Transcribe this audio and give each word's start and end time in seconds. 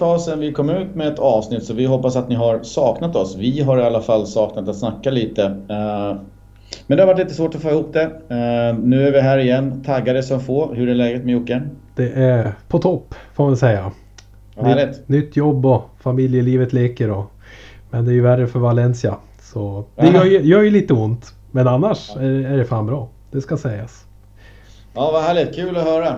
tag 0.00 0.20
sedan 0.20 0.40
vi 0.40 0.52
kom 0.52 0.70
ut 0.70 0.94
med 0.94 1.08
ett 1.08 1.18
avsnitt 1.18 1.64
så 1.64 1.74
vi 1.74 1.84
hoppas 1.84 2.16
att 2.16 2.28
ni 2.28 2.34
har 2.34 2.62
saknat 2.62 3.16
oss. 3.16 3.36
Vi 3.36 3.60
har 3.60 3.78
i 3.78 3.82
alla 3.82 4.00
fall 4.00 4.26
saknat 4.26 4.68
att 4.68 4.76
snacka 4.76 5.10
lite. 5.10 5.44
Eh, 5.44 6.20
men 6.86 6.96
det 6.96 7.02
har 7.02 7.06
varit 7.06 7.18
lite 7.18 7.34
svårt 7.34 7.54
att 7.54 7.62
få 7.62 7.70
ihop 7.70 7.92
det. 7.92 8.02
Eh, 8.02 8.78
nu 8.78 9.08
är 9.08 9.12
vi 9.12 9.20
här 9.20 9.38
igen, 9.38 9.82
taggade 9.86 10.22
som 10.22 10.40
få. 10.40 10.74
Hur 10.74 10.88
är 10.88 10.94
läget 10.94 11.24
med 11.24 11.32
Jocke? 11.32 11.62
Det 11.96 12.12
är 12.12 12.52
på 12.68 12.78
topp 12.78 13.14
får 13.34 13.44
man 13.44 13.56
säga. 13.56 13.92
Nytt, 14.62 15.08
nytt 15.08 15.36
jobb 15.36 15.66
och 15.66 15.90
familjelivet 16.00 16.72
leker 16.72 17.10
och 17.10 17.32
Men 17.90 18.04
det 18.04 18.10
är 18.10 18.14
ju 18.14 18.20
värre 18.20 18.46
för 18.46 18.58
Valencia. 18.58 19.16
Så 19.40 19.84
det 19.96 20.06
gör 20.06 20.24
ju, 20.24 20.40
gör 20.42 20.62
ju 20.62 20.70
lite 20.70 20.94
ont. 20.94 21.34
Men 21.50 21.68
annars 21.68 22.16
är, 22.16 22.22
är 22.22 22.56
det 22.56 22.64
fan 22.64 22.86
bra. 22.86 23.08
Det 23.30 23.40
ska 23.40 23.56
sägas. 23.56 24.04
Ja, 24.94 25.10
vad 25.12 25.22
härligt. 25.22 25.54
Kul 25.54 25.76
att 25.76 25.84
höra. 25.84 26.16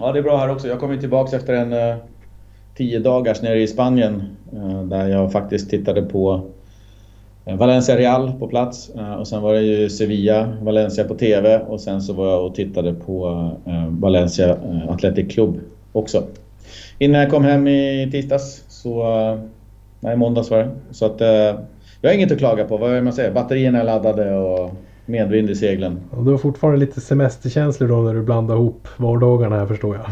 Ja, 0.00 0.12
det 0.12 0.18
är 0.18 0.22
bra 0.22 0.36
här 0.36 0.50
också. 0.50 0.68
Jag 0.68 0.80
kommer 0.80 0.96
tillbaks 0.96 1.32
efter 1.32 1.54
en 1.54 1.72
uh, 1.72 1.96
tio 2.76 2.98
dagars 2.98 3.42
nere 3.42 3.62
i 3.62 3.66
Spanien. 3.66 4.22
Eh, 4.52 4.82
där 4.82 5.08
jag 5.08 5.32
faktiskt 5.32 5.70
tittade 5.70 6.02
på 6.02 6.42
eh, 7.44 7.56
Valencia 7.56 7.96
Real 7.96 8.32
på 8.38 8.48
plats. 8.48 8.90
och 9.18 9.28
sen 9.28 9.42
var 9.42 9.54
det 9.54 9.62
ju 9.62 9.90
Sevilla, 9.90 10.52
Valencia 10.62 11.04
på 11.04 11.14
TV. 11.14 11.58
Och 11.58 11.80
sen 11.80 12.02
så 12.02 12.12
var 12.12 12.28
jag 12.28 12.46
och 12.46 12.54
tittade 12.54 12.94
på 12.94 13.50
Valencia 13.88 14.56
Athletic 14.88 15.34
Club 15.34 15.60
också. 15.92 16.22
Innan 16.98 17.20
jag 17.20 17.30
kom 17.30 17.44
hem 17.44 17.68
i 17.68 18.08
tisdags 18.12 18.64
så... 18.68 19.04
nej, 20.00 20.16
måndags 20.16 20.50
var 20.50 20.58
det. 20.58 20.70
Så 20.90 21.06
att... 21.06 21.20
jag 22.00 22.10
har 22.10 22.14
inget 22.14 22.32
att 22.32 22.38
klaga 22.38 22.64
på. 22.64 22.76
Vad 22.76 22.92
är 22.92 23.02
man 23.02 23.12
säger? 23.12 23.32
Batterierna 23.32 23.80
är 23.80 23.84
laddade 23.84 24.34
och 24.34 24.70
medvind 25.08 25.50
i 25.50 25.54
seglen. 25.54 26.00
Och 26.10 26.24
du 26.24 26.30
har 26.30 26.38
fortfarande 26.38 26.80
lite 26.80 27.00
semesterkänslor 27.00 27.88
då 27.88 27.96
när 27.96 28.14
du 28.14 28.22
blandar 28.22 28.54
ihop 28.54 28.88
vardagarna 28.96 29.58
här 29.58 29.66
förstår 29.66 29.96
jag. 29.96 30.06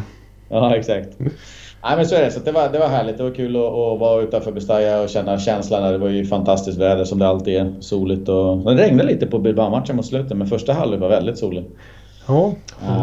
Ja 0.48 0.76
exakt. 0.76 1.08
Nej 1.18 1.96
men 1.96 2.06
så 2.06 2.14
är 2.14 2.24
det. 2.24 2.30
Så 2.30 2.40
det, 2.40 2.52
var, 2.52 2.68
det 2.72 2.78
var 2.78 2.88
härligt. 2.88 3.16
Det 3.16 3.22
var 3.22 3.30
kul 3.30 3.56
att, 3.56 3.62
att 3.62 4.00
vara 4.00 4.22
utanför 4.22 4.52
Bestaya 4.52 5.02
och 5.02 5.08
känna 5.08 5.38
känslan. 5.38 5.92
Det 5.92 5.98
var 5.98 6.08
ju 6.08 6.24
fantastiskt 6.24 6.78
väder 6.78 7.04
som 7.04 7.18
det 7.18 7.28
alltid 7.28 7.56
är. 7.56 7.74
Soligt 7.80 8.28
och... 8.28 8.58
Det 8.58 8.82
regnade 8.82 9.08
lite 9.08 9.26
på 9.26 9.38
Bilbao-matchen 9.38 9.96
mot 9.96 10.06
slutet 10.06 10.36
men 10.36 10.46
första 10.46 10.72
halvlek 10.72 11.00
var 11.00 11.08
väldigt 11.08 11.38
solig. 11.38 11.64
Ja, 12.28 12.54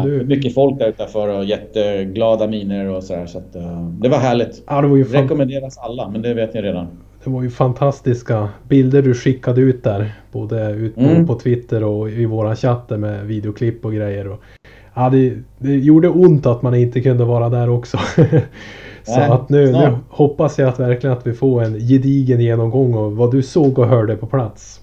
du... 0.04 0.24
Mycket 0.24 0.54
folk 0.54 0.78
där 0.78 0.88
utanför 0.88 1.28
och 1.28 1.44
jätteglada 1.44 2.46
miner 2.46 2.88
och 2.88 3.04
sådär. 3.04 3.26
Så 3.26 3.38
att, 3.38 3.56
uh, 3.56 3.88
det 3.90 4.08
var 4.08 4.18
härligt. 4.18 4.62
Ja, 4.66 4.82
det 4.82 4.88
var 4.88 4.96
ju 4.96 5.04
fan... 5.04 5.22
Rekommenderas 5.22 5.78
alla, 5.78 6.08
men 6.08 6.22
det 6.22 6.34
vet 6.34 6.54
ni 6.54 6.62
redan. 6.62 6.86
Det 7.24 7.30
var 7.30 7.42
ju 7.42 7.50
fantastiska 7.50 8.48
bilder 8.68 9.02
du 9.02 9.14
skickade 9.14 9.60
ut 9.60 9.84
där. 9.84 10.12
Både 10.32 10.70
ut 10.70 10.94
på, 10.94 11.00
mm. 11.00 11.26
på 11.26 11.34
Twitter 11.38 11.84
och 11.84 12.10
i 12.10 12.26
våra 12.26 12.56
chatter 12.56 12.96
med 12.96 13.26
videoklipp 13.26 13.84
och 13.84 13.92
grejer. 13.92 14.28
Och, 14.28 14.40
ja, 14.94 15.10
det, 15.10 15.34
det 15.58 15.76
gjorde 15.76 16.08
ont 16.08 16.46
att 16.46 16.62
man 16.62 16.74
inte 16.74 17.00
kunde 17.00 17.24
vara 17.24 17.48
där 17.48 17.70
också. 17.70 17.98
Så 19.04 19.18
Nej, 19.18 19.30
att 19.30 19.48
nu, 19.48 19.72
nu, 19.72 19.98
hoppas 20.08 20.58
jag 20.58 20.68
att 20.68 20.80
verkligen 20.80 21.16
att 21.16 21.26
vi 21.26 21.32
får 21.32 21.62
en 21.62 21.78
gedigen 21.78 22.40
genomgång 22.40 22.94
av 22.94 23.16
vad 23.16 23.30
du 23.30 23.42
såg 23.42 23.78
och 23.78 23.86
hörde 23.86 24.16
på 24.16 24.26
plats. 24.26 24.80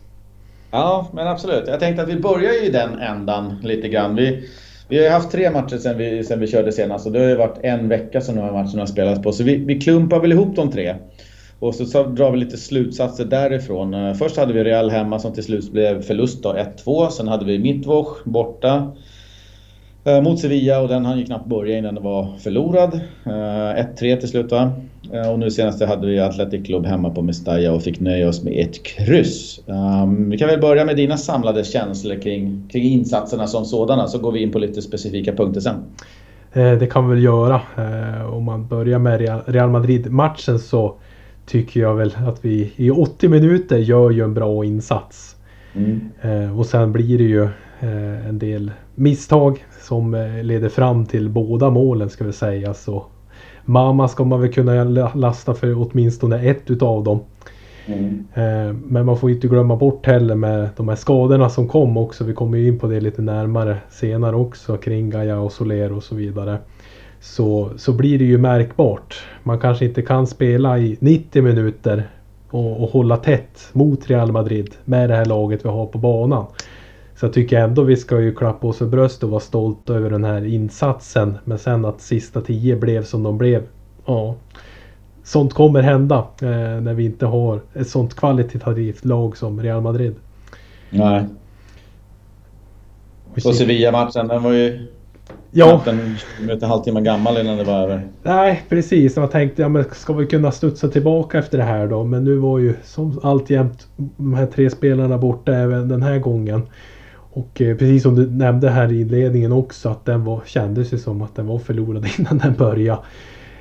Ja, 0.72 1.08
men 1.14 1.28
absolut. 1.28 1.64
Jag 1.68 1.80
tänkte 1.80 2.04
att 2.04 2.10
vi 2.10 2.20
börjar 2.20 2.66
i 2.66 2.70
den 2.70 3.00
ändan 3.00 3.56
lite 3.64 3.88
grann. 3.88 4.16
Vi, 4.16 4.50
vi 4.88 5.04
har 5.04 5.14
haft 5.14 5.32
tre 5.32 5.52
matcher 5.52 5.78
sen 5.78 5.98
vi, 5.98 6.24
sen 6.24 6.40
vi 6.40 6.48
körde 6.48 6.72
senast 6.72 7.06
och 7.06 7.12
det 7.12 7.20
har 7.20 7.28
ju 7.28 7.36
varit 7.36 7.58
en 7.62 7.88
vecka 7.88 8.22
som 8.22 8.36
de 8.36 8.42
här 8.42 8.52
matcherna 8.52 8.82
har 8.82 8.86
spelats 8.86 9.22
på. 9.22 9.32
Så 9.32 9.44
vi, 9.44 9.56
vi 9.56 9.82
klumpar 9.82 10.20
väl 10.20 10.32
ihop 10.32 10.56
de 10.56 10.72
tre. 10.72 10.96
Och 11.62 11.76
så, 11.76 11.86
så 11.86 12.04
drar 12.04 12.32
vi 12.32 12.38
lite 12.38 12.58
slutsatser 12.58 13.26
därifrån. 13.26 13.94
Eh, 13.94 14.14
först 14.14 14.38
hade 14.38 14.54
vi 14.54 14.64
Real 14.64 14.90
hemma 14.90 15.20
som 15.20 15.34
till 15.34 15.44
slut 15.44 15.72
blev 15.72 16.02
förlust 16.02 16.44
1-2. 16.44 17.10
Sen 17.10 17.28
hade 17.28 17.46
vi 17.46 17.60
Mittwoch 17.60 18.18
borta 18.24 18.92
eh, 20.04 20.22
mot 20.22 20.40
Sevilla 20.40 20.82
och 20.82 20.88
den 20.88 21.06
hann 21.06 21.20
ju 21.20 21.26
knappt 21.26 21.46
börja 21.46 21.78
innan 21.78 21.96
den 21.96 22.04
var 22.04 22.38
förlorad. 22.38 22.94
Eh, 23.26 23.30
1-3 23.30 24.16
till 24.20 24.30
slut 24.30 24.52
va. 24.52 24.72
Och 25.32 25.40
nu 25.40 25.52
senast 25.52 25.84
hade 25.84 26.08
vi 26.08 26.20
Athletic 26.20 26.66
Club 26.66 26.86
hemma 26.86 27.10
på 27.10 27.22
Mestalla 27.22 27.72
och 27.72 27.84
fick 27.84 28.00
nöja 28.00 28.30
oss 28.30 28.44
med 28.44 28.54
ett 28.54 28.84
kryss. 28.84 29.60
Ehm, 29.68 30.30
vi 30.30 30.38
kan 30.38 30.48
väl 30.48 30.60
börja 30.62 30.86
med 30.86 30.96
dina 30.96 31.18
samlade 31.18 31.64
känslor 31.64 32.16
kring, 32.16 32.70
kring 32.72 32.84
insatserna 32.84 33.48
som 33.48 33.66
sådana 33.66 34.08
så 34.08 34.20
går 34.20 34.32
vi 34.32 34.42
in 34.42 34.52
på 34.52 34.60
lite 34.60 34.82
specifika 34.82 35.36
punkter 35.36 35.62
sen. 35.62 35.76
Det 36.54 36.92
kan 36.92 37.10
vi 37.10 37.16
väl 37.16 37.24
göra. 37.24 37.62
Om 38.32 38.44
man 38.44 38.68
börjar 38.68 39.00
med 39.00 39.22
Real 39.46 39.70
Madrid-matchen 39.70 40.60
så 40.60 40.96
tycker 41.46 41.80
jag 41.80 41.96
väl 41.96 42.16
att 42.28 42.46
vi 42.46 42.74
i 42.76 42.92
80 42.92 43.30
minuter 43.30 43.78
gör 43.78 44.10
ju 44.10 44.24
en 44.24 44.34
bra 44.34 44.66
insats. 44.66 45.36
Mm. 45.74 46.10
Eh, 46.22 46.60
och 46.60 46.66
sen 46.66 46.92
blir 46.92 47.18
det 47.18 47.24
ju 47.24 47.44
eh, 47.80 48.28
en 48.28 48.40
del 48.40 48.72
misstag 48.96 49.66
som 49.82 50.14
eh, 50.14 50.44
leder 50.44 50.70
fram 50.70 51.06
till 51.06 51.30
båda 51.30 51.70
målen 51.70 52.10
ska 52.10 52.24
vi 52.24 52.34
säga. 52.34 52.74
Så 52.74 53.06
Mamma 53.66 54.08
ska 54.08 54.24
man 54.24 54.42
väl 54.42 54.54
kunna 54.54 54.84
lasta 55.14 55.54
för 55.54 55.76
åtminstone 55.78 56.50
ett 56.50 56.72
utav 56.72 57.04
dem. 57.04 57.20
Mm. 57.86 58.26
Eh, 58.34 58.74
men 58.74 59.06
man 59.06 59.18
får 59.18 59.32
inte 59.32 59.48
glömma 59.48 59.76
bort 59.76 60.06
heller 60.06 60.36
med 60.36 60.70
de 60.78 60.90
här 60.90 60.96
skadorna 60.96 61.50
som 61.50 61.68
kom 61.68 61.98
också. 61.98 62.24
Vi 62.24 62.34
kommer 62.34 62.58
ju 62.58 62.68
in 62.68 62.80
på 62.80 62.88
det 62.88 63.00
lite 63.00 63.22
närmare 63.22 63.78
senare 63.90 64.36
också 64.36 64.78
kring 64.78 65.10
Gaia 65.10 65.40
och 65.40 65.52
Soler 65.52 65.92
och 65.92 66.04
så 66.04 66.16
vidare 66.16 66.58
så, 67.22 67.70
så 67.78 67.94
blir 67.94 68.20
det 68.20 68.26
ju 68.26 68.38
märkbart. 68.38 69.24
Man 69.44 69.60
kanske 69.60 69.86
inte 69.86 70.02
kan 70.02 70.28
spela 70.28 70.80
i 70.80 70.98
90 71.00 71.42
minuter 71.42 72.10
och, 72.50 72.84
och 72.84 72.90
hålla 72.90 73.18
tätt 73.18 73.70
mot 73.74 74.10
Real 74.10 74.32
Madrid 74.32 74.76
med 74.86 75.10
det 75.10 75.16
här 75.16 75.26
laget 75.26 75.66
vi 75.66 75.70
har 75.70 75.86
på 75.86 75.98
banan. 75.98 76.46
Så 77.16 77.26
jag 77.26 77.34
tycker 77.34 77.60
ändå 77.60 77.84
vi 77.84 77.96
ska 77.96 78.22
ju 78.22 78.36
klappa 78.36 78.68
oss 78.68 78.78
för 78.78 78.86
bröstet 78.86 79.24
och 79.24 79.30
vara 79.30 79.40
stolta 79.40 79.94
över 79.94 80.10
den 80.10 80.24
här 80.24 80.46
insatsen. 80.46 81.38
Men 81.44 81.60
sen 81.60 81.86
att 81.86 82.02
sista 82.02 82.42
tio 82.42 82.76
blev 82.76 83.04
som 83.04 83.24
de 83.24 83.38
blev. 83.38 83.64
Ja, 84.06 84.36
sånt 85.24 85.54
kommer 85.54 85.82
hända 85.82 86.28
eh, 86.42 86.82
när 86.82 86.94
vi 86.94 87.06
inte 87.06 87.26
har 87.26 87.62
ett 87.74 87.90
sånt 87.90 88.16
kvalitativt 88.16 89.06
lag 89.06 89.38
som 89.38 89.62
Real 89.62 89.82
Madrid. 89.82 90.16
Nej. 90.90 91.26
Och 93.46 93.56
Sevilla-matchen, 93.56 94.28
den 94.28 94.44
var 94.44 94.52
ju 94.52 94.88
Ja. 95.52 95.84
En 95.88 96.18
en 96.50 96.64
halvtimme 96.64 97.02
gammal 97.02 97.38
innan 97.38 97.58
det 97.58 97.64
var 97.64 97.84
över. 97.84 98.08
Nej 98.24 98.64
precis. 98.70 99.16
Jag 99.16 99.32
tänkte 99.32 99.62
ja, 99.62 99.70
men 99.70 99.86
ska 99.92 100.14
vi 100.14 100.26
kunna 100.26 100.52
studsa 100.52 100.88
tillbaka 100.88 101.40
efter 101.40 101.58
det 101.58 101.64
här 101.64 101.88
då. 101.88 102.04
Men 102.04 102.24
nu 102.24 102.36
var 102.36 102.60
ju 102.60 102.74
som 102.84 103.20
alltjämt 103.24 103.88
de 103.96 104.34
här 104.34 104.46
tre 104.46 104.70
spelarna 104.70 105.18
borta 105.18 105.54
även 105.54 105.88
den 105.88 106.04
här 106.04 106.20
gången. 106.20 106.62
Och 107.34 107.62
eh, 107.62 107.78
precis 107.78 108.04
som 108.04 108.16
du 108.16 108.32
nämnde 108.32 108.70
här 108.70 108.92
i 108.92 109.02
inledningen 109.02 109.52
också 109.52 109.90
att 109.90 110.06
den 110.06 110.24
var, 110.24 110.42
kändes 110.46 110.94
ju 110.94 110.98
som 110.98 111.22
att 111.22 111.36
den 111.36 111.48
var 111.48 111.60
förlorad 111.60 112.08
innan 112.20 112.38
den 112.38 112.54
började. 112.54 113.02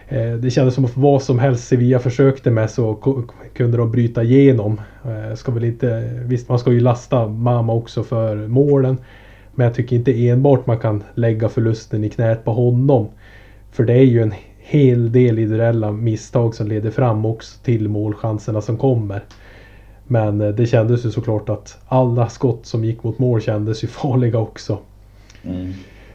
Eh, 0.09 0.33
det 0.33 0.51
kändes 0.51 0.75
som 0.75 0.85
att 0.85 0.97
vad 0.97 1.23
som 1.23 1.39
helst 1.39 1.69
Sevilla 1.69 1.99
försökte 1.99 2.51
med 2.51 2.71
så 2.71 2.95
kunde 3.55 3.77
de 3.77 3.91
bryta 3.91 4.23
igenom. 4.23 4.81
Eh, 5.05 5.35
ska 5.35 5.53
väl 5.53 5.65
inte, 5.65 6.11
visst 6.25 6.49
man 6.49 6.59
ska 6.59 6.73
ju 6.73 6.81
lasta 6.81 7.29
Mama 7.29 7.73
också 7.73 8.03
för 8.03 8.37
målen. 8.37 8.97
Men 9.55 9.65
jag 9.65 9.75
tycker 9.75 9.97
inte 9.97 10.29
enbart 10.29 10.67
man 10.67 10.79
kan 10.79 11.03
lägga 11.15 11.49
förlusten 11.49 12.05
i 12.05 12.11
knät 12.11 12.45
på 12.45 12.53
honom. 12.53 13.09
För 13.73 13.85
det 13.85 13.93
är 13.93 14.05
ju 14.05 14.23
en 14.23 14.35
hel 14.59 15.13
del 15.13 15.39
individuella 15.39 15.93
misstag 15.93 16.55
som 16.55 16.69
leder 16.69 16.91
fram 16.91 17.27
också 17.27 17.59
till 17.63 17.89
målchanserna 17.89 18.61
som 18.61 18.77
kommer. 18.77 19.23
Men 20.05 20.41
eh, 20.41 20.49
det 20.49 20.67
kändes 20.67 21.07
ju 21.07 21.11
såklart 21.11 21.49
att 21.49 21.79
alla 21.87 22.29
skott 22.29 22.67
som 22.67 22.85
gick 22.85 23.03
mot 23.03 23.19
mål 23.19 23.41
kändes 23.41 23.85
ju 23.85 23.89
farliga 23.89 24.39
också. 24.39 24.79
Mm. 25.45 25.73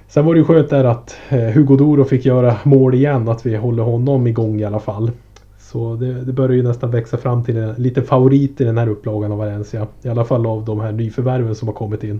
Sen 0.08 0.26
var 0.26 0.34
det 0.34 0.40
ju 0.40 0.46
skönt 0.46 0.70
där 0.70 0.84
att 0.84 1.18
eh, 1.30 1.40
Hugo 1.40 1.76
Doro 1.76 2.04
fick 2.04 2.26
göra 2.26 2.56
mål 2.64 2.94
igen, 2.94 3.30
att 3.30 3.46
vi 3.46 3.56
håller 3.56 3.84
honom 3.84 4.28
igång 4.28 4.62
i 4.62 4.64
alla 4.64 4.80
fall. 4.80 5.12
Så 5.60 5.96
det, 5.96 6.14
det 6.24 6.34
börjar 6.34 6.56
ju 6.56 6.64
nästan 6.64 6.92
växa 6.92 7.18
fram 7.18 7.44
till 7.44 7.58
en 7.58 7.74
liten 7.74 8.04
favorit 8.04 8.62
i 8.62 8.64
den 8.64 8.78
här 8.78 8.88
upplagan 8.88 9.32
av 9.32 9.38
Valencia. 9.38 9.88
I 10.04 10.10
alla 10.10 10.26
fall 10.26 10.46
av 10.46 10.66
de 10.66 10.80
här 10.80 10.92
nyförvärven 10.92 11.56
som 11.56 11.68
har 11.68 11.76
kommit 11.76 12.04
in. 12.04 12.20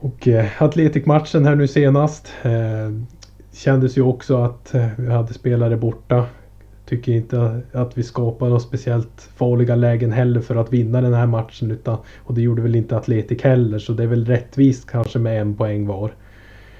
Och 0.00 0.28
eh, 0.28 0.62
Atletic-matchen 0.62 1.44
här 1.44 1.54
nu 1.54 1.68
senast 1.68 2.32
eh, 2.42 2.92
kändes 3.52 3.98
ju 3.98 4.02
också 4.02 4.36
att 4.36 4.74
eh, 4.74 4.86
vi 4.98 5.12
hade 5.12 5.34
spelare 5.34 5.76
borta. 5.76 6.24
Tycker 6.86 7.12
inte 7.12 7.60
att 7.72 7.98
vi 7.98 8.02
skapade 8.02 8.48
några 8.48 8.60
speciellt 8.60 9.30
farliga 9.36 9.76
lägen 9.76 10.12
heller 10.12 10.40
för 10.40 10.56
att 10.56 10.72
vinna 10.72 11.00
den 11.00 11.14
här 11.14 11.26
matchen. 11.26 11.70
Utan, 11.70 11.98
och 12.18 12.34
det 12.34 12.42
gjorde 12.42 12.62
väl 12.62 12.76
inte 12.76 12.96
Atletic 12.96 13.42
heller 13.42 13.78
så 13.78 13.92
det 13.92 14.02
är 14.02 14.06
väl 14.06 14.24
rättvist 14.24 14.90
kanske 14.90 15.18
med 15.18 15.40
en 15.40 15.56
poäng 15.56 15.86
var. 15.86 16.12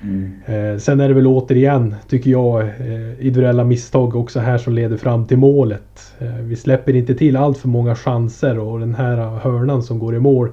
Mm. 0.02 0.32
Eh, 0.46 0.78
sen 0.78 1.00
är 1.00 1.08
det 1.08 1.14
väl 1.14 1.26
återigen, 1.26 1.94
tycker 2.08 2.30
jag, 2.30 2.60
eh, 2.60 3.10
individuella 3.10 3.64
misstag 3.64 4.16
också 4.16 4.40
här 4.40 4.58
som 4.58 4.72
leder 4.72 4.96
fram 4.96 5.26
till 5.26 5.38
målet. 5.38 6.14
Eh, 6.18 6.34
vi 6.34 6.56
släpper 6.56 6.96
inte 6.96 7.14
till 7.14 7.36
allt 7.36 7.58
för 7.58 7.68
många 7.68 7.94
chanser 7.94 8.58
och 8.58 8.80
den 8.80 8.94
här 8.94 9.16
hörnan 9.16 9.82
som 9.82 9.98
går 9.98 10.14
i 10.14 10.18
mål 10.18 10.50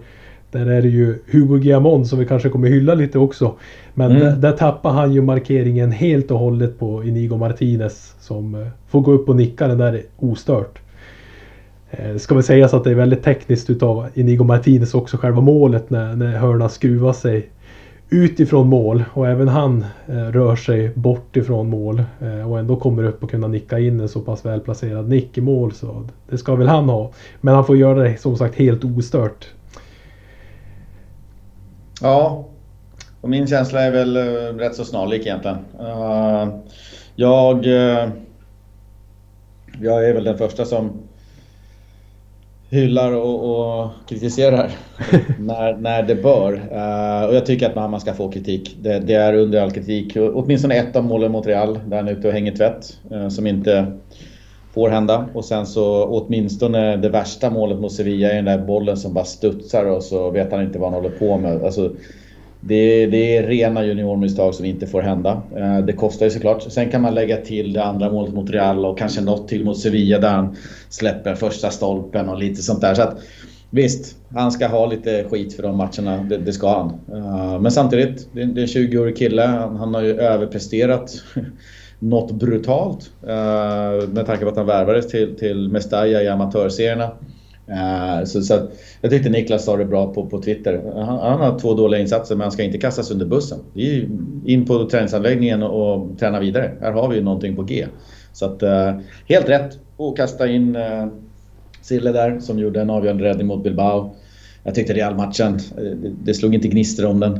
där 0.55 0.67
är 0.67 0.81
det 0.81 0.87
ju 0.87 1.15
Hugo 1.31 1.57
Guillamon 1.57 2.05
som 2.05 2.19
vi 2.19 2.25
kanske 2.25 2.49
kommer 2.49 2.67
hylla 2.67 2.95
lite 2.95 3.19
också. 3.19 3.53
Men 3.93 4.11
mm. 4.11 4.23
där, 4.23 4.35
där 4.35 4.51
tappar 4.51 4.91
han 4.91 5.13
ju 5.13 5.21
markeringen 5.21 5.91
helt 5.91 6.31
och 6.31 6.39
hållet 6.39 6.79
på 6.79 7.03
Inigo 7.03 7.37
Martinez 7.37 8.15
som 8.19 8.55
eh, 8.55 8.67
får 8.87 9.01
gå 9.01 9.11
upp 9.11 9.29
och 9.29 9.35
nicka 9.35 9.67
den 9.67 9.77
där 9.77 10.01
ostört. 10.17 10.79
Eh, 11.91 12.17
ska 12.17 12.35
väl 12.35 12.43
sägas 12.43 12.73
att 12.73 12.83
det 12.83 12.91
är 12.91 12.95
väldigt 12.95 13.23
tekniskt 13.23 13.69
utav 13.69 14.07
Inigo 14.13 14.43
Martinez 14.43 14.93
också 14.93 15.17
själva 15.17 15.41
målet 15.41 15.89
när, 15.89 16.15
när 16.15 16.37
hörnan 16.37 16.69
skruvar 16.69 17.13
sig 17.13 17.49
utifrån 18.09 18.67
mål 18.67 19.03
och 19.13 19.27
även 19.27 19.47
han 19.47 19.85
eh, 20.07 20.15
rör 20.15 20.55
sig 20.55 20.91
bort 20.95 21.35
ifrån 21.37 21.69
mål 21.69 22.03
eh, 22.21 22.51
och 22.51 22.59
ändå 22.59 22.75
kommer 22.75 23.03
upp 23.03 23.23
och 23.23 23.31
kunna 23.31 23.47
nicka 23.47 23.79
in 23.79 23.99
en 23.99 24.09
så 24.09 24.21
pass 24.21 24.45
välplacerad 24.45 25.09
nick 25.09 25.37
i 25.37 25.41
mål 25.41 25.71
så 25.71 26.07
det 26.29 26.37
ska 26.37 26.55
väl 26.55 26.67
han 26.67 26.89
ha. 26.89 27.11
Men 27.41 27.55
han 27.55 27.65
får 27.65 27.77
göra 27.77 28.03
det 28.03 28.17
som 28.17 28.37
sagt 28.37 28.55
helt 28.55 28.83
ostört. 28.83 29.47
Ja, 32.05 32.45
och 33.21 33.29
min 33.29 33.47
känsla 33.47 33.81
är 33.81 33.91
väl 33.91 34.17
uh, 34.17 34.57
rätt 34.57 34.75
så 34.75 34.85
snarlik 34.85 35.21
egentligen. 35.21 35.57
Uh, 35.79 36.55
jag... 37.15 37.65
Uh, 37.65 38.09
jag 39.81 40.09
är 40.09 40.13
väl 40.13 40.23
den 40.23 40.37
första 40.37 40.65
som 40.65 40.91
hyllar 42.69 43.11
och, 43.11 43.83
och 43.83 43.91
kritiserar 44.09 44.71
när, 45.39 45.77
när 45.77 46.03
det 46.03 46.15
bör. 46.15 46.53
Uh, 46.53 47.29
och 47.29 47.35
jag 47.35 47.45
tycker 47.45 47.69
att 47.69 47.75
man 47.75 48.01
ska 48.01 48.13
få 48.13 48.31
kritik. 48.31 48.77
Det, 48.81 48.99
det, 48.99 49.13
är 49.13 49.33
under 49.33 49.61
all 49.61 49.71
kritik. 49.71 50.17
Åtminstone 50.33 50.75
ett 50.75 50.95
av 50.95 51.03
målen 51.03 51.31
mot 51.31 51.47
Real, 51.47 51.79
där 51.87 51.97
han 51.97 52.07
är 52.07 52.11
ute 52.11 52.27
och 52.27 52.33
hänger 52.33 52.55
tvätt, 52.55 52.99
uh, 53.11 53.29
som 53.29 53.47
inte 53.47 53.97
får 54.75 54.89
hända. 54.89 55.29
Och 55.33 55.45
sen 55.45 55.65
så 55.65 56.05
åtminstone 56.05 56.97
det 56.97 57.09
värsta 57.09 57.49
målet 57.49 57.79
mot 57.79 57.91
Sevilla 57.91 58.31
är 58.31 58.35
den 58.35 58.45
där 58.45 58.57
bollen 58.57 58.97
som 58.97 59.13
bara 59.13 59.25
studsar 59.25 59.85
och 59.85 60.03
så 60.03 60.29
vet 60.29 60.51
han 60.51 60.63
inte 60.63 60.79
vad 60.79 60.91
han 60.91 61.03
håller 61.03 61.17
på 61.17 61.37
med. 61.37 61.63
Alltså, 61.63 61.91
det, 62.59 63.05
det, 63.05 63.37
är 63.37 63.47
rena 63.47 63.85
juniormisstag 63.85 64.55
som 64.55 64.65
inte 64.65 64.87
får 64.87 65.01
hända. 65.01 65.41
Eh, 65.55 65.77
det 65.77 65.93
kostar 65.93 66.25
ju 66.25 66.29
såklart. 66.29 66.63
Sen 66.71 66.89
kan 66.89 67.01
man 67.01 67.13
lägga 67.13 67.37
till 67.37 67.73
det 67.73 67.83
andra 67.83 68.11
målet 68.11 68.33
mot 68.33 68.49
Real 68.49 68.85
och 68.85 68.97
kanske 68.97 69.21
något 69.21 69.47
till 69.47 69.65
mot 69.65 69.79
Sevilla 69.79 70.19
där 70.19 70.29
han 70.29 70.55
släpper 70.89 71.35
första 71.35 71.69
stolpen 71.69 72.29
och 72.29 72.37
lite 72.37 72.61
sånt 72.61 72.81
där. 72.81 72.93
Så 72.93 73.01
att, 73.01 73.17
visst, 73.69 74.15
han 74.33 74.51
ska 74.51 74.67
ha 74.67 74.85
lite 74.85 75.23
skit 75.23 75.53
för 75.53 75.63
de 75.63 75.77
matcherna. 75.77 76.23
Det, 76.29 76.37
det 76.37 76.53
ska 76.53 76.77
han. 76.77 76.89
Eh, 77.17 77.61
men 77.61 77.71
samtidigt, 77.71 78.27
det 78.33 78.41
är 78.41 78.43
en 78.43 78.55
20-årig 78.55 79.17
kille. 79.17 79.43
Han 79.77 79.93
har 79.93 80.01
ju 80.01 80.19
överpresterat 80.19 81.11
något 81.99 82.31
brutalt. 82.31 83.11
Eh, 83.27 84.09
med 84.09 84.25
tanke 84.25 84.43
på 84.43 84.49
att 84.49 84.57
han 84.57 84.65
värvades 84.65 85.07
till, 85.07 85.35
till 85.35 85.69
Mestalla 85.69 86.21
i 86.21 86.27
amatörserierna. 86.27 87.11
Uh, 87.69 88.25
så, 88.25 88.41
så 88.41 88.59
jag 89.01 89.11
tyckte 89.11 89.29
Niklas 89.29 89.65
sa 89.65 89.77
det 89.77 89.85
bra 89.85 90.13
på, 90.13 90.25
på 90.25 90.41
Twitter. 90.41 90.81
Han, 90.95 91.19
han, 91.19 91.39
har 91.39 91.59
två 91.59 91.73
dåliga 91.73 92.01
insatser 92.01 92.35
men 92.35 92.41
han 92.41 92.51
ska 92.51 92.63
inte 92.63 92.77
kastas 92.77 93.11
under 93.11 93.25
bussen. 93.25 93.59
Det 93.73 93.95
är 93.95 94.07
in 94.45 94.65
på 94.65 94.89
träningsanläggningen 94.89 95.63
och, 95.63 95.95
och 95.95 96.19
träna 96.19 96.39
vidare. 96.39 96.71
Här 96.81 96.91
har 96.91 97.09
vi 97.09 97.15
ju 97.15 97.23
någonting 97.23 97.55
på 97.55 97.63
G. 97.63 97.85
Så 98.33 98.45
att, 98.45 98.63
eh, 98.63 98.93
helt 99.27 99.49
rätt 99.49 99.79
att 99.97 100.17
kasta 100.17 100.47
in 100.47 100.75
eh, 100.75 101.07
Sille 101.81 102.11
där 102.11 102.39
som 102.39 102.59
gjorde 102.59 102.81
en 102.81 102.89
avgörande 102.89 103.23
räddning 103.23 103.47
mot 103.47 103.63
Bilbao. 103.63 104.15
Jag 104.67 104.75
tyckte 104.75 104.93
Real-matchen, 104.93 105.59
det, 105.75 106.11
det 106.23 106.33
slog 106.33 106.55
inte 106.55 106.67
gnistor 106.67 107.05
om 107.05 107.19
den. 107.19 107.39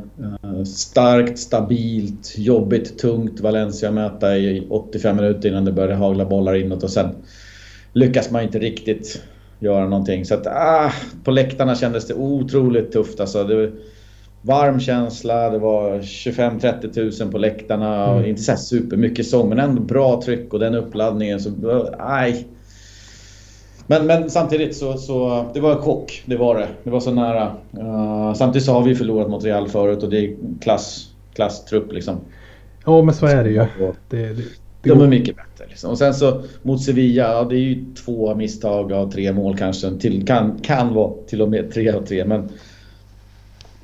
Starkt, 0.66 1.40
stabilt, 1.40 2.34
jobbigt, 2.38 2.98
tungt 3.00 3.40
Valencia 3.40 3.92
möta 3.92 4.38
i 4.38 4.68
85 4.70 5.16
minuter 5.16 5.50
innan 5.50 5.66
det 5.66 5.72
började 5.72 5.96
hagla 5.96 6.26
bollar 6.26 6.56
inåt 6.56 6.84
och 6.84 6.90
sen 6.90 7.10
lyckas 7.94 8.32
man 8.32 8.44
inte 8.44 8.60
riktigt 8.60 9.22
göra 9.60 9.88
någonting. 9.88 10.26
Så 10.26 10.34
att, 10.34 10.48
ah, 10.48 10.92
på 11.24 11.32
läktarna 11.32 11.76
kändes 11.76 12.08
det 12.08 12.14
otroligt 12.14 12.92
tufft. 12.92 13.20
Alltså, 13.20 13.44
det 13.44 13.56
var 13.56 13.72
varm 14.42 14.80
känsla, 14.80 15.50
det 15.50 15.60
var 15.60 16.00
25-30 16.00 16.94
tusen 16.94 17.32
på 17.32 17.38
läktarna. 17.38 18.12
Mm. 18.12 18.26
Inte 18.26 18.42
så 18.42 18.56
supermycket 18.58 19.28
sång, 19.28 19.50
men 19.50 19.60
ändå 19.60 19.82
bra 19.82 20.22
tryck 20.22 20.54
och 20.54 20.60
den 20.60 20.76
uppladdningen. 20.76 21.40
Så, 21.40 21.52
aj. 22.00 22.48
Men, 23.88 24.06
men 24.06 24.30
samtidigt 24.30 24.76
så, 24.76 24.98
så 24.98 25.46
det 25.54 25.60
var 25.60 25.72
en 25.72 25.82
chock. 25.82 26.24
Det 26.26 26.36
var 26.36 26.60
det. 26.60 26.68
Det 26.84 26.90
var 26.90 27.00
så 27.00 27.12
nära. 27.12 27.56
Uh, 27.78 28.34
samtidigt 28.34 28.66
så 28.66 28.74
har 28.74 28.84
vi 28.84 28.96
förlorat 28.96 29.30
mot 29.30 29.44
Real 29.44 29.68
förut 29.68 30.04
och 30.04 30.10
det 30.10 30.18
är 30.18 30.36
klass, 30.62 31.10
klasstrupp 31.34 31.92
liksom. 31.92 32.20
Ja 32.86 33.02
men 33.02 33.16
så 33.16 33.26
är 33.26 33.44
det 33.44 33.50
ju. 33.50 33.66
Det, 34.10 34.34
det, 34.34 34.90
de 34.90 35.02
är 35.02 35.08
mycket 35.08 35.36
bättre. 35.36 35.66
Liksom. 35.70 35.92
Och 35.92 35.98
sen 35.98 36.14
så 36.14 36.42
mot 36.62 36.84
Sevilla, 36.84 37.34
ja, 37.34 37.44
det 37.44 37.56
är 37.56 37.60
ju 37.60 37.86
två 38.06 38.36
misstag 38.36 38.94
av 38.94 39.12
tre 39.12 39.34
mål 39.34 39.58
kanske. 39.58 39.98
Till, 40.00 40.28
kan, 40.28 40.60
kan 40.60 40.94
vara 40.94 41.14
till 41.28 41.42
och 41.42 41.50
med 41.50 41.74
tre 41.74 41.92
av 41.92 42.02
tre. 42.02 42.26
Men 42.26 42.50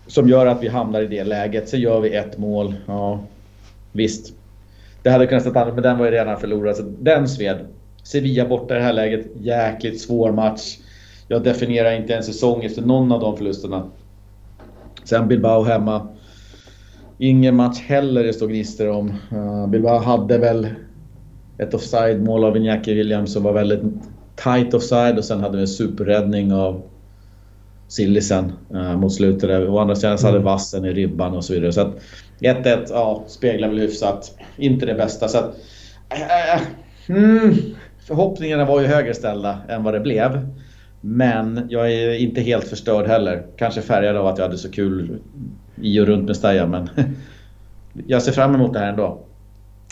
som 0.07 0.29
gör 0.29 0.45
att 0.45 0.63
vi 0.63 0.67
hamnar 0.67 1.01
i 1.01 1.07
det 1.07 1.23
läget. 1.23 1.69
Så 1.69 1.77
gör 1.77 1.99
vi 1.99 2.15
ett 2.15 2.37
mål. 2.37 2.75
Ja, 2.85 3.19
visst. 3.91 4.33
Det 5.03 5.09
hade 5.09 5.27
kunnat 5.27 5.43
stå 5.43 5.59
annat, 5.59 5.73
men 5.73 5.83
den 5.83 5.97
var 5.97 6.05
ju 6.05 6.11
redan 6.11 6.39
förlorad. 6.39 6.75
Så 6.75 6.83
den 6.99 7.27
sved. 7.27 7.57
Sevilla 8.11 8.45
borta 8.45 8.75
i 8.75 8.77
det 8.77 8.83
här 8.83 8.93
läget. 8.93 9.27
Jäkligt 9.41 10.01
svår 10.01 10.31
match. 10.31 10.77
Jag 11.27 11.43
definierar 11.43 11.91
inte 11.91 12.15
en 12.15 12.23
säsong 12.23 12.63
efter 12.63 12.81
någon 12.81 13.11
av 13.11 13.19
de 13.19 13.37
förlusterna. 13.37 13.83
Sen 15.03 15.27
Bilbao 15.27 15.63
hemma. 15.63 16.07
Ingen 17.17 17.55
match 17.55 17.79
heller 17.79 18.23
det 18.23 18.33
står 18.33 18.47
gnistor 18.47 18.89
om. 18.89 19.13
Uh, 19.33 19.67
Bilbao 19.67 19.99
hade 19.99 20.37
väl 20.37 20.67
ett 21.57 21.73
offside-mål 21.73 22.43
av 22.43 22.57
Iñaki 22.57 22.93
Williams 22.93 23.33
som 23.33 23.43
var 23.43 23.53
väldigt 23.53 23.81
tight 24.35 24.73
offside 24.73 25.17
och 25.17 25.25
sen 25.25 25.39
hade 25.39 25.57
vi 25.57 25.61
en 25.61 25.67
superräddning 25.67 26.53
av 26.53 26.81
Sillisen 27.87 28.51
uh, 28.73 28.97
mot 28.97 29.13
slutet. 29.13 29.49
Där. 29.49 29.69
Å 29.69 29.79
andra 29.79 29.95
sidan 29.95 30.17
så 30.17 30.25
hade 30.25 30.37
mm. 30.37 30.45
vassen 30.45 30.85
i 30.85 30.93
ribban 30.93 31.35
och 31.35 31.45
så 31.45 31.53
vidare. 31.53 31.73
Så 31.73 31.81
att 31.81 32.01
1-1, 32.39 32.85
ja, 32.89 33.23
speglar 33.27 33.67
väl 33.67 33.79
hyfsat. 33.79 34.37
Inte 34.57 34.85
det 34.85 34.93
bästa. 34.93 35.27
Så 35.27 35.37
att, 35.37 35.55
uh, 36.11 37.17
mm, 37.17 37.55
förhoppningarna 38.07 38.65
var 38.65 38.81
ju 38.81 38.87
högre 38.87 39.13
ställda 39.13 39.57
än 39.69 39.83
vad 39.83 39.93
det 39.93 39.99
blev. 39.99 40.47
Men 41.01 41.67
jag 41.69 41.91
är 41.91 42.13
inte 42.13 42.41
helt 42.41 42.67
förstörd 42.67 43.07
heller. 43.07 43.43
Kanske 43.57 43.81
färgad 43.81 44.15
av 44.15 44.27
att 44.27 44.37
jag 44.37 44.45
hade 44.45 44.57
så 44.57 44.71
kul 44.71 45.19
i 45.75 45.99
och 45.99 46.05
runt 46.05 46.19
med 46.19 46.27
Mestalla, 46.27 46.67
men 46.67 46.89
jag 48.07 48.21
ser 48.21 48.31
fram 48.31 48.55
emot 48.55 48.73
det 48.73 48.79
här 48.79 48.89
ändå. 48.89 49.17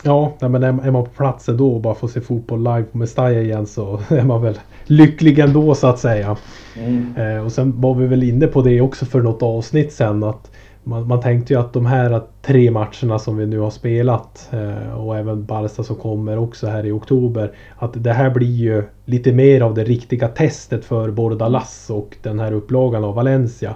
Ja, 0.04 0.34
men 0.40 0.64
är 0.64 0.92
man 0.92 1.04
på 1.04 1.10
plats 1.10 1.46
då 1.46 1.74
och 1.74 1.82
bara 1.82 1.96
får 1.96 2.08
se 2.08 2.22
fotboll 2.22 2.60
live 2.60 2.84
på 2.84 2.98
Mestalla 2.98 3.32
igen 3.32 3.68
så 3.68 4.00
är 4.10 4.24
man 4.24 4.42
väl 4.42 4.60
lycklig 4.86 5.40
ändå 5.40 5.76
så 5.76 5.88
att 5.88 6.00
säga. 6.00 6.38
Mm. 6.78 7.16
Eh, 7.18 7.45
och 7.45 7.52
sen 7.52 7.81
var 7.81 7.95
vi 7.95 8.07
väl 8.07 8.24
inne 8.24 8.48
på 8.48 8.62
det 8.62 8.81
också 8.81 9.06
för 9.06 9.22
något 9.22 9.44
avsnitt 9.44 9.94
sen 9.94 10.24
att 10.24 10.52
man, 10.90 11.08
man 11.08 11.22
tänkte 11.22 11.54
ju 11.54 11.60
att 11.60 11.74
de 11.74 11.86
här 11.86 12.22
tre 12.42 12.72
matcherna 12.72 13.19
som 13.19 13.38
vi 13.38 13.46
nu 13.46 13.60
har 13.60 13.69
spelat 13.69 14.50
eh, 14.52 14.94
och 14.94 15.18
även 15.18 15.46
Barca 15.46 15.84
som 15.84 15.96
kommer 15.96 16.38
också 16.38 16.68
här 16.68 16.86
i 16.86 16.92
oktober. 16.92 17.52
Att 17.78 18.04
det 18.04 18.14
här 18.14 18.30
blir 18.30 18.56
ju 18.56 18.84
lite 19.06 19.31
mer 19.31 19.62
av 19.62 19.74
det 19.74 19.84
riktiga 19.84 20.28
testet 20.28 20.86
för 20.86 21.12
Bordalas 21.12 21.90
och 21.90 22.18
den 22.22 22.40
här 22.40 22.52
upplagan 22.52 23.04
av 23.04 23.16
Valencia. 23.16 23.76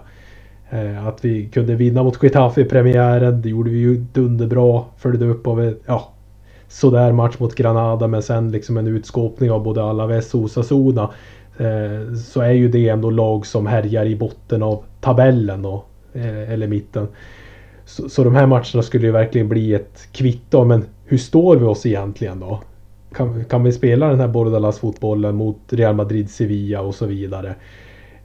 Eh, 0.70 1.08
att 1.08 1.26
vi 1.26 1.46
kunde 1.50 1.76
vinna 1.76 2.04
mot 2.04 2.24
Getafe 2.24 2.62
i 2.62 2.66
premiären, 2.66 3.42
det 3.42 3.50
gjorde 3.50 3.70
vi 3.70 3.78
ju 3.78 3.98
dunderbra. 3.98 4.84
Följde 4.98 5.26
upp 5.26 5.48
av 5.48 5.74
ja, 5.86 6.14
sådär 6.68 7.12
match 7.12 7.36
mot 7.40 7.56
Granada 7.56 8.08
men 8.08 8.24
sen 8.24 8.52
liksom 8.52 8.78
en 8.78 8.88
utskåpning 8.88 9.52
av 9.52 9.64
både 9.64 9.84
Alaves 9.84 10.34
och 10.34 10.42
Osasuna. 10.42 11.10
Eh, 11.58 12.16
så 12.16 12.42
är 12.42 12.52
ju 12.52 12.68
det 12.70 12.90
ändå 12.90 13.10
lag 13.10 13.46
som 13.46 13.68
härjar 13.68 14.06
i 14.06 14.16
botten 14.16 14.64
av 14.64 14.84
tabellen 15.02 15.66
och, 15.66 15.90
eller 16.14 16.68
mitten. 16.68 17.08
Så, 17.86 18.10
så 18.10 18.24
de 18.24 18.36
här 18.36 18.46
matcherna 18.46 18.84
skulle 18.84 19.06
ju 19.06 19.12
verkligen 19.12 19.50
bli 19.50 19.74
ett 19.74 20.08
kvitto. 20.12 20.66
Men 20.66 20.86
hur 21.06 21.18
står 21.18 21.56
vi 21.56 21.66
oss 21.66 21.86
egentligen 21.86 22.40
då? 22.40 22.60
Kan, 23.16 23.46
kan 23.46 23.64
vi 23.64 23.72
spela 23.72 24.08
den 24.08 24.20
här 24.20 24.28
Bordalas 24.28 24.80
fotbollen 24.80 25.36
mot 25.36 25.60
Real 25.70 25.96
Madrid, 25.96 26.30
Sevilla 26.30 26.82
och 26.82 26.96
så 26.96 27.06
vidare? 27.06 27.56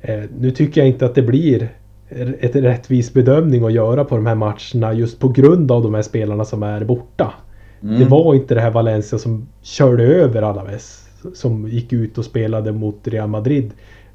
Eh, 0.00 0.20
nu 0.38 0.50
tycker 0.50 0.80
jag 0.80 0.88
inte 0.88 1.06
att 1.06 1.14
det 1.14 1.22
blir 1.22 1.68
ett 2.40 2.56
rättvis 2.56 3.12
bedömning 3.12 3.64
att 3.64 3.72
göra 3.72 4.04
på 4.04 4.16
de 4.16 4.26
här 4.26 4.34
matcherna 4.34 4.92
just 4.92 5.18
på 5.18 5.28
grund 5.28 5.72
av 5.72 5.82
de 5.82 5.94
här 5.94 6.02
spelarna 6.02 6.44
som 6.44 6.62
är 6.62 6.84
borta. 6.84 7.32
Mm. 7.82 7.98
Det 7.98 8.04
var 8.04 8.34
inte 8.34 8.54
det 8.54 8.60
här 8.60 8.70
Valencia 8.70 9.18
som 9.18 9.48
körde 9.62 10.04
över 10.04 10.42
Alaves. 10.42 11.08
Som 11.34 11.68
gick 11.68 11.92
ut 11.92 12.18
och 12.18 12.24
spelade 12.24 12.72
mot 12.72 13.08
Real 13.08 13.28
Madrid. 13.28 13.70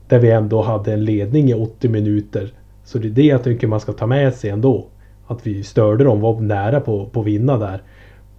Där 0.08 0.20
vi 0.20 0.32
ändå 0.32 0.62
hade 0.62 0.94
en 0.94 1.06
ledning 1.06 1.50
i 1.50 1.54
80 1.54 1.90
minuter. 1.90 2.54
Så 2.84 2.98
det 2.98 3.08
är 3.08 3.12
det 3.12 3.24
jag 3.24 3.44
tycker 3.44 3.68
man 3.68 3.80
ska 3.80 3.94
ta 3.94 4.08
med 4.08 4.34
sig 4.34 4.50
ändå. 4.50 4.88
Att 5.28 5.48
vi 5.48 5.64
störde 5.64 6.04
dem, 6.04 6.22
var 6.22 6.40
nära 6.40 6.80
på, 6.80 7.06
på 7.06 7.20
att 7.20 7.26
vinna 7.26 7.58
där. 7.58 7.82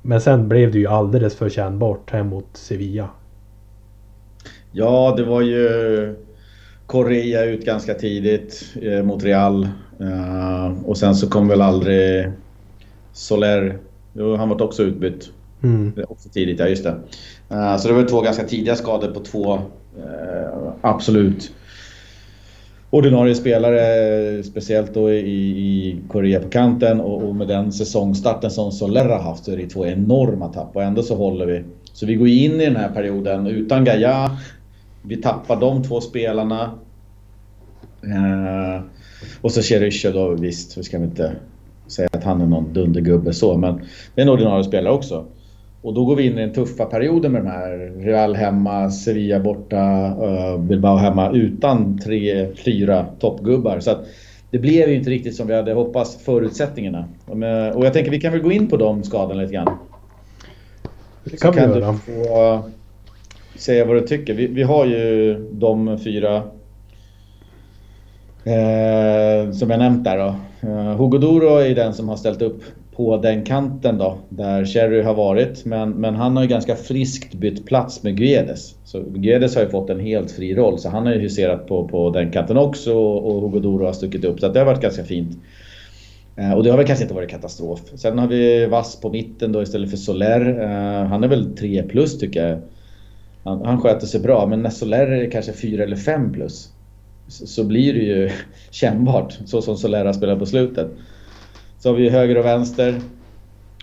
Men 0.03 0.21
sen 0.21 0.49
blev 0.49 0.73
det 0.73 0.79
ju 0.79 0.87
alldeles 0.87 1.37
för 1.37 1.49
kännbart 1.49 2.11
hem 2.11 2.27
mot 2.27 2.49
Sevilla. 2.53 3.09
Ja, 4.73 5.15
det 5.17 5.25
var 5.25 5.41
ju 5.41 6.15
Correa 6.87 7.45
ut 7.45 7.65
ganska 7.65 7.95
tidigt 7.95 8.65
eh, 8.83 9.03
mot 9.03 9.25
Real. 9.25 9.69
Uh, 10.01 10.85
och 10.85 10.99
sen 10.99 11.15
så 11.15 11.29
kom 11.29 11.49
väl 11.49 11.61
aldrig 11.61 12.31
Soler. 13.13 13.79
Jo, 14.13 14.37
han 14.37 14.49
var 14.49 14.63
också 14.63 14.83
utbytt. 14.83 15.31
Mm. 15.63 15.93
Också 16.09 16.29
tidigt, 16.29 16.59
ja 16.59 16.67
just 16.67 16.85
det. 16.85 16.97
Uh, 17.53 17.77
så 17.77 17.89
det 17.89 17.95
var 17.95 18.05
två 18.05 18.21
ganska 18.21 18.45
tidiga 18.45 18.77
skador 18.77 19.09
på 19.09 19.21
två 19.21 19.55
uh, 19.55 20.73
absolut 20.81 21.53
ordinarie 22.95 23.35
spelare, 23.35 24.43
speciellt 24.43 24.95
då 24.95 25.11
i, 25.11 25.19
i 25.19 26.01
Korea 26.09 26.41
på 26.41 26.49
kanten 26.49 27.01
och, 27.01 27.23
och, 27.23 27.37
med 27.37 27.49
den 27.49 27.73
säsongstarten 27.73 28.51
som 28.51 28.73
Soler 28.73 29.09
har 29.09 29.23
haft 29.23 29.45
så 29.45 29.53
är 29.53 29.57
det 29.57 29.67
två 29.67 29.87
enorma 29.87 30.49
tapp 30.49 30.77
och 30.77 30.83
ändå 30.83 31.03
så 31.03 31.17
håller 31.17 31.47
vi. 31.47 31.65
Så 31.93 32.07
vi 32.07 32.15
går 32.15 32.29
in 32.29 32.61
i 32.61 32.65
den 32.65 32.77
här 32.77 32.89
perioden 32.89 33.47
utan 33.47 33.85
Gaia, 33.85 34.39
vi 35.03 35.17
tappar 35.17 35.61
de 35.61 35.83
två 35.83 36.01
spelarna. 36.01 36.71
Eh, 38.03 38.83
och 39.41 39.53
så 39.53 39.63
Cherisha 39.63 40.11
då, 40.11 40.29
visst, 40.31 40.79
vi 40.79 40.83
ska 40.83 40.97
inte 40.97 41.33
säga 41.87 42.09
att 42.13 42.25
han 42.25 42.41
är 42.41 42.47
någon 42.47 42.73
dundergubbe 42.73 43.33
så, 43.33 43.57
men 43.57 43.81
det 44.15 44.21
är 44.21 44.23
en 44.23 44.33
ordinarie 44.33 44.65
spelare 44.65 44.95
också. 44.95 45.27
Och 45.85 45.95
då 45.95 46.05
går 46.05 46.17
vi 46.17 46.27
in 46.27 46.39
i 46.39 46.41
den 46.41 46.53
tuffa 46.53 46.85
perioden 46.85 47.33
med 47.33 47.45
de 47.45 47.49
här. 47.49 47.93
Real 48.05 48.35
hemma, 48.35 48.91
Sevilla 48.91 49.41
borta, 49.41 50.15
uh, 50.23 50.59
Bilbao 50.61 50.97
hemma 50.97 51.31
utan 51.31 51.99
tre, 51.99 52.55
fyra 52.55 53.07
toppgubbar. 53.19 53.81
Så 53.81 53.91
att 53.91 54.07
det 54.51 54.59
blev 54.59 54.89
ju 54.89 54.95
inte 54.95 55.11
riktigt 55.11 55.37
som 55.37 55.47
vi 55.47 55.55
hade 55.55 55.73
hoppats 55.73 56.25
förutsättningarna. 56.25 57.09
Och 57.75 57.87
jag 57.87 57.93
tänker 57.93 58.11
vi 58.11 58.21
kan 58.21 58.33
väl 58.33 58.43
gå 58.43 58.53
in 58.53 58.69
på 58.69 58.77
de 58.77 59.03
skadorna 59.03 59.41
lite 59.41 59.55
grann. 59.55 59.79
Det 61.25 61.41
kan, 61.41 61.53
kan 61.53 61.73
vi 61.73 61.79
göra. 61.79 61.93
Du 61.93 61.99
få 61.99 62.63
säga 63.59 63.85
vad 63.85 63.97
du 63.97 64.01
tycker. 64.01 64.35
Vi, 64.35 64.47
vi 64.47 64.63
har 64.63 64.87
ju 64.87 65.35
de 65.53 65.99
fyra 65.99 66.37
eh, 68.45 69.53
som 69.53 69.71
jag 69.71 69.79
nämnt 69.79 70.05
där 70.05 70.19
då. 70.19 70.35
Eh, 70.69 70.97
Hugo 70.97 71.19
Doro 71.19 71.57
är 71.57 71.75
den 71.75 71.95
som 71.95 72.09
har 72.09 72.17
ställt 72.17 72.43
upp 72.43 72.63
på 72.97 73.17
den 73.17 73.45
kanten 73.45 73.99
då, 73.99 74.19
där 74.29 74.65
Cherry 74.65 75.03
har 75.03 75.15
varit. 75.15 75.65
Men, 75.65 75.91
men 75.91 76.15
han 76.15 76.37
har 76.37 76.43
ju 76.43 76.49
ganska 76.49 76.77
friskt 76.77 77.35
bytt 77.35 77.67
plats 77.67 78.03
med 78.03 78.17
Guedes. 78.17 78.75
Så 78.85 79.01
Guedes 79.01 79.55
har 79.55 79.63
ju 79.63 79.69
fått 79.69 79.91
en 79.91 80.01
helt 80.01 80.31
fri 80.31 80.55
roll, 80.55 80.79
så 80.79 80.89
han 80.89 81.07
har 81.07 81.13
ju 81.13 81.21
huserat 81.21 81.67
på, 81.67 81.89
på 81.89 82.11
den 82.11 82.31
kanten 82.31 82.57
också 82.57 82.95
och 82.99 83.43
Hugo 83.43 83.61
Doro 83.61 83.87
har 83.87 83.93
stuckit 83.93 84.25
upp. 84.25 84.41
Så 84.41 84.49
det 84.49 84.59
har 84.59 84.67
varit 84.67 84.83
ganska 84.83 85.05
fint. 85.05 85.39
Eh, 86.37 86.53
och 86.53 86.65
det 86.65 86.71
har 86.71 86.77
väl 86.77 86.87
kanske 86.87 87.03
inte 87.03 87.15
varit 87.15 87.31
katastrof. 87.31 87.81
Sen 87.95 88.19
har 88.19 88.29
vi 88.29 88.67
Vass 88.67 89.01
på 89.01 89.11
mitten 89.11 89.53
då 89.53 89.63
istället 89.63 89.91
för 89.91 89.97
Soler. 89.97 90.63
Eh, 90.63 91.07
han 91.07 91.25
är 91.25 91.29
väl 91.29 91.57
3 91.57 91.83
plus 91.83 92.19
tycker 92.19 92.49
jag. 92.49 92.59
Han, 93.45 93.65
han 93.65 93.81
sköter 93.81 94.07
sig 94.07 94.21
bra, 94.21 94.47
men 94.47 94.63
när 94.63 94.71
Soler 94.71 95.07
är 95.07 95.31
kanske 95.31 95.53
4 95.53 95.83
eller 95.83 95.97
5 95.97 96.33
plus 96.33 96.69
så, 97.29 97.47
så 97.47 97.65
blir 97.65 97.95
det 97.95 98.01
ju 98.01 98.31
kännbart, 98.71 99.39
så 99.47 99.63
som 99.63 99.77
Soler 99.77 100.05
har 100.05 100.13
spelat 100.13 100.39
på 100.39 100.47
slutet. 100.47 100.91
Så 101.85 101.91
har 101.91 101.97
vi 101.97 102.09
höger 102.09 102.39
och 102.39 102.45
vänster. 102.45 103.01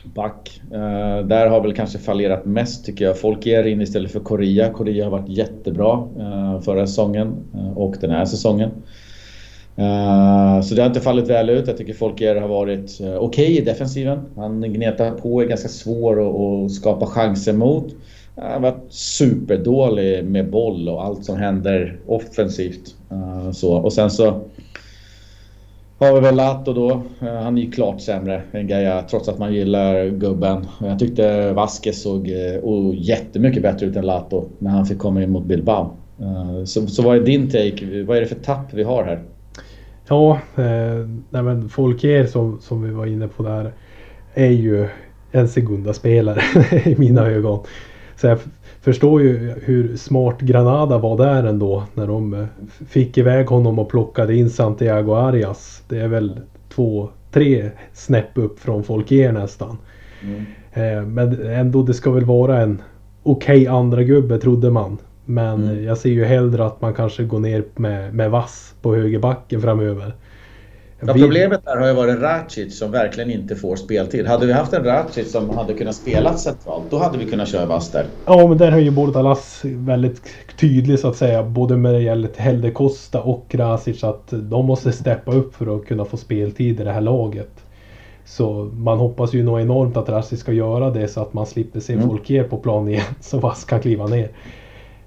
Back. 0.04 0.62
Uh, 0.72 1.28
där 1.28 1.48
har 1.48 1.62
väl 1.62 1.74
kanske 1.74 1.98
fallerat 1.98 2.46
mest 2.46 2.86
tycker 2.86 3.06
jag. 3.06 3.20
Folkier 3.20 3.68
in 3.68 3.82
istället 3.82 4.12
för 4.12 4.20
Korea. 4.20 4.74
Korea 4.74 5.04
har 5.04 5.12
varit 5.12 5.30
jättebra 5.30 6.08
uh, 6.20 6.62
förra 6.62 6.88
säsongen 6.88 7.36
uh, 7.56 7.78
och 7.78 7.96
den 8.02 8.12
här 8.12 8.26
säsongen. 8.26 8.70
så 10.64 10.76
det 10.76 10.82
har 10.82 10.88
inte 10.88 11.00
fallit 11.00 11.30
väl 11.30 11.50
ut. 11.50 11.68
Jag 11.68 11.78
tycker 11.78 11.94
Folkier 11.94 12.36
har 12.36 12.48
varit 12.48 13.02
okej 13.02 13.18
okay 13.18 13.58
i 13.58 13.62
defensiven. 13.62 14.20
Han 14.36 14.62
gnetar 14.62 15.12
på, 15.12 15.42
är 15.42 15.46
ganska 15.46 15.70
svår 15.70 16.16
att 16.66 16.72
skapa 16.72 17.06
chanser 17.06 17.54
mot. 17.54 17.96
Han 18.36 18.52
har 18.52 18.72
varit 18.72 18.86
superdålig 18.90 20.26
med 20.26 20.50
boll 20.50 20.90
och 20.90 21.04
allt 21.04 21.26
som 21.26 21.38
händer 21.38 22.00
offensivt. 22.08 22.96
så. 23.54 23.74
Och 23.74 23.94
sen 23.94 24.12
så 24.12 24.42
har 26.06 26.14
vi 26.14 26.20
väl 26.20 26.36
Lato 26.36 26.74
då. 26.74 26.90
Eh, 27.22 27.34
han 27.44 27.58
är 27.58 27.62
ju 27.62 27.72
klart 27.72 28.02
sämre 28.02 28.42
än 28.52 28.68
Gaia 28.68 29.02
trots 29.02 29.30
att 29.30 29.40
man 29.40 29.54
gillar 29.54 30.10
gubben. 30.10 30.68
Jag 30.80 31.00
tyckte 31.00 31.54
Vasquez 31.54 32.02
såg 32.02 32.32
oh, 32.64 32.94
jättemycket 32.96 33.64
bättre 33.64 33.86
ut 33.86 33.96
än 33.96 34.06
Lato 34.06 34.50
när 34.60 34.72
han 34.72 34.86
fick 34.86 35.00
komma 35.00 35.24
in 35.24 35.32
mot 35.32 35.46
Bilbao. 35.46 35.92
Eh, 36.20 36.64
så, 36.64 36.88
så 36.88 37.04
vad 37.04 37.18
är 37.18 37.22
din 37.22 37.50
take? 37.50 38.04
Vad 38.04 38.18
är 38.18 38.22
det 38.22 38.28
för 38.28 38.36
tapp 38.36 38.74
vi 38.74 38.84
har 38.84 39.04
här? 39.04 39.24
Ja, 40.08 40.32
eh, 40.56 41.08
nej 41.30 41.44
men 41.44 41.70
Folkier 41.70 42.26
som, 42.26 42.60
som 42.62 42.84
vi 42.84 42.92
var 42.92 43.06
inne 43.06 43.28
på 43.28 43.44
där 43.44 43.74
är 44.34 44.52
ju 44.52 44.88
en 45.32 45.48
Segunda-spelare 45.48 46.42
i 46.86 46.96
mina 46.98 47.28
ögon. 47.28 47.60
Så 48.22 48.28
jag 48.28 48.40
förstår 48.82 49.22
ju 49.22 49.54
hur 49.62 49.98
smart 49.98 50.42
Granada 50.42 50.98
var 50.98 51.18
där 51.18 51.44
ändå 51.44 51.84
när 51.94 52.08
de 52.08 52.34
eh, 52.34 52.46
fick 52.88 53.18
iväg 53.18 53.48
honom 53.48 53.80
och 53.80 53.90
plockade 53.90 54.36
in 54.36 54.50
Santiago 54.50 55.14
Arias. 55.16 55.84
Det 55.88 56.00
är 56.00 56.08
väl 56.08 56.40
två, 56.70 57.10
tre 57.32 57.70
snäpp 57.94 58.38
upp 58.38 58.60
från 58.60 58.84
Folkier 58.84 59.32
nästan. 59.32 59.78
Mm. 60.24 60.46
Eh, 60.74 61.06
men 61.06 61.50
ändå, 61.50 61.84
det 61.84 61.94
ska 61.94 62.12
väl 62.12 62.26
vara 62.26 62.62
en 62.62 62.82
okej 63.24 63.62
okay 63.62 63.68
andra 63.68 64.04
gubbe 64.04 64.38
trodde 64.38 64.72
man. 64.72 64.98
Men 65.26 65.64
mm. 65.64 65.84
jag 65.84 65.98
ser 65.98 66.10
ju 66.10 66.26
hellre 66.26 66.66
att 66.66 66.82
man 66.82 66.94
kanske 66.94 67.24
går 67.24 67.40
ner 67.40 67.64
med, 67.76 68.14
med 68.14 68.32
vass 68.32 68.76
på 68.82 68.96
högerbacken 68.96 69.62
framöver. 69.62 70.14
Ja, 71.08 71.14
problemet 71.14 71.66
där 71.66 71.78
har 71.78 71.88
ju 71.88 71.94
varit 71.94 72.20
Racic 72.20 72.80
som 72.80 72.92
verkligen 72.92 73.32
inte 73.32 73.56
får 73.56 73.76
speltid. 73.76 74.28
Hade 74.28 74.46
vi 74.46 74.54
haft 74.54 74.74
en 74.74 74.84
Racic 74.84 75.32
som 75.32 75.50
hade 75.50 75.74
kunnat 75.74 75.96
spela 75.96 76.38
centralt, 76.38 76.84
då 76.90 76.98
hade 76.98 77.18
vi 77.18 77.26
kunnat 77.26 77.48
köra 77.48 77.66
vass 77.66 77.92
där. 77.92 78.06
Ja, 78.26 78.48
men 78.48 78.58
där 78.58 78.72
har 78.72 78.80
ju 78.80 78.92
Bordalas 78.92 79.62
väldigt 79.64 80.22
tydlig 80.60 81.00
så 81.00 81.08
att 81.08 81.16
säga. 81.16 81.44
Både 81.44 81.78
med 81.78 81.94
det 81.94 82.02
gäller 82.02 82.30
Helde 82.38 82.72
Costa 82.72 83.22
och 83.22 83.56
Racic 83.56 84.04
att 84.04 84.28
de 84.32 84.66
måste 84.66 84.92
steppa 84.92 85.32
upp 85.32 85.56
för 85.56 85.76
att 85.76 85.86
kunna 85.86 86.06
få 86.06 86.18
speltid 86.18 86.80
i 86.80 86.84
det 86.84 86.92
här 86.92 87.02
laget. 87.02 87.52
Så 88.26 88.70
man 88.74 88.98
hoppas 88.98 89.34
ju 89.34 89.44
nog 89.44 89.62
enormt 89.62 89.98
att 89.98 90.10
Racic 90.10 90.40
ska 90.40 90.52
göra 90.52 90.90
det 90.90 91.08
så 91.08 91.22
att 91.22 91.34
man 91.34 91.46
slipper 91.46 91.80
se 91.80 91.94
mm. 91.94 92.08
Folkier 92.08 92.44
på 92.44 92.58
plan 92.58 92.88
igen. 92.88 93.04
Så 93.22 93.40
Vass 93.40 93.66
kan 93.66 93.80
kliva 93.80 94.08
ner. 94.08 94.30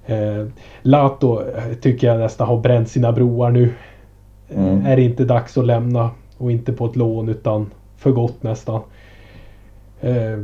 Eh, 0.05 0.47
Lato 0.81 1.41
tycker 1.81 2.07
jag 2.07 2.19
nästan 2.19 2.47
har 2.47 2.57
bränt 2.57 2.89
sina 2.89 3.11
broar 3.11 3.51
nu. 3.51 3.73
Mm. 4.49 4.85
Är 4.85 4.95
det 4.95 5.01
inte 5.01 5.25
dags 5.25 5.57
att 5.57 5.65
lämna 5.65 6.09
och 6.37 6.51
inte 6.51 6.73
på 6.73 6.85
ett 6.85 6.95
lån 6.95 7.29
utan 7.29 7.71
för 7.97 8.11
gott 8.11 8.43
nästan. 8.43 8.81
Eh, 10.01 10.39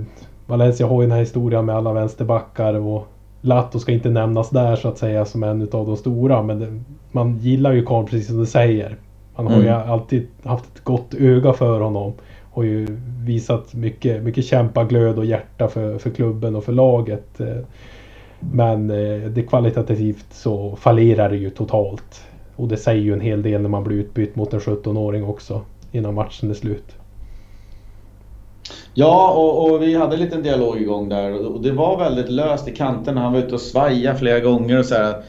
Valencia 0.46 0.88
har 0.88 1.02
ju 1.02 1.08
den 1.08 1.12
här 1.12 1.20
historien 1.20 1.66
med 1.66 1.76
alla 1.76 1.94
vänsterbackar 1.94 2.74
och 2.74 3.08
Latto 3.42 3.80
ska 3.80 3.92
inte 3.92 4.10
nämnas 4.10 4.50
där 4.50 4.76
så 4.76 4.88
att 4.88 4.98
säga 4.98 5.26
som 5.26 5.44
en 5.44 5.62
av 5.62 5.86
de 5.86 5.98
stora 5.98 6.44
men 6.44 6.60
det, 6.60 6.82
man 7.12 7.38
gillar 7.38 7.72
ju 7.72 7.86
Karl 7.86 8.06
precis 8.06 8.28
som 8.28 8.38
du 8.38 8.46
säger. 8.46 8.98
Man 9.36 9.48
har 9.48 9.54
mm. 9.54 9.66
ju 9.66 9.72
alltid 9.72 10.28
haft 10.44 10.66
ett 10.76 10.84
gott 10.84 11.14
öga 11.14 11.54
för 11.54 11.80
honom. 11.80 12.14
Har 12.52 12.64
ju 12.64 12.88
visat 13.26 13.74
mycket, 13.74 14.24
mycket 14.24 14.46
kämpaglöd 14.46 15.18
och 15.18 15.26
hjärta 15.26 15.68
för, 15.68 15.98
för 15.98 16.10
klubben 16.10 16.56
och 16.56 16.64
för 16.64 16.72
laget. 16.72 17.40
Eh, 17.40 17.58
men 18.40 18.90
eh, 18.90 19.30
det 19.30 19.44
kvalitativt 19.44 20.26
så 20.32 20.76
fallerar 20.76 21.30
det 21.30 21.38
ju 21.38 21.50
totalt. 21.50 22.22
Och 22.62 22.68
det 22.68 22.78
säger 22.78 23.02
ju 23.02 23.14
en 23.14 23.22
hel 23.22 23.44
del 23.44 23.62
när 23.62 23.70
man 23.70 23.84
blir 23.84 23.98
utbytt 23.98 24.36
mot 24.36 24.54
en 24.54 24.60
17-åring 24.60 25.24
också 25.24 25.62
innan 25.92 26.14
matchen 26.14 26.50
är 26.50 26.54
slut. 26.54 26.86
Ja, 28.94 29.32
och, 29.32 29.72
och, 29.72 29.82
vi 29.82 29.96
hade 29.96 30.14
en 30.16 30.20
liten 30.20 30.44
dialog 30.44 30.82
igång 30.82 31.10
där 31.10 31.48
och 31.48 31.62
det 31.62 31.72
var 31.72 31.98
väldigt 31.98 32.30
löst 32.30 32.68
i 32.68 32.72
kanterna. 32.72 33.22
Han 33.22 33.34
var 33.34 33.40
ute 33.40 33.56
och 33.56 33.62
svajade 33.62 34.20
flera 34.20 34.40
gånger 34.40 34.80
och 34.80 34.86
så 34.86 34.96
här. 34.96 35.24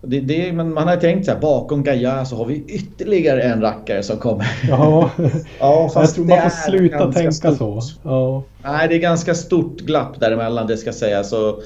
Det, 0.00 0.20
det, 0.20 0.52
men 0.52 0.74
man 0.74 0.88
har 0.88 0.96
tänkt 0.96 1.26
så 1.26 1.32
här, 1.32 1.40
bakom 1.40 1.84
Gaia 1.84 2.24
så 2.24 2.36
har 2.36 2.44
vi 2.44 2.64
ytterligare 2.68 3.42
en 3.42 3.60
rackare 3.60 4.02
som 4.02 4.16
kommer. 4.16 4.46
Ja, 4.68 5.10
ja 5.60 5.90
jag 5.94 6.14
tror 6.14 6.24
man 6.24 6.42
får 6.42 6.50
sluta 6.50 7.12
tänka 7.12 7.32
stort. 7.32 7.58
så. 7.58 7.80
Ja. 8.02 8.42
Nej, 8.62 8.88
det 8.88 8.94
är 8.94 9.00
ganska 9.00 9.34
stort 9.34 9.80
glapp 9.80 10.20
däremellan, 10.20 10.66
det 10.66 10.76
ska 10.76 10.92
sägas. 10.92 11.30
Så 11.30 11.60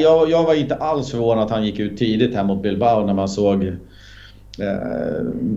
jag, 0.00 0.30
jag 0.30 0.44
var 0.44 0.54
inte 0.54 0.74
alls 0.74 1.10
förvånad 1.10 1.44
att 1.44 1.50
han 1.50 1.64
gick 1.64 1.78
ut 1.78 1.98
tidigt 1.98 2.34
här 2.34 2.44
mot 2.44 2.62
Bilbao 2.62 3.06
när 3.06 3.14
man 3.14 3.28
såg 3.28 3.76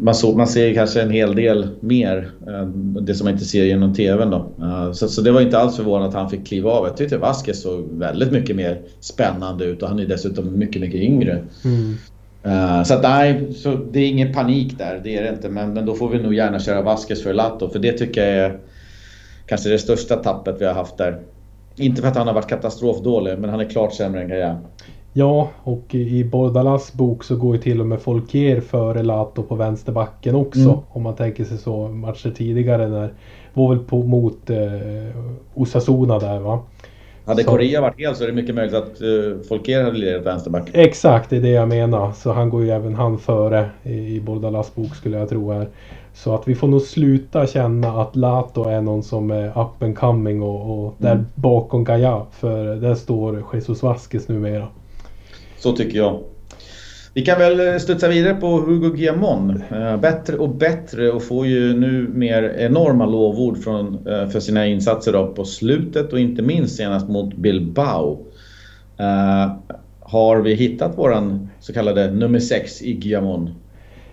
man, 0.02 0.16
såg, 0.16 0.38
man 0.38 0.48
ser 0.48 0.74
kanske 0.74 1.02
en 1.02 1.12
hel 1.12 1.36
del 1.36 1.68
mer, 1.80 2.32
eh, 2.48 2.68
det 3.02 3.16
som 3.16 3.26
man 3.26 3.34
inte 3.34 3.46
ser 3.46 3.66
genom 3.66 3.94
TVn 3.94 4.30
då. 4.30 4.52
Eh, 4.62 4.92
så, 4.92 5.08
så, 5.08 5.22
det 5.22 5.32
var 5.32 5.42
inte 5.42 5.60
alls 5.60 5.76
förvånad 5.76 6.08
att 6.08 6.14
han 6.14 6.30
fick 6.30 6.48
kliva 6.48 6.72
av. 6.72 6.86
Jag 6.86 6.98
tyckte 6.98 7.18
Vasquez 7.18 7.62
såg 7.62 7.88
väldigt 7.92 8.32
mycket 8.32 8.56
mer 8.56 8.82
spännande 9.00 9.66
ut 9.66 9.84
och 9.84 9.90
han 9.90 10.00
är 10.00 10.06
dessutom 10.06 10.60
mycket, 10.60 10.82
mycket 10.82 11.02
yngre. 11.02 11.44
Mm. 11.66 11.96
Så 12.86 12.94
att 12.94 13.04
nej, 13.04 13.54
så 13.54 13.76
det 13.92 14.00
är 14.00 14.08
ingen 14.08 14.34
panik 14.34 14.78
där, 14.78 15.02
det 15.04 15.18
är 15.18 15.24
det 15.24 15.30
inte. 15.30 15.50
Men, 15.50 15.74
men 15.74 15.86
då 15.86 15.96
får 15.96 16.10
vi 16.10 16.20
nog 16.20 16.34
gärna 16.34 16.60
köra 16.60 16.82
Vasquez 16.82 17.24
för 17.24 17.34
Lato, 17.34 17.70
för 17.70 17.80
det 17.80 17.92
tycker 17.92 18.26
jag 18.26 18.46
är 18.46 18.60
kanske 19.46 19.70
det 19.70 19.80
största 19.80 20.16
tappet 20.16 20.56
vi 20.60 20.66
har 20.66 20.74
haft 20.74 20.98
där. 20.98 21.20
Inte 21.76 22.02
för 22.02 22.08
att 22.08 22.18
han 22.18 22.28
har 22.28 22.34
varit 22.34 22.50
katastrofdålig, 22.50 23.40
men 23.40 23.50
han 23.50 23.60
är 23.60 23.70
klart 23.70 23.94
sämre 23.94 24.22
än 24.22 24.30
Gaia. 24.30 24.58
Ja, 25.14 25.50
och 25.64 25.96
i 25.96 26.24
Bordalas 26.24 26.94
bok 26.94 27.24
så 27.24 27.36
går 27.36 27.56
ju 27.56 27.62
till 27.62 27.80
och 27.80 27.88
med 27.88 28.02
Folkier 28.02 28.62
före 28.62 29.04
Lato 29.04 29.44
på 29.44 29.56
vänsterbacken 29.56 30.36
också. 30.36 30.60
Mm. 30.60 30.80
Om 30.90 31.04
man 31.04 31.16
tänker 31.16 31.44
sig 31.44 31.58
så 31.58 31.88
matcher 31.88 32.30
tidigare 32.30 32.88
när 32.88 33.14
var 33.54 33.70
väl 33.70 33.84
på, 33.84 34.04
mot 34.04 34.50
eh, 34.50 34.58
Osasuna 35.54 36.20
där 36.20 36.40
va. 36.40 36.60
Hade 37.26 37.44
så, 37.44 37.50
Korea 37.50 37.82
varit 37.82 38.00
hel 38.00 38.16
så 38.16 38.24
är 38.24 38.28
det 38.28 38.34
mycket 38.34 38.56
möjligt 38.56 38.76
att 38.76 39.02
uh, 39.02 39.42
Folker 39.50 39.84
hade 39.84 39.98
lirat 39.98 40.26
vänsterback. 40.26 40.70
Exakt, 40.74 41.30
det 41.30 41.38
är 41.38 41.42
det 41.42 41.50
jag 41.50 41.68
menar. 41.68 42.12
Så 42.12 42.32
han 42.32 42.50
går 42.50 42.64
ju 42.64 42.70
även 42.70 42.96
han 42.96 43.18
före 43.18 43.70
i, 43.84 44.16
i 44.16 44.22
Bordalas 44.22 44.76
bok 44.76 44.96
skulle 44.96 45.18
jag 45.18 45.30
tro 45.30 45.52
här. 45.52 45.68
Så 46.14 46.36
att 46.36 46.48
vi 46.48 46.56
får 46.56 46.68
nog 46.68 46.82
sluta 46.82 47.48
känna 47.48 48.02
att 48.02 48.16
Lato 48.16 48.64
är 48.64 48.82
någon 48.82 49.04
som 49.04 49.32
är 49.32 49.48
up 49.48 49.84
and 49.84 49.98
coming 49.98 50.42
och, 50.42 50.86
och 50.86 50.96
där 50.98 51.12
mm. 51.12 51.26
bakom 51.36 51.84
Gaia. 51.84 52.26
För 52.32 52.76
där 52.76 52.96
står 52.96 53.44
Jesus 53.54 53.84
Vasquez 53.84 54.28
numera. 54.28 54.68
Så 55.60 55.72
tycker 55.72 55.98
jag. 55.98 56.24
Vi 57.14 57.26
kan 57.26 57.40
väl 57.40 57.80
studsa 57.80 58.08
vidare 58.08 58.34
på 58.34 58.48
Hugo 58.48 58.90
Guillamon. 58.90 59.64
Eh, 59.72 59.98
bättre 59.98 60.38
och 60.38 60.50
bättre 60.50 61.12
och 61.12 61.24
får 61.24 61.48
ju 61.48 61.80
nu 61.80 62.08
mer 62.14 62.56
enorma 62.58 63.06
lovord 63.06 63.64
från, 63.64 64.08
eh, 64.08 64.30
för 64.30 64.40
sina 64.40 64.68
insatser 64.68 65.14
då 65.14 65.28
på 65.28 65.46
slutet 65.46 66.14
och 66.14 66.20
inte 66.20 66.42
minst 66.42 66.76
senast 66.76 67.10
mot 67.10 67.36
Bilbao. 67.36 68.26
Uh, 69.00 69.56
har 70.00 70.38
vi 70.38 70.54
hittat 70.54 70.98
våran 70.98 71.50
så 71.60 71.74
kallade 71.74 72.12
nummer 72.12 72.40
6 72.40 72.82
i 72.82 72.94
Guillamon? 72.94 73.50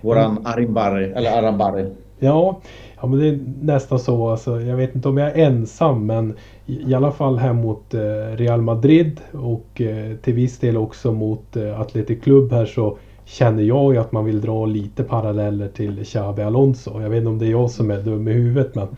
Våran 0.01 0.31
mm. 0.31 0.47
Arimbari, 0.47 1.05
eller 1.05 1.39
Arambari. 1.39 1.87
Ja, 2.19 2.61
Ja 3.01 3.07
men 3.07 3.19
det 3.19 3.29
är 3.29 3.39
nästan 3.61 3.99
så 3.99 4.29
alltså. 4.29 4.61
Jag 4.61 4.77
vet 4.77 4.95
inte 4.95 5.09
om 5.09 5.17
jag 5.17 5.31
är 5.39 5.47
ensam 5.47 6.07
men 6.07 6.35
i 6.67 6.95
alla 6.95 7.13
fall 7.13 7.39
här 7.39 7.53
mot 7.53 7.95
eh, 7.95 8.37
Real 8.37 8.63
Madrid 8.63 9.21
och 9.33 9.81
eh, 9.81 10.17
till 10.17 10.35
viss 10.35 10.59
del 10.59 10.77
också 10.77 11.13
mot 11.13 11.57
eh, 11.57 11.81
Atletic 11.81 12.23
Club 12.23 12.53
här 12.53 12.67
så 12.67 12.99
känner 13.25 13.63
jag 13.63 13.95
ju 13.95 14.01
att 14.01 14.13
man 14.13 14.25
vill 14.25 14.41
dra 14.41 14.67
lite 14.67 15.03
paralleller 15.03 15.69
till 15.69 16.05
Xabi 16.05 16.43
Alonso. 16.43 17.03
Jag 17.03 17.11
vet 17.11 17.19
inte 17.19 17.29
om 17.29 17.39
det 17.39 17.47
är 17.47 17.51
jag 17.51 17.71
som 17.71 17.91
är 17.91 17.99
dum 17.99 18.29
i 18.29 18.33
huvudet 18.33 18.75
men 18.75 18.89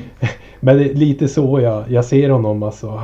Men 0.60 0.76
det 0.76 0.90
är 0.90 0.94
lite 0.94 1.28
så 1.28 1.60
jag, 1.60 1.90
jag 1.90 2.04
ser 2.04 2.30
honom 2.30 2.62
alltså. 2.62 3.00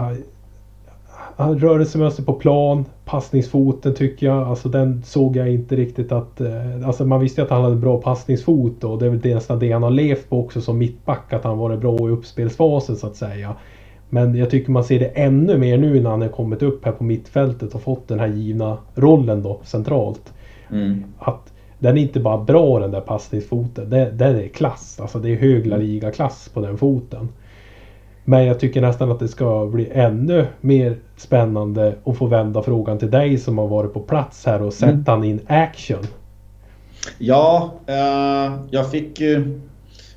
Rörelsemönster 1.37 2.23
på 2.23 2.33
plan, 2.33 2.85
passningsfoten 3.05 3.95
tycker 3.95 4.27
jag, 4.27 4.49
alltså 4.49 4.69
den 4.69 5.03
såg 5.03 5.37
jag 5.37 5.51
inte 5.51 5.77
riktigt 5.77 6.13
att... 6.13 6.41
Eh, 6.41 6.87
alltså 6.87 7.05
man 7.05 7.21
visste 7.21 7.41
ju 7.41 7.45
att 7.45 7.51
han 7.51 7.65
hade 7.65 7.77
bra 7.77 8.01
passningsfot 8.01 8.85
och 8.85 8.99
det 8.99 9.07
är 9.07 9.11
väl 9.11 9.21
det, 9.21 9.35
nästan 9.35 9.59
det 9.59 9.73
han 9.73 9.83
har 9.83 9.91
levt 9.91 10.29
på 10.29 10.41
också 10.41 10.61
som 10.61 10.79
mittback, 10.79 11.33
att 11.33 11.45
han 11.45 11.59
varit 11.59 11.81
bra 11.81 12.09
i 12.09 12.13
uppspelsfasen 12.13 12.97
så 12.97 13.07
att 13.07 13.17
säga. 13.17 13.55
Men 14.11 14.35
jag 14.35 14.51
tycker 14.51 14.73
man 14.73 14.85
ser 14.85 14.99
det 14.99 15.07
ännu 15.07 15.59
mer 15.59 15.79
nu 15.79 16.01
när 16.01 16.11
han 16.11 16.21
har 16.23 16.29
kommit 16.29 16.63
upp 16.63 16.85
här 16.85 16.93
på 16.93 17.05
mittfältet 17.05 17.75
och 17.75 17.83
fått 17.83 18.09
den 18.09 18.19
här 18.19 18.29
givna 18.29 18.79
rollen 18.95 19.43
då 19.43 19.61
centralt. 19.65 20.33
Mm. 20.71 21.05
Att 21.19 21.53
den 21.79 21.97
är 21.97 22.03
inte 22.03 22.21
bara 22.21 22.39
bra 22.39 22.79
den 22.79 22.91
där 22.91 23.01
passningsfoten, 23.01 23.91
den, 23.91 24.17
den 24.17 24.37
är 24.37 24.49
klass. 24.49 25.01
Alltså 25.01 25.19
det 25.19 25.31
är 25.31 25.37
hög 25.37 25.67
La 25.67 25.77
Liga-klass 25.77 26.51
på 26.55 26.61
den 26.61 26.79
foten. 26.79 27.29
Men 28.25 28.47
jag 28.47 28.61
tycker 28.61 28.81
nästan 28.81 29.11
att 29.11 29.19
det 29.19 29.29
ska 29.29 29.67
bli 29.67 29.91
ännu 29.93 30.47
mer 30.61 30.97
spännande 31.17 31.95
att 32.05 32.17
få 32.17 32.27
vända 32.27 32.63
frågan 32.63 32.99
till 32.99 33.11
dig 33.11 33.39
som 33.39 33.59
har 33.59 33.69
varit 33.69 33.93
på 33.93 34.01
plats 34.01 34.47
här 34.47 34.63
och 34.63 34.73
sett 34.73 34.89
mm. 34.89 35.05
han 35.07 35.25
in 35.25 35.41
action. 35.47 36.07
Ja, 37.19 37.73
uh, 37.89 38.61
jag 38.71 38.91
fick 38.91 39.21
ju... 39.21 39.61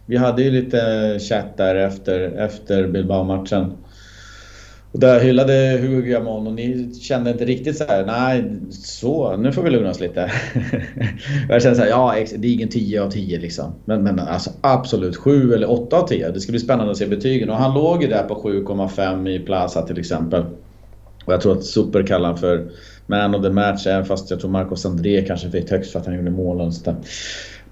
Vi 0.06 0.18
hade 0.18 0.44
ju 0.44 0.52
lite 0.52 0.80
chatt 1.20 1.58
där 1.58 1.76
efter, 1.76 2.20
efter 2.22 2.88
Bilbao-matchen. 2.88 3.74
Och 4.96 5.02
där 5.02 5.20
hyllade 5.20 5.78
Hugo 5.82 6.02
Guillamon 6.02 6.48
och 6.48 6.54
ni 6.54 6.94
kände 7.02 7.32
inte 7.32 7.46
riktigt 7.46 7.78
så 7.78 7.84
här, 7.84 8.06
nej, 8.06 8.46
så, 8.72 9.38
nu 9.38 9.52
får 9.52 9.62
vi 9.62 9.70
lugna 9.70 9.90
oss 9.90 10.00
lite. 10.00 10.32
jag 11.50 11.62
kände 11.62 11.76
så 11.76 11.82
här, 11.82 11.90
ja, 11.90 12.16
det 12.36 12.48
är 12.48 12.54
ingen 12.54 12.70
10 12.70 13.02
av 13.02 13.10
10 13.10 13.40
liksom. 13.40 13.74
Men, 13.86 14.04
men 14.04 14.20
alltså 14.20 14.50
absolut 14.62 15.16
7 15.16 15.54
eller 15.54 15.72
8 15.72 15.98
av 15.98 16.08
10. 16.08 16.32
Det 16.32 16.40
ska 16.40 16.52
bli 16.52 16.60
spännande 16.60 16.92
att 16.92 16.98
se 16.98 17.06
betygen. 17.06 17.50
Och 17.50 17.56
han 17.56 17.74
låg 17.74 18.02
ju 18.02 18.10
där 18.10 18.24
på 18.24 18.36
7,5 18.36 19.30
i 19.30 19.40
Plaza 19.40 19.82
till 19.82 20.00
exempel. 20.00 20.44
Och 21.26 21.34
jag 21.34 21.42
tror 21.42 21.58
att 21.58 21.64
Super 21.64 22.04
kallar 22.04 22.30
han 22.30 22.38
för 22.38 22.72
Man 23.08 23.36
of 23.36 23.44
the 23.44 23.50
Match, 23.50 23.88
även 23.88 24.06
fast 24.06 24.30
jag 24.30 24.40
tror 24.40 24.52
Marcos 24.52 24.86
André 24.86 25.22
kanske 25.22 25.50
fick 25.50 25.72
högst 25.72 25.92
för 25.92 26.00
att 26.00 26.06
han 26.06 26.16
gjorde 26.16 26.32
mål 26.32 26.62
och 26.62 26.74
sådär. 26.74 26.96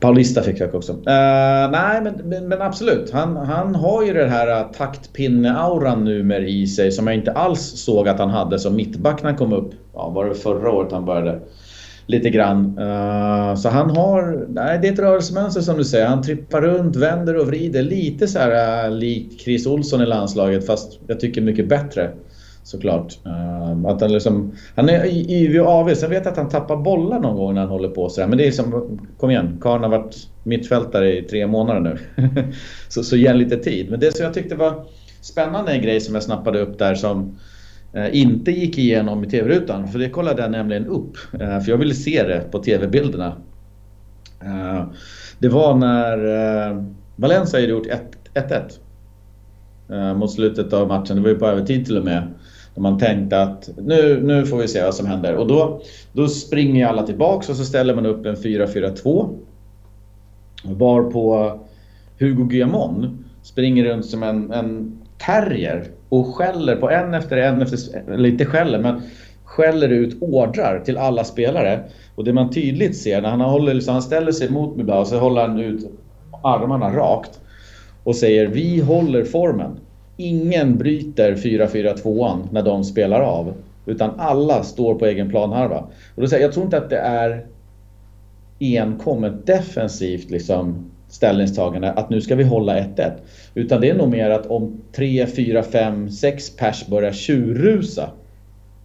Paulista 0.04 0.42
fick 0.42 0.60
jag 0.60 0.76
också. 0.76 0.92
Uh, 0.92 1.72
nej, 1.72 2.02
men, 2.04 2.14
men, 2.24 2.48
men, 2.48 2.62
absolut. 2.62 3.12
Han, 3.12 3.38
han 3.38 3.76
har 3.76 4.04
ju 4.04 4.14
den 4.14 4.30
här 4.30 4.48
eh, 4.48 4.72
taktpinne-auran 4.72 6.04
numera 6.04 6.44
i 6.44 6.68
sig 6.68 6.92
som 6.92 7.08
jag 7.08 7.16
inte 7.16 7.32
alls 7.32 7.62
såg 7.62 8.08
att 8.08 8.20
han 8.20 8.30
hade 8.30 8.60
som 8.60 8.76
mittback 8.76 9.24
när 9.24 9.30
han 9.30 9.38
kom 9.38 9.54
upp. 9.54 9.72
Ja, 9.94 10.10
var 10.10 10.26
det 10.26 10.36
förra 10.36 10.72
året 10.72 10.92
han 10.92 11.06
började? 11.06 11.40
Lite 12.06 12.30
grann. 12.30 12.80
Uh, 12.80 13.56
så 13.56 13.70
han 13.70 13.90
har... 13.90 14.46
Nej, 14.50 14.80
det 14.82 14.88
är 14.88 14.94
ett 14.94 15.00
rörelsemönster 15.00 15.62
som 15.62 15.78
du 15.78 15.84
säger. 15.84 16.08
Han 16.08 16.22
trippar 16.22 16.62
runt, 16.62 16.96
vänder 16.96 17.38
och 17.38 17.48
vrider. 17.48 17.84
Lite 17.84 18.28
så 18.28 18.40
här 18.40 18.86
uh, 18.88 18.96
lik 18.96 19.42
Chris 19.42 19.68
Olsson 19.68 20.02
i 20.02 20.06
landslaget 20.06 20.66
fast 20.66 21.00
jag 21.08 21.20
tycker 21.20 21.42
mycket 21.42 21.70
bättre 21.70 22.12
såklart. 22.64 23.18
Uh, 23.26 23.86
att 23.86 24.02
han, 24.02 24.12
liksom, 24.12 24.52
han 24.76 24.90
är 24.90 25.06
yvig 25.32 25.62
och 25.62 25.68
avig. 25.68 25.98
Sen 25.98 26.10
vet 26.10 26.26
jag 26.26 26.32
att 26.32 26.38
han 26.38 26.50
tappar 26.50 26.78
bollar 26.78 27.20
någon 27.20 27.36
gång 27.36 27.54
när 27.54 27.62
han 27.62 27.70
håller 27.70 27.90
på 27.90 28.10
sådär. 28.10 28.28
Men 28.28 28.38
det 28.38 28.48
är 28.48 28.52
som, 28.52 29.00
kom 29.18 29.30
igen, 29.30 29.58
Karn 29.62 29.84
har 29.84 29.90
varit 29.90 30.16
mittfältare 30.44 31.18
i 31.18 31.22
tre 31.22 31.48
månader 31.48 31.82
nu. 31.82 31.98
så, 32.88 33.04
så 33.04 33.18
ge 33.18 33.28
en 33.28 33.38
lite 33.38 33.58
tid. 33.58 33.92
Men 33.92 34.00
det 34.00 34.16
som 34.16 34.26
jag 34.26 34.34
tyckte 34.34 34.56
var 34.56 34.86
spännande 35.22 35.72
en 35.72 35.82
grej 35.82 36.02
som 36.02 36.14
jag 36.14 36.24
snappade 36.24 36.60
upp 36.60 36.80
där 36.80 36.96
som 36.96 37.38
eh, 37.94 38.16
inte 38.22 38.52
gick 38.52 38.78
igenom 38.78 39.24
i 39.24 39.30
TV-rutan. 39.30 39.88
För 39.88 40.00
det 40.00 40.10
kollade 40.10 40.42
jag 40.42 40.52
nämligen 40.52 40.86
upp. 40.86 41.18
Eh, 41.34 41.60
för 41.60 41.72
jag 41.72 41.78
ville 41.78 41.94
se 41.94 42.24
det 42.24 42.52
på 42.52 42.60
TV-bilderna. 42.60 43.38
det 45.40 45.50
var 45.50 45.76
när 45.76 46.18
Valencia 47.16 47.60
hade 47.60 47.72
gjort 47.72 47.88
1-1 49.88 50.16
mot 50.16 50.32
slutet 50.32 50.74
av 50.74 50.88
matchen. 50.88 51.16
Det 51.16 51.22
var 51.22 51.30
ju 51.30 51.36
på 51.36 51.48
övertid 51.48 51.86
till 51.86 51.98
och 51.98 52.06
med. 52.06 52.34
Man 52.76 52.98
tänkte 52.98 53.42
att 53.42 53.70
nu, 53.78 54.22
nu 54.24 54.46
får 54.46 54.58
vi 54.58 54.68
se 54.68 54.84
vad 54.84 54.96
som 54.96 55.06
händer. 55.06 55.36
Och 55.36 55.48
då, 55.48 55.82
då 56.14 56.28
springer 56.28 56.88
alla 56.88 57.04
tillbaks 57.04 57.50
och 57.50 57.56
så 57.56 57.66
ställer 57.66 57.96
man 57.96 58.06
upp 58.06 58.26
en 58.26 58.36
4-4-2. 58.36 59.36
Varpå 60.64 61.60
Hugo 62.20 62.44
Guillamon 62.44 63.26
springer 63.44 63.84
runt 63.84 64.06
som 64.06 64.24
en, 64.24 64.52
en 64.52 65.00
terrier 65.18 65.88
och 66.10 66.36
skäller 66.36 66.76
på 66.76 66.90
en 66.90 67.14
efter 67.14 67.38
en, 67.38 67.62
efter, 67.62 68.12
eller 68.14 68.30
inte 68.30 68.46
skäller 68.46 68.80
men 68.80 69.02
skäller 69.44 69.90
ut 69.90 70.18
ordrar 70.22 70.80
till 70.80 70.98
alla 70.98 71.24
spelare. 71.24 71.80
Och 72.16 72.24
det 72.24 72.34
man 72.34 72.50
tydligt 72.50 72.98
ser 72.98 73.22
när 73.22 73.30
han, 73.30 73.42
håller, 73.42 73.80
så 73.80 73.92
han 73.92 74.02
ställer 74.02 74.32
sig 74.32 74.52
mot 74.52 74.76
Bilbao 74.78 75.00
och 75.00 75.08
så 75.08 75.20
håller 75.20 75.42
han 75.42 75.60
ut 75.60 75.92
armarna 76.44 76.90
rakt 76.90 77.40
och 78.04 78.16
säger 78.16 78.48
vi 78.48 78.82
håller 78.82 79.24
formen. 79.24 79.80
Ingen 80.24 80.78
bryter 80.78 81.36
4-4-2an 81.36 82.48
när 82.52 82.62
de 82.62 82.84
spelar 82.84 83.22
av. 83.22 83.54
Utan 83.86 84.12
alla 84.18 84.64
står 84.64 84.96
på 84.96 85.06
egen 85.06 85.30
planhalva. 85.30 85.80
Och 86.16 86.22
då 86.22 86.28
säger 86.28 86.42
jag, 86.42 86.48
jag 86.48 86.54
tror 86.54 86.66
inte 86.66 86.78
att 86.78 86.90
det 86.90 86.98
är 86.98 87.46
enkom 88.60 89.24
ett 89.24 89.46
defensivt 89.46 90.30
liksom, 90.30 90.92
ställningstagande 91.08 91.92
att 91.92 92.10
nu 92.10 92.22
ska 92.22 92.36
vi 92.36 92.44
hålla 92.44 92.80
1-1. 92.80 93.12
Utan 93.54 93.82
det 93.82 93.90
är 93.90 93.96
nog 93.96 94.10
mer 94.10 94.30
att 94.30 94.46
om 94.46 94.82
3, 94.96 95.28
4, 95.28 95.64
5, 95.64 96.10
6 96.10 96.56
pers 96.56 96.88
börjar 96.88 97.12
tjurrusa 97.12 98.10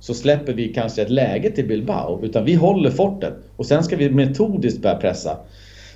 så 0.01 0.15
släpper 0.15 0.53
vi 0.53 0.69
kanske 0.69 1.03
ett 1.03 1.11
läge 1.11 1.51
till 1.51 1.69
Bilbao. 1.69 2.21
Utan 2.25 2.45
vi 2.45 2.55
håller 2.55 2.91
fortet 2.91 3.35
och 3.57 3.67
sen 3.67 3.85
ska 3.85 3.97
vi 3.97 4.11
metodiskt 4.11 4.83
börja 4.83 4.97
pressa. 4.97 5.37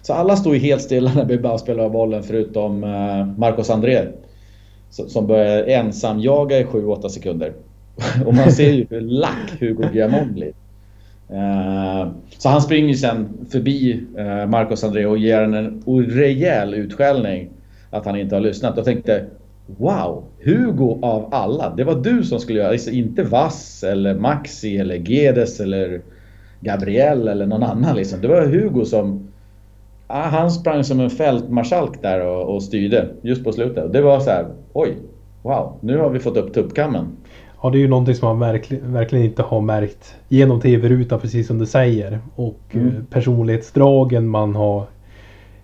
Så 0.02 0.12
alla 0.12 0.36
står 0.36 0.54
ju 0.54 0.60
helt 0.60 0.82
stilla 0.82 1.14
när 1.14 1.24
Bilbao 1.24 1.58
spelar 1.58 1.88
bollen 1.88 2.22
förutom 2.22 2.84
eh, 2.84 3.26
Marcos 3.38 3.70
André 3.70 4.06
som 4.92 5.26
börjar 5.26 5.64
ensam 5.64 6.20
jaga 6.20 6.58
i 6.58 6.64
7-8 6.64 7.08
sekunder. 7.08 7.52
Och 8.26 8.34
man 8.34 8.52
ser 8.52 8.72
ju 8.72 8.86
hur 8.90 9.00
lack 9.00 9.60
Hugo 9.60 9.88
Guillamon 9.92 10.32
blir. 10.32 10.52
Eh, 11.28 12.08
så 12.38 12.48
han 12.48 12.62
springer 12.62 12.94
sen 12.94 13.28
förbi 13.50 14.04
eh, 14.18 14.46
Marcos 14.46 14.84
André 14.84 15.06
och 15.06 15.18
ger 15.18 15.42
en, 15.42 15.54
en 15.54 16.06
rejäl 16.06 16.74
utskällning 16.74 17.48
att 17.90 18.06
han 18.06 18.16
inte 18.16 18.34
har 18.34 18.40
lyssnat. 18.40 18.76
Jag 18.76 18.84
tänkte 18.84 19.24
Wow! 19.66 20.24
Hugo 20.44 20.98
av 21.02 21.28
alla. 21.34 21.74
Det 21.76 21.84
var 21.84 21.94
du 21.94 22.24
som 22.24 22.40
skulle 22.40 22.58
göra 22.58 22.68
det. 22.68 22.74
Alltså, 22.74 22.90
inte 22.90 23.22
Vass 23.22 23.84
eller 23.84 24.14
Maxi 24.14 24.76
eller 24.76 24.94
Gedes 24.94 25.60
eller 25.60 26.00
Gabriel 26.60 27.28
eller 27.28 27.46
någon 27.46 27.62
annan. 27.62 27.96
Liksom. 27.96 28.20
Det 28.20 28.28
var 28.28 28.46
Hugo 28.46 28.84
som 28.84 29.28
Ah, 30.14 30.28
han 30.28 30.50
sprang 30.50 30.84
som 30.84 31.00
en 31.00 31.10
fältmarskalk 31.10 32.02
där 32.02 32.26
och, 32.26 32.54
och 32.54 32.62
styrde 32.62 33.08
just 33.22 33.44
på 33.44 33.52
slutet. 33.52 33.92
Det 33.92 34.00
var 34.00 34.20
så 34.20 34.30
här, 34.30 34.46
oj, 34.72 34.96
wow, 35.42 35.78
nu 35.80 35.98
har 35.98 36.10
vi 36.10 36.18
fått 36.18 36.36
upp 36.36 36.54
tuppkammen. 36.54 37.06
Ja, 37.62 37.70
det 37.70 37.78
är 37.78 37.80
ju 37.80 37.88
någonting 37.88 38.14
som 38.14 38.28
man 38.28 38.52
verkligen, 38.52 38.92
verkligen 38.92 39.24
inte 39.24 39.42
har 39.42 39.60
märkt 39.60 40.14
genom 40.28 40.60
tv-rutan, 40.60 41.20
precis 41.20 41.46
som 41.46 41.58
du 41.58 41.66
säger. 41.66 42.20
Och 42.34 42.60
mm. 42.70 42.86
Eh, 42.86 42.92
personlighetsdragen 43.10 44.28
man 44.28 44.54
har 44.54 44.84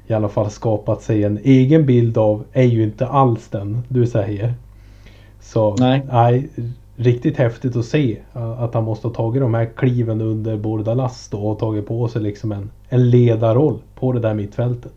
i 0.06 0.12
alla 0.12 0.28
fall 0.28 0.50
skapat 0.50 1.02
sig 1.02 1.24
en 1.24 1.38
egen 1.44 1.86
bild 1.86 2.18
av 2.18 2.44
är 2.52 2.62
ju 2.62 2.82
inte 2.82 3.06
alls 3.06 3.48
den 3.48 3.82
du 3.88 4.06
säger. 4.06 4.54
Så 5.40 5.76
nej, 5.76 6.02
nej 6.12 6.48
riktigt 6.96 7.36
häftigt 7.36 7.76
att 7.76 7.84
se 7.84 8.18
att 8.32 8.74
han 8.74 8.84
måste 8.84 9.06
ha 9.06 9.14
tagit 9.14 9.42
de 9.42 9.54
här 9.54 9.64
kliven 9.76 10.20
under 10.20 10.56
Bordalas 10.56 11.30
och 11.32 11.58
tagit 11.58 11.86
på 11.86 12.08
sig 12.08 12.22
liksom 12.22 12.52
en, 12.52 12.70
en 12.88 13.10
ledarroll 13.10 13.78
på 13.94 14.12
det 14.12 14.20
där 14.20 14.34
mittfältet. 14.34 14.92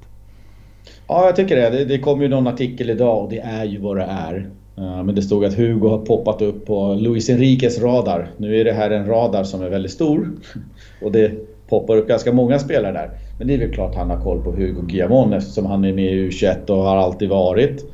Ja, 1.07 1.25
jag 1.25 1.35
tycker 1.35 1.55
det. 1.55 1.69
det. 1.69 1.85
Det 1.85 1.99
kom 1.99 2.21
ju 2.21 2.27
någon 2.27 2.47
artikel 2.47 2.89
idag 2.89 3.23
och 3.23 3.29
det 3.29 3.39
är 3.39 3.65
ju 3.65 3.79
vad 3.79 3.97
det 3.97 4.03
är. 4.09 4.49
Eh, 4.77 5.03
men 5.03 5.15
det 5.15 5.21
stod 5.21 5.45
att 5.45 5.53
Hugo 5.53 5.87
har 5.87 5.97
poppat 5.97 6.41
upp 6.41 6.65
på 6.65 6.93
Luis 6.93 7.29
Enriques 7.29 7.81
radar. 7.81 8.27
Nu 8.37 8.59
är 8.59 8.65
det 8.65 8.73
här 8.73 8.91
en 8.91 9.05
radar 9.05 9.43
som 9.43 9.61
är 9.61 9.69
väldigt 9.69 9.91
stor 9.91 10.31
och 11.01 11.11
det 11.11 11.31
poppar 11.69 11.97
upp 11.97 12.07
ganska 12.07 12.33
många 12.33 12.59
spelare 12.59 12.93
där. 12.93 13.09
Men 13.37 13.47
det 13.47 13.53
är 13.53 13.57
väl 13.57 13.73
klart 13.73 13.95
han 13.95 14.09
har 14.09 14.21
koll 14.21 14.43
på 14.43 14.51
Hugo 14.51 14.81
Guillamon 14.81 15.33
eftersom 15.33 15.65
han 15.65 15.85
är 15.85 15.93
med 15.93 16.13
i 16.13 16.29
U21 16.29 16.69
och 16.69 16.83
har 16.83 16.97
alltid 16.97 17.29
varit. 17.29 17.85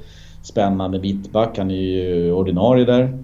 Spännande 0.43 0.99
mittback, 0.99 1.57
han 1.57 1.71
är 1.71 1.75
ju 1.75 2.31
ordinarie 2.31 2.85
där. 2.85 3.23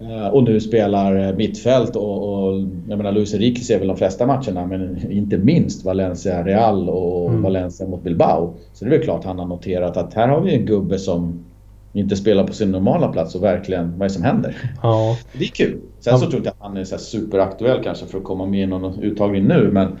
Eh, 0.00 0.28
och 0.28 0.42
nu 0.44 0.60
spelar 0.60 1.28
eh, 1.28 1.36
mittfält 1.36 1.96
och, 1.96 2.32
och 2.32 2.60
jag 2.88 2.96
menar 2.96 3.12
Luis 3.12 3.34
Enrique 3.34 3.64
ser 3.64 3.78
väl 3.78 3.88
de 3.88 3.96
flesta 3.96 4.26
matcherna 4.26 4.66
men 4.66 5.12
inte 5.12 5.38
minst 5.38 5.84
Valencia 5.84 6.42
Real 6.44 6.88
och 6.88 7.28
mm. 7.28 7.42
Valencia 7.42 7.88
mot 7.88 8.02
Bilbao. 8.02 8.54
Så 8.72 8.84
det 8.84 8.88
är 8.88 8.98
väl 8.98 9.04
klart 9.04 9.24
han 9.24 9.38
har 9.38 9.46
noterat 9.46 9.96
att 9.96 10.14
här 10.14 10.28
har 10.28 10.40
vi 10.40 10.54
en 10.54 10.66
gubbe 10.66 10.98
som 10.98 11.44
inte 11.92 12.16
spelar 12.16 12.44
på 12.44 12.52
sin 12.52 12.70
normala 12.70 13.08
plats 13.08 13.34
och 13.34 13.42
verkligen 13.42 13.90
vad 13.90 14.00
är 14.00 14.08
det 14.08 14.14
som 14.14 14.22
händer? 14.22 14.56
Ja. 14.82 15.16
Det 15.38 15.44
är 15.44 15.48
kul. 15.48 15.80
Sen 16.00 16.18
så 16.18 16.20
tror 16.20 16.32
jag 16.32 16.40
inte 16.40 16.50
att 16.50 16.56
han 16.58 16.76
är 16.76 16.84
så 16.84 16.98
superaktuell 16.98 17.82
kanske 17.84 18.06
för 18.06 18.18
att 18.18 18.24
komma 18.24 18.46
med 18.46 18.62
i 18.62 18.66
någon 18.66 19.02
uttagning 19.02 19.44
nu 19.44 19.70
men 19.72 19.98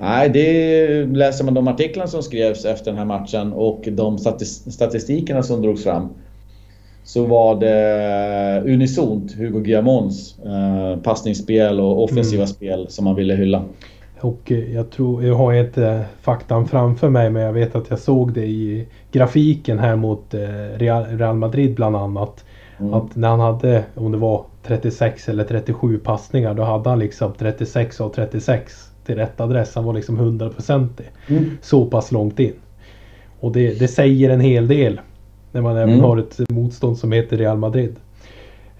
Nej, 0.00 0.28
det 0.28 1.04
läser 1.04 1.44
man 1.44 1.54
de 1.54 1.68
artiklarna 1.68 2.08
som 2.08 2.22
skrevs 2.22 2.64
efter 2.64 2.90
den 2.90 2.98
här 2.98 3.04
matchen 3.04 3.52
och 3.52 3.88
de 3.92 4.18
statistikerna 4.18 5.42
som 5.42 5.62
drogs 5.62 5.84
fram. 5.84 6.08
Så 7.04 7.26
var 7.26 7.60
det 7.60 8.62
unisont 8.72 9.34
Hugo 9.34 9.60
Guillamons 9.60 10.38
eh, 10.44 11.02
passningsspel 11.02 11.80
och 11.80 12.04
offensiva 12.04 12.42
mm. 12.42 12.46
spel 12.46 12.86
som 12.88 13.04
man 13.04 13.14
ville 13.14 13.34
hylla. 13.34 13.64
Och 14.20 14.52
eh, 14.52 14.74
jag 14.74 14.90
tror, 14.90 15.24
jag 15.24 15.34
har 15.34 15.52
inte 15.52 16.04
faktan 16.20 16.68
framför 16.68 17.08
mig 17.08 17.30
men 17.30 17.42
jag 17.42 17.52
vet 17.52 17.76
att 17.76 17.90
jag 17.90 17.98
såg 17.98 18.32
det 18.32 18.46
i 18.46 18.86
grafiken 19.12 19.78
här 19.78 19.96
mot 19.96 20.34
eh, 20.34 20.40
Real 20.78 21.36
Madrid 21.36 21.74
bland 21.74 21.96
annat. 21.96 22.44
Mm. 22.80 22.94
Att 22.94 23.16
när 23.16 23.28
han 23.28 23.40
hade, 23.40 23.84
om 23.94 24.12
det 24.12 24.18
var 24.18 24.44
36 24.62 25.28
eller 25.28 25.44
37 25.44 25.98
passningar, 25.98 26.54
då 26.54 26.62
hade 26.62 26.88
han 26.88 26.98
liksom 26.98 27.32
36 27.38 28.00
av 28.00 28.08
36 28.08 28.90
till 29.06 29.14
rätt 29.14 29.40
adress. 29.40 29.74
Han 29.74 29.84
var 29.84 29.92
liksom 29.92 30.20
100% 30.20 30.88
mm. 31.28 31.50
så 31.62 31.86
pass 31.86 32.12
långt 32.12 32.40
in. 32.40 32.54
Och 33.40 33.52
det, 33.52 33.78
det 33.78 33.88
säger 33.88 34.30
en 34.30 34.40
hel 34.40 34.68
del 34.68 35.00
när 35.52 35.60
man 35.62 35.76
även 35.76 35.94
mm. 35.94 36.04
har 36.04 36.16
ett 36.16 36.40
motstånd 36.50 36.98
som 36.98 37.12
heter 37.12 37.36
Real 37.36 37.58
Madrid. 37.58 37.96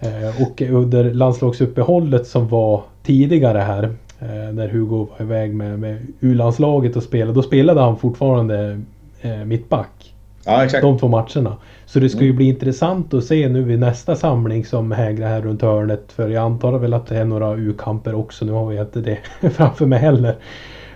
Eh, 0.01 0.43
och 0.43 0.63
under 0.63 1.15
landslagsuppehållet 1.15 2.27
som 2.27 2.49
var 2.49 2.83
tidigare 3.03 3.59
här 3.59 3.83
eh, 4.21 4.53
när 4.53 4.69
Hugo 4.69 5.09
var 5.11 5.27
iväg 5.27 5.55
med, 5.55 5.79
med 5.79 6.07
U-landslaget 6.21 6.97
och 6.97 7.03
spelade. 7.03 7.33
Då 7.33 7.43
spelade 7.43 7.81
han 7.81 7.99
fortfarande 7.99 8.81
eh, 9.21 9.45
mittback. 9.45 10.15
Ja, 10.45 10.65
exakt. 10.65 10.83
De 10.83 10.99
två 10.99 11.09
matcherna. 11.09 11.57
Så 11.87 12.01
det 12.01 12.09
ska 12.09 12.21
ju 12.21 12.27
mm. 12.27 12.37
bli 12.37 12.49
intressant 12.49 13.15
att 13.15 13.25
se 13.25 13.49
nu 13.49 13.63
vid 13.63 13.79
nästa 13.79 14.17
samling 14.17 14.65
som 14.65 14.93
hägrar 14.93 15.29
här 15.29 15.41
runt 15.41 15.63
hörnet. 15.63 16.13
För 16.13 16.29
jag 16.29 16.45
antar 16.45 16.79
väl 16.79 16.95
att 16.95 17.07
det 17.07 17.19
är 17.19 17.25
några 17.25 17.55
U-kamper 17.55 18.15
också. 18.15 18.45
Nu 18.45 18.53
har 18.53 18.73
jag 18.73 18.87
inte 18.87 19.01
det 19.01 19.19
framför 19.51 19.87
mig 19.87 19.99
heller. 19.99 20.37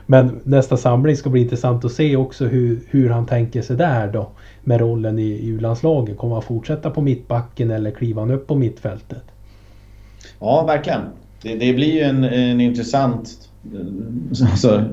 Men 0.06 0.40
nästa 0.44 0.76
samling 0.76 1.16
ska 1.16 1.30
bli 1.30 1.40
intressant 1.40 1.84
att 1.84 1.92
se 1.92 2.16
också 2.16 2.44
hur, 2.44 2.80
hur 2.90 3.10
han 3.10 3.26
tänker 3.26 3.62
sig 3.62 3.76
där 3.76 4.12
då. 4.12 4.28
Med 4.68 4.80
rollen 4.80 5.18
i 5.18 5.48
U-landslaget. 5.48 6.18
Kommer 6.18 6.34
han 6.34 6.42
fortsätta 6.42 6.90
på 6.90 7.00
mittbacken 7.00 7.70
eller 7.70 7.90
kliva 7.90 8.22
han 8.22 8.30
upp 8.30 8.46
på 8.46 8.54
mittfältet? 8.54 9.22
Ja, 10.40 10.64
verkligen. 10.66 11.00
Det, 11.42 11.54
det 11.54 11.72
blir 11.72 11.92
ju 11.92 12.00
en, 12.00 12.24
en 12.24 12.60
intressant 12.60 13.48
alltså, 14.42 14.84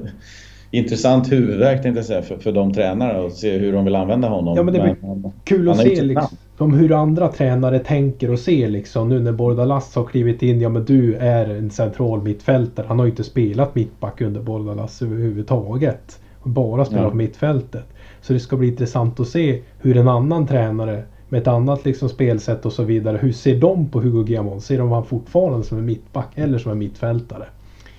intressant 0.71 1.31
huvudvärk 1.31 1.81
tänkte 1.81 1.99
jag 1.99 2.05
säga 2.05 2.21
för, 2.21 2.37
för 2.37 2.51
de 2.51 2.73
tränare 2.73 3.21
och 3.21 3.31
se 3.31 3.57
hur 3.57 3.73
de 3.73 3.85
vill 3.85 3.95
använda 3.95 4.27
honom. 4.27 4.57
Ja 4.57 4.63
men 4.63 4.73
det 4.73 4.79
blir 4.79 4.95
men, 5.01 5.31
kul 5.43 5.69
att 5.69 5.77
se 5.77 6.01
liksom, 6.01 6.73
hur 6.73 6.91
andra 6.91 7.27
tränare 7.27 7.79
tänker 7.79 8.31
och 8.31 8.39
ser 8.39 8.69
liksom 8.69 9.09
nu 9.09 9.19
när 9.19 9.31
Bordalas 9.31 9.95
har 9.95 10.05
klivit 10.05 10.41
in. 10.41 10.61
Ja 10.61 10.69
men 10.69 10.85
du 10.85 11.15
är 11.15 11.49
en 11.49 11.69
central 11.69 12.21
mittfältare. 12.21 12.85
Han 12.87 12.99
har 12.99 13.05
ju 13.05 13.11
inte 13.11 13.23
spelat 13.23 13.75
mittback 13.75 14.21
under 14.21 14.41
Bordalas 14.41 15.01
överhuvudtaget. 15.01 16.19
Bara 16.43 16.85
spelat 16.85 17.03
ja. 17.03 17.09
på 17.09 17.15
mittfältet. 17.15 17.92
Så 18.23 18.33
det 18.33 18.39
ska 18.39 18.57
bli 18.57 18.67
intressant 18.67 19.19
att 19.19 19.27
se 19.27 19.61
hur 19.77 19.97
en 19.97 20.07
annan 20.07 20.47
tränare 20.47 21.03
med 21.29 21.41
ett 21.41 21.47
annat 21.47 21.85
liksom 21.85 22.09
spelsätt 22.09 22.65
och 22.65 22.73
så 22.73 22.83
vidare. 22.83 23.17
Hur 23.17 23.31
ser 23.31 23.55
de 23.59 23.89
på 23.89 24.01
Hugo 24.01 24.23
Guillamon? 24.23 24.61
Ser 24.61 24.77
de 24.77 24.91
han 24.91 25.05
fortfarande 25.05 25.65
som 25.65 25.77
en 25.77 25.85
mittback 25.85 26.31
eller 26.35 26.57
som 26.57 26.71
en 26.71 26.77
mittfältare? 26.77 27.45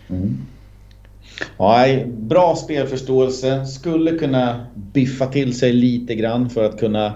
Mm. 0.08 0.36
Ja, 1.58 1.86
bra 2.06 2.56
spelförståelse. 2.56 3.66
Skulle 3.66 4.18
kunna 4.18 4.66
biffa 4.74 5.26
till 5.26 5.58
sig 5.58 5.72
lite 5.72 6.14
grann 6.14 6.50
för 6.50 6.64
att 6.64 6.78
kunna 6.78 7.12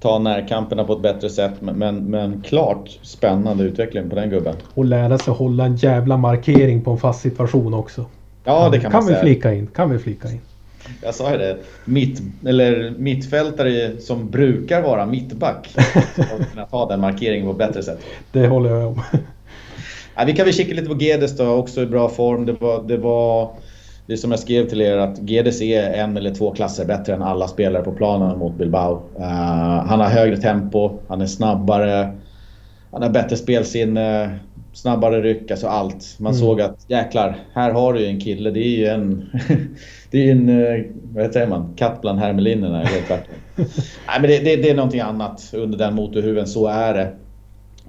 ta 0.00 0.18
närkamperna 0.18 0.84
på 0.84 0.92
ett 0.92 1.02
bättre 1.02 1.30
sätt. 1.30 1.52
Men, 1.60 1.96
men 1.96 2.42
klart 2.42 2.98
spännande 3.02 3.64
utveckling 3.64 4.10
på 4.10 4.16
den 4.16 4.30
gubben. 4.30 4.54
Och 4.74 4.84
lära 4.84 5.18
sig 5.18 5.34
hålla 5.34 5.64
en 5.64 5.76
jävla 5.76 6.16
markering 6.16 6.82
på 6.82 6.90
en 6.90 6.98
fast 6.98 7.20
situation 7.20 7.74
också. 7.74 8.04
Ja, 8.44 8.68
det 8.68 8.80
kan, 8.80 8.90
kan 8.90 8.98
man 8.98 9.06
säga. 9.06 9.22
Vi 9.22 9.26
flika 9.26 9.54
in, 9.54 9.66
kan 9.66 9.90
vi 9.90 9.98
flika 9.98 10.28
in. 10.28 10.40
Jag 11.02 11.14
sa 11.14 11.32
ju 11.32 11.38
det. 11.38 11.56
Mitt, 11.84 12.22
eller 12.46 12.94
mittfältare 12.98 14.00
som 14.00 14.30
brukar 14.30 14.82
vara 14.82 15.06
mittback. 15.06 15.68
Ska 16.12 16.24
kunna 16.52 16.66
ta 16.66 16.88
den 16.88 17.00
markeringen 17.00 17.46
på 17.46 17.52
ett 17.52 17.58
bättre 17.68 17.82
sätt. 17.82 18.00
Det 18.32 18.46
håller 18.46 18.70
jag 18.70 18.88
om. 18.88 19.02
Ja, 20.16 20.24
vi 20.26 20.32
kan 20.32 20.44
väl 20.44 20.54
kika 20.54 20.74
lite 20.74 20.88
på 20.88 21.02
Gedes 21.02 21.36
då, 21.36 21.48
också 21.48 21.82
i 21.82 21.86
bra 21.86 22.08
form. 22.08 22.46
Det 22.46 22.52
var, 22.52 22.82
det 22.82 22.96
var 22.96 23.50
det 24.06 24.16
som 24.16 24.30
jag 24.30 24.40
skrev 24.40 24.68
till 24.68 24.80
er 24.80 24.96
att 24.96 25.30
Gedes 25.30 25.62
är 25.62 25.92
en 25.92 26.16
eller 26.16 26.34
två 26.34 26.50
klasser 26.50 26.84
bättre 26.84 27.14
än 27.14 27.22
alla 27.22 27.48
spelare 27.48 27.82
på 27.82 27.92
planen 27.92 28.38
mot 28.38 28.54
Bilbao. 28.54 29.02
Uh, 29.18 29.24
han 29.86 30.00
har 30.00 30.06
högre 30.06 30.36
tempo, 30.36 30.98
han 31.08 31.20
är 31.20 31.26
snabbare, 31.26 32.12
han 32.90 33.02
har 33.02 33.10
bättre 33.10 33.36
spelsinne, 33.36 34.38
snabbare 34.72 35.22
ryck, 35.22 35.50
alltså 35.50 35.66
allt. 35.66 36.16
Man 36.18 36.32
mm. 36.32 36.40
såg 36.40 36.60
att 36.60 36.84
jäklar, 36.88 37.36
här 37.54 37.72
har 37.72 37.92
du 37.92 38.00
ju 38.00 38.06
en 38.06 38.20
kille. 38.20 38.50
Det 38.50 38.60
är 38.60 38.76
ju 38.76 38.86
en... 38.86 39.30
det 40.10 40.28
är 40.28 40.32
en, 40.32 40.48
eh, 40.48 40.84
vad 41.14 41.32
säger 41.32 41.46
man, 41.46 41.74
katt 41.76 42.00
bland 42.00 42.18
hermelinerna. 42.18 42.84
Helt 42.84 43.08
Nej 43.56 44.20
men 44.20 44.22
det, 44.22 44.38
det, 44.38 44.56
det, 44.56 44.70
är 44.70 44.74
någonting 44.74 45.00
annat 45.00 45.50
under 45.54 45.78
den 45.78 45.94
motorhuven, 45.94 46.46
så 46.46 46.66
är 46.66 46.94
det. 46.94 47.12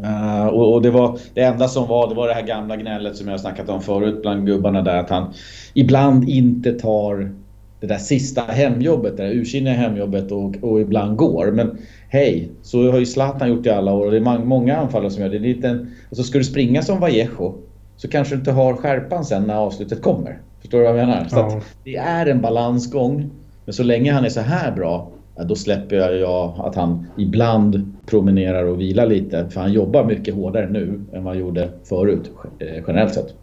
Uh, 0.03 0.47
och, 0.47 0.73
och, 0.73 0.81
det 0.81 0.89
var 0.89 1.19
det 1.33 1.41
enda 1.41 1.67
som 1.67 1.87
var, 1.87 2.09
det 2.09 2.15
var 2.15 2.27
det 2.27 2.33
här 2.33 2.41
gamla 2.41 2.77
gnället 2.77 3.15
som 3.15 3.27
jag 3.27 3.33
har 3.33 3.37
snackat 3.37 3.69
om 3.69 3.81
förut 3.81 4.21
bland 4.21 4.45
gubbarna 4.45 4.81
där 4.81 4.97
att 4.97 5.09
han 5.09 5.33
ibland 5.73 6.29
inte 6.29 6.73
tar 6.73 7.31
det 7.79 7.87
där 7.87 7.97
sista 7.97 8.41
hemjobbet, 8.41 9.17
det 9.17 9.23
där 9.23 9.31
ursinniga 9.31 9.73
hemjobbet 9.73 10.31
och, 10.31 10.55
och 10.61 10.81
ibland 10.81 11.17
går. 11.17 11.51
Men 11.51 11.77
hej, 12.11 12.49
så 12.61 12.91
har 12.91 12.99
ju 12.99 13.05
Zlatan 13.05 13.49
gjort 13.49 13.65
i 13.65 13.69
alla 13.69 13.93
år 13.93 14.05
och 14.05 14.11
det 14.11 14.17
är 14.17 14.45
många 14.45 14.77
anfallare 14.77 15.11
som 15.11 15.23
gör 15.23 15.29
det. 15.29 15.39
det 15.39 15.49
är 15.49 15.53
lite, 15.53 15.87
alltså 16.09 16.23
ska 16.23 16.37
du 16.37 16.43
springa 16.43 16.81
som 16.81 16.99
Vallejo 16.99 17.57
så 17.95 18.07
kanske 18.07 18.35
du 18.35 18.39
inte 18.39 18.51
har 18.51 18.73
skärpan 18.73 19.25
sen 19.25 19.43
när 19.43 19.55
avslutet 19.55 20.01
kommer. 20.01 20.39
Förstår 20.61 20.77
du 20.77 20.83
vad 20.83 20.99
jag 20.99 21.07
menar? 21.07 21.25
Så 21.27 21.35
ja. 21.35 21.61
det 21.83 21.95
är 21.95 22.25
en 22.25 22.41
balansgång. 22.41 23.29
Men 23.65 23.73
så 23.73 23.83
länge 23.83 24.13
han 24.13 24.25
är 24.25 24.29
så 24.29 24.39
här 24.39 24.71
bra 24.71 25.11
då 25.45 25.55
släpper 25.55 25.95
jag 25.95 26.53
att 26.57 26.75
han 26.75 27.07
ibland 27.17 27.93
promenerar 28.05 28.63
och 28.63 28.81
vilar 28.81 29.05
lite. 29.05 29.49
För 29.49 29.61
han 29.61 29.73
jobbar 29.73 30.03
mycket 30.03 30.35
hårdare 30.35 30.69
nu 30.69 31.01
än 31.13 31.23
vad 31.23 31.33
han 31.33 31.39
gjorde 31.39 31.69
förut 31.83 32.31
eh, 32.59 32.83
generellt 32.87 33.13
sett. 33.13 33.33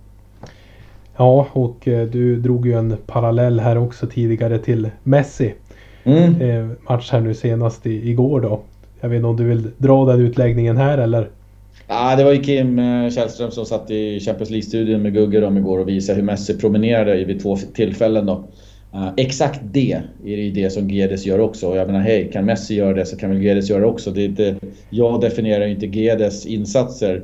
Ja, 1.16 1.46
och 1.52 1.88
eh, 1.88 2.09
du 2.09 2.37
drog 2.37 2.66
ju 2.66 2.72
en 2.72 2.96
parallell 3.07 3.61
här 3.61 3.78
också 3.78 4.07
tidigare 4.07 4.59
till 4.59 4.90
Messi. 5.02 5.54
Mm. 6.09 6.40
Eh, 6.40 6.77
match 6.88 7.11
här 7.12 7.21
nu 7.21 7.35
senast 7.35 7.87
igår 7.87 8.40
då. 8.40 8.61
Jag 9.01 9.09
vet 9.09 9.16
inte 9.16 9.27
om 9.27 9.37
du 9.37 9.44
vill 9.44 9.71
dra 9.79 10.05
den 10.05 10.21
utläggningen 10.21 10.77
här 10.77 10.99
eller? 10.99 11.29
Ja, 11.88 12.16
det 12.16 12.25
var 12.25 12.33
ju 12.33 12.42
Kim 12.42 12.81
Källström 13.11 13.51
som 13.51 13.66
satt 13.66 13.90
i 13.90 14.21
Champions 14.21 14.51
League-studion 14.51 15.03
med 15.03 15.14
Gugge 15.14 15.38
igår 15.38 15.79
och 15.79 15.88
visade 15.88 16.16
hur 16.16 16.25
Messi 16.25 16.59
promenerade 16.59 17.25
vid 17.25 17.42
två 17.42 17.57
tillfällen. 17.57 18.27
Då. 18.27 18.44
Uh, 18.94 19.11
exakt 19.16 19.61
det 19.62 19.92
är 19.92 20.03
det, 20.37 20.51
det 20.51 20.71
som 20.71 20.90
Gedes 20.90 21.27
gör 21.27 21.40
också. 21.40 21.77
Jag 21.77 21.87
menar, 21.87 22.01
hej, 22.01 22.31
kan 22.33 22.44
Messi 22.44 22.75
göra 22.75 22.94
det 22.94 23.07
så 23.07 23.16
kan 23.16 23.31
väl 23.31 23.42
Gedes 23.42 23.71
göra 23.71 23.81
det 23.81 23.87
också. 23.87 24.11
Det 24.11 24.23
är 24.23 24.25
inte, 24.25 24.57
jag 24.90 25.21
definierar 25.21 25.66
inte 25.66 25.87
Gedes 25.87 26.47
insatser 26.47 27.23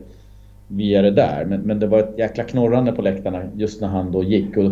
via 0.68 1.03
det 1.03 1.11
där. 1.11 1.44
Men, 1.44 1.61
men 1.61 1.81
det 1.81 1.87
var 1.87 1.99
ett 1.99 2.14
jäkla 2.18 2.44
knorrande 2.44 2.92
på 2.92 3.03
läktarna 3.03 3.42
just 3.57 3.81
när 3.81 3.88
han 3.88 4.12
då 4.12 4.25
gick. 4.25 4.57
Och 4.57 4.70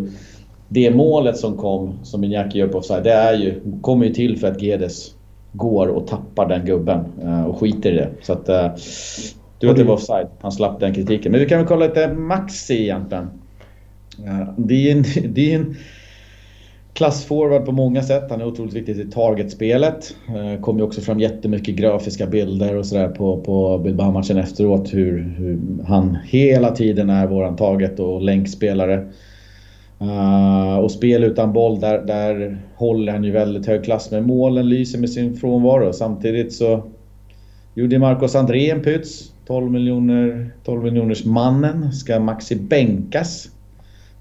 det 0.73 0.91
målet 0.91 1.37
som 1.37 1.57
kom, 1.57 1.95
som 2.03 2.25
Iñaki 2.25 2.59
gör 2.59 2.69
på 2.69 2.79
offside, 2.79 3.05
det 3.05 3.13
är 3.13 3.35
ju, 3.35 3.61
kommer 3.81 4.07
ju 4.07 4.15
till 4.15 4.39
för 4.39 4.49
att 4.49 4.63
Gedes 4.63 5.15
går 5.53 5.87
och 5.89 6.07
tappar 6.07 6.49
den 6.49 6.67
gubben 6.67 7.05
uh, 7.25 7.45
och 7.45 7.59
skiter 7.59 7.93
i 7.93 7.95
det. 7.95 8.09
Så 8.23 8.33
att, 8.33 8.49
uh, 8.49 8.81
du 9.59 9.67
vet 9.67 9.77
det 9.77 9.85
var 9.85 9.95
offside. 9.95 10.27
Han 10.41 10.53
slapp 10.53 10.81
den 10.81 10.95
kritiken. 10.95 11.33
Men 11.33 11.41
vi 11.41 11.47
kan 11.47 11.59
väl 11.59 11.67
kolla 11.67 11.87
lite 11.87 12.13
Maxi 12.13 12.83
egentligen. 12.83 13.29
det 14.57 14.91
är 14.91 14.97
en, 14.97 15.05
det 15.35 15.53
är 15.53 15.59
en 15.59 15.77
klassforward 16.93 17.65
på 17.65 17.73
många 17.73 18.03
sätt. 18.03 18.31
Han 18.31 18.41
är 18.41 18.47
otroligt 18.47 18.75
viktig 18.75 18.99
i 18.99 19.11
targetspelet. 19.11 20.17
Eh, 20.29 20.61
kom 20.61 20.79
ju 20.79 20.85
också 20.85 21.01
fram 21.01 21.21
jättemycket 21.21 21.75
grafiska 21.75 22.27
bilder 22.27 22.77
och 22.77 22.87
sådär 22.87 23.09
på, 23.09 23.41
på 23.41 23.79
Bilbao-matchen 23.79 24.37
efteråt. 24.37 24.95
Hur, 24.95 25.35
hur, 25.39 25.59
han 25.87 26.19
hela 26.25 26.71
tiden 26.71 27.11
är 27.11 27.27
våran 27.27 27.57
target 27.57 28.01
och 28.01 28.23
länkspelare. 28.23 29.09
Uh, 30.03 30.79
och 30.79 30.91
spel 30.91 31.25
utan 31.25 31.53
boll, 31.53 31.81
där, 31.81 31.99
där 31.99 32.59
håller 32.77 33.13
han 33.13 33.25
ju 33.25 33.31
väldigt 33.31 33.67
hög 33.67 33.85
klass. 33.85 34.11
Men 34.11 34.27
målen 34.27 34.69
lyser 34.69 34.99
med 34.99 35.11
sin 35.11 35.37
frånvaro. 35.37 35.93
Samtidigt 35.93 36.53
så 36.53 36.83
gjorde 37.75 37.99
Marcos 37.99 38.35
André 38.35 38.71
en 38.71 38.83
pyts. 38.83 39.33
12 39.47 39.71
miljoner, 39.71 40.51
12 40.65 40.83
miljoners 40.83 41.25
mannen. 41.25 41.93
Ska 41.93 42.21
Maxi 42.21 42.57
bänkas? 42.57 43.49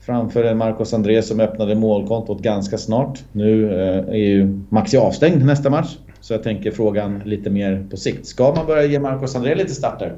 framför 0.06 0.44
en 0.44 0.58
Marcos 0.58 0.94
André 0.94 1.22
som 1.22 1.40
öppnade 1.40 1.76
målkontot 1.76 2.42
ganska 2.42 2.78
snart. 2.78 3.20
Nu 3.32 3.74
eh, 3.74 3.98
är 3.98 4.16
ju 4.16 4.60
Maxi 4.70 4.98
avstängd 4.98 5.46
nästa 5.46 5.70
match. 5.70 5.98
Så 6.20 6.34
jag 6.34 6.44
tänker 6.44 6.72
frågan 6.72 7.22
lite 7.26 7.50
mer 7.50 7.88
på 7.90 7.98
sikt. 7.98 8.26
Ska 8.26 8.54
man 8.56 8.66
börja 8.66 8.86
ge 8.86 9.00
Marcos 9.00 9.36
André 9.36 9.56
lite 9.56 9.74
starter? 9.74 10.14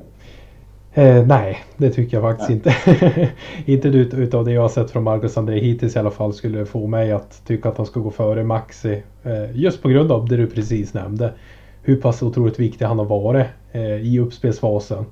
Eh, 0.96 1.26
nej, 1.26 1.58
det 1.78 1.90
tycker 1.90 2.18
jag 2.18 2.38
faktiskt 2.38 2.50
nej. 2.50 2.58
inte. 2.58 3.32
inte 3.72 3.88
ut, 3.88 4.14
utav 4.14 4.46
det 4.46 4.52
jag 4.52 4.62
har 4.62 4.70
sett 4.70 4.92
från 4.92 5.04
Marcus 5.04 5.38
André 5.38 5.60
hittills 5.60 5.96
i 5.96 6.00
alla 6.00 6.12
fall 6.12 6.34
skulle 6.34 6.66
få 6.66 6.88
mig 6.88 7.12
att 7.12 7.42
tycka 7.46 7.70
att 7.70 7.78
han 7.78 7.86
ska 7.86 8.00
gå 8.00 8.12
före 8.12 8.44
Maxi. 8.44 9.04
Eh, 9.24 9.58
just 9.58 9.82
på 9.82 9.90
grund 9.90 10.12
av 10.12 10.28
det 10.28 10.38
du 10.38 10.48
precis 10.48 10.94
nämnde. 10.94 11.34
Hur 11.82 11.96
pass 11.96 12.24
otroligt 12.24 12.60
viktig 12.60 12.86
han 12.86 13.00
har 13.00 13.06
varit 13.06 13.46
eh, 13.72 13.96
i 13.96 14.20
uppspelsfasen. 14.20 15.06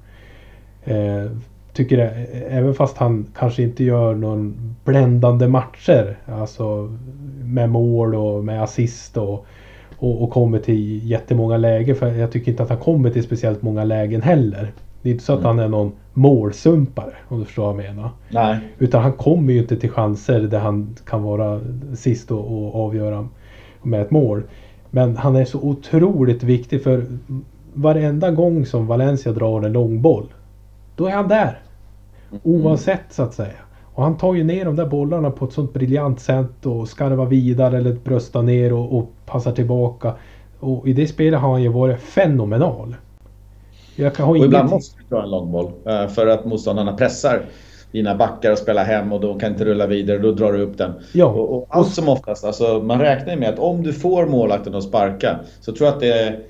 Eh, 0.83 1.31
tycker 1.73 1.97
det, 1.97 2.09
även 2.49 2.73
fast 2.73 2.97
han 2.97 3.27
kanske 3.37 3.63
inte 3.63 3.83
gör 3.83 4.15
någon 4.15 4.75
bländande 4.85 5.47
matcher. 5.47 6.17
Alltså 6.25 6.97
med 7.43 7.69
mål 7.69 8.15
och 8.15 8.43
med 8.43 8.63
assist 8.63 9.17
och, 9.17 9.45
och, 9.97 10.23
och 10.23 10.29
kommer 10.29 10.59
till 10.59 11.09
jättemånga 11.09 11.57
lägen. 11.57 11.95
För 11.95 12.07
jag 12.07 12.31
tycker 12.31 12.51
inte 12.51 12.63
att 12.63 12.69
han 12.69 12.77
kommer 12.77 13.09
till 13.09 13.23
speciellt 13.23 13.61
många 13.61 13.83
lägen 13.83 14.21
heller. 14.21 14.71
Det 15.01 15.09
är 15.09 15.13
inte 15.13 15.23
så 15.23 15.33
att 15.33 15.39
mm. 15.39 15.47
han 15.47 15.59
är 15.59 15.69
någon 15.69 15.91
målsumpare 16.13 17.13
om 17.27 17.39
du 17.39 17.45
förstår 17.45 17.73
vad 17.73 17.83
jag 17.83 17.95
menar. 17.95 18.09
Nej. 18.29 18.59
Utan 18.77 19.01
han 19.01 19.13
kommer 19.13 19.53
ju 19.53 19.59
inte 19.59 19.77
till 19.77 19.89
chanser 19.89 20.39
där 20.39 20.59
han 20.59 20.95
kan 21.05 21.23
vara 21.23 21.61
sist 21.95 22.31
och, 22.31 22.51
och 22.51 22.85
avgöra 22.85 23.27
med 23.81 24.01
ett 24.01 24.11
mål. 24.11 24.43
Men 24.89 25.17
han 25.17 25.35
är 25.35 25.45
så 25.45 25.59
otroligt 25.59 26.43
viktig 26.43 26.83
för 26.83 27.05
varenda 27.73 28.31
gång 28.31 28.65
som 28.65 28.87
Valencia 28.87 29.31
drar 29.31 29.61
en 29.61 29.73
långboll. 29.73 30.33
Då 30.95 31.07
är 31.07 31.11
han 31.11 31.27
där. 31.27 31.59
Mm. 32.29 32.41
Oavsett 32.43 33.05
så 33.09 33.23
att 33.23 33.33
säga. 33.33 33.53
Och 33.93 34.03
han 34.03 34.17
tar 34.17 34.33
ju 34.33 34.43
ner 34.43 34.65
de 34.65 34.75
där 34.75 34.85
bollarna 34.85 35.31
på 35.31 35.45
ett 35.45 35.53
sånt 35.53 35.73
briljant 35.73 36.19
sätt 36.19 36.65
och 36.65 36.87
skarvar 36.87 37.25
vidare 37.25 37.77
eller 37.77 37.93
bröstar 37.93 38.41
ner 38.41 38.73
och, 38.73 38.97
och 38.97 39.11
passar 39.25 39.51
tillbaka. 39.51 40.13
Och 40.59 40.87
i 40.87 40.93
det 40.93 41.07
spelet 41.07 41.39
har 41.39 41.51
han 41.51 41.63
ju 41.63 41.69
varit 41.69 41.99
fenomenal. 41.99 42.95
Jag 43.95 44.15
kan 44.15 44.25
ha 44.25 44.31
och 44.31 44.37
ibland 44.37 44.69
måste 44.69 44.97
du 44.99 45.15
dra 45.15 45.23
en 45.23 45.29
långboll 45.29 45.71
eh, 45.85 46.07
för 46.07 46.27
att 46.27 46.45
motståndarna 46.45 46.93
pressar 46.93 47.45
dina 47.91 48.15
backar 48.15 48.51
och 48.51 48.57
spelar 48.57 48.83
hem 48.83 49.13
och 49.13 49.21
då 49.21 49.39
kan 49.39 49.51
inte 49.51 49.65
rulla 49.65 49.87
vidare. 49.87 50.17
Då 50.17 50.31
drar 50.31 50.53
du 50.53 50.61
upp 50.61 50.77
den. 50.77 50.91
Ja. 51.13 51.25
Och, 51.25 51.57
och 51.57 51.65
allt 51.69 51.93
som 51.93 52.09
oftast, 52.09 52.45
alltså, 52.45 52.79
man 52.79 52.99
räknar 52.99 53.35
med 53.35 53.49
att 53.49 53.59
om 53.59 53.83
du 53.83 53.93
får 53.93 54.25
målakten 54.25 54.75
att 54.75 54.83
sparka 54.83 55.39
så 55.61 55.71
tror 55.71 55.87
jag 55.87 55.93
att 55.93 56.01
det 56.01 56.41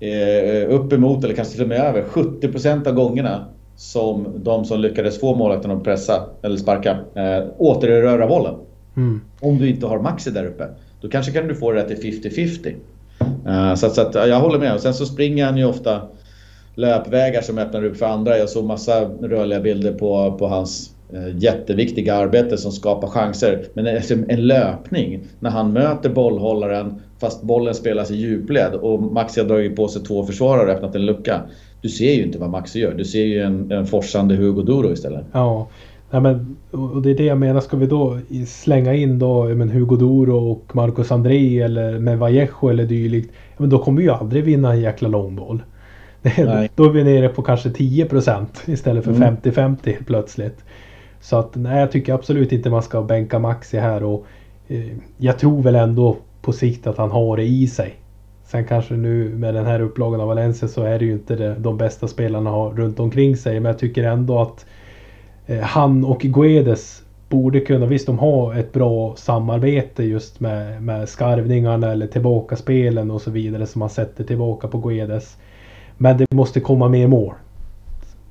är 0.00 0.62
eh, 0.62 0.74
uppemot, 0.74 1.24
eller 1.24 1.34
kanske 1.34 1.54
till 1.54 1.62
och 1.62 1.68
med 1.68 1.80
över, 1.80 2.02
70% 2.02 2.88
av 2.88 2.94
gångerna 2.94 3.44
som 3.76 4.26
de 4.36 4.64
som 4.64 4.80
lyckades 4.80 5.20
få 5.20 5.34
målakten 5.34 5.70
att 5.70 5.84
pressa 5.84 6.26
eller 6.42 6.56
sparka 6.56 6.90
eh, 7.14 7.44
återerövra 7.58 8.26
bollen. 8.26 8.54
Mm. 8.96 9.20
Om 9.40 9.58
du 9.58 9.68
inte 9.68 9.86
har 9.86 9.98
Maxi 9.98 10.30
där 10.30 10.46
uppe. 10.46 10.68
Då 11.00 11.08
kanske 11.08 11.32
kan 11.32 11.48
du 11.48 11.54
få 11.54 11.72
det 11.72 11.96
till 11.96 12.22
50-50. 12.22 12.74
Uh, 13.46 13.74
så, 13.74 13.90
så 13.90 14.00
att, 14.00 14.14
jag 14.14 14.40
håller 14.40 14.58
med. 14.58 14.74
Och 14.74 14.80
sen 14.80 14.94
så 14.94 15.06
springer 15.06 15.44
han 15.44 15.56
ju 15.56 15.64
ofta 15.64 16.00
löpvägar 16.74 17.42
som 17.42 17.58
öppnar 17.58 17.84
upp 17.84 17.96
för 17.96 18.06
andra. 18.06 18.38
Jag 18.38 18.48
såg 18.48 18.64
massa 18.64 19.04
rörliga 19.04 19.60
bilder 19.60 19.92
på, 19.92 20.36
på 20.38 20.46
hans 20.46 20.90
eh, 21.12 21.36
jätteviktiga 21.36 22.14
arbete 22.14 22.58
som 22.58 22.72
skapar 22.72 23.08
chanser. 23.08 23.64
Men 23.74 23.86
eh, 23.86 24.02
en 24.28 24.46
löpning 24.46 25.20
när 25.40 25.50
han 25.50 25.72
möter 25.72 26.10
bollhållaren 26.10 27.00
fast 27.20 27.42
bollen 27.42 27.74
spelas 27.74 28.10
i 28.10 28.14
djupled 28.14 28.74
och 28.74 29.02
Maxi 29.02 29.40
har 29.40 29.48
dragit 29.48 29.76
på 29.76 29.88
sig 29.88 30.02
två 30.02 30.24
försvarare 30.24 30.66
och 30.66 30.76
öppnat 30.76 30.94
en 30.94 31.06
lucka. 31.06 31.40
Du 31.80 31.88
ser 31.88 32.14
ju 32.14 32.22
inte 32.22 32.38
vad 32.38 32.50
Maxi 32.50 32.80
gör. 32.80 32.94
Du 32.94 33.04
ser 33.04 33.24
ju 33.24 33.40
en, 33.40 33.72
en 33.72 33.86
forsande 33.86 34.34
Hugo 34.34 34.62
Duro 34.62 34.92
istället. 34.92 35.24
Ja. 35.32 35.68
nej 36.10 36.20
men, 36.20 36.56
och 36.70 37.02
det 37.02 37.10
är 37.10 37.14
det 37.14 37.24
jag 37.24 37.38
menar. 37.38 37.60
Ska 37.60 37.76
vi 37.76 37.86
då 37.86 38.18
slänga 38.46 38.94
in 38.94 39.18
då 39.18 39.44
men 39.44 39.70
Hugo 39.70 39.96
Duro 39.96 40.50
och 40.50 40.76
Marcus 40.76 41.12
André 41.12 41.60
eller 41.60 41.98
med 41.98 42.18
Vallejo 42.18 42.68
eller 42.68 42.84
dylikt. 42.84 43.32
Men 43.56 43.70
då 43.70 43.78
kommer 43.78 43.98
vi 43.98 44.04
ju 44.04 44.10
aldrig 44.10 44.44
vinna 44.44 44.72
en 44.72 44.80
jäkla 44.80 45.08
långboll. 45.08 45.62
Då 46.74 46.84
är 46.84 46.90
vi 46.90 47.04
nere 47.04 47.28
på 47.28 47.42
kanske 47.42 47.68
10% 47.68 48.46
istället 48.66 49.04
för 49.04 49.12
50-50 49.12 49.88
mm. 49.88 50.04
plötsligt. 50.04 50.64
Så 51.20 51.36
att 51.36 51.54
nej, 51.54 51.80
jag 51.80 51.92
tycker 51.92 52.14
absolut 52.14 52.52
inte 52.52 52.70
man 52.70 52.82
ska 52.82 53.02
bänka 53.02 53.38
Maxi 53.38 53.78
här 53.78 54.02
och 54.02 54.26
eh, 54.68 54.84
jag 55.16 55.38
tror 55.38 55.62
väl 55.62 55.74
ändå 55.74 56.16
på 56.42 56.52
sikt 56.52 56.86
att 56.86 56.98
han 56.98 57.10
har 57.10 57.36
det 57.36 57.44
i 57.44 57.66
sig. 57.66 57.94
Sen 58.44 58.64
kanske 58.64 58.94
nu 58.94 59.28
med 59.28 59.54
den 59.54 59.66
här 59.66 59.80
upplagan 59.80 60.20
av 60.20 60.28
Valencia 60.28 60.68
så 60.68 60.82
är 60.82 60.98
det 60.98 61.04
ju 61.04 61.12
inte 61.12 61.36
det, 61.36 61.54
de 61.54 61.76
bästa 61.76 62.08
spelarna 62.08 62.50
har 62.50 62.70
runt 62.70 63.00
omkring 63.00 63.36
sig. 63.36 63.60
Men 63.60 63.70
jag 63.70 63.78
tycker 63.78 64.04
ändå 64.04 64.38
att 64.38 64.66
eh, 65.46 65.60
han 65.60 66.04
och 66.04 66.20
Guedes 66.20 67.02
borde 67.28 67.60
kunna, 67.60 67.86
visst 67.86 68.06
de 68.06 68.18
har 68.18 68.54
ett 68.54 68.72
bra 68.72 69.16
samarbete 69.16 70.04
just 70.04 70.40
med, 70.40 70.82
med 70.82 71.08
skarvningarna 71.08 71.92
eller 71.92 72.06
tillbakaspelen 72.06 73.10
och 73.10 73.22
så 73.22 73.30
vidare 73.30 73.66
som 73.66 73.78
man 73.78 73.90
sätter 73.90 74.24
tillbaka 74.24 74.68
på 74.68 74.78
Guedes. 74.78 75.36
Men 75.96 76.18
det 76.18 76.26
måste 76.34 76.60
komma 76.60 76.88
mer 76.88 77.06
mål. 77.06 77.34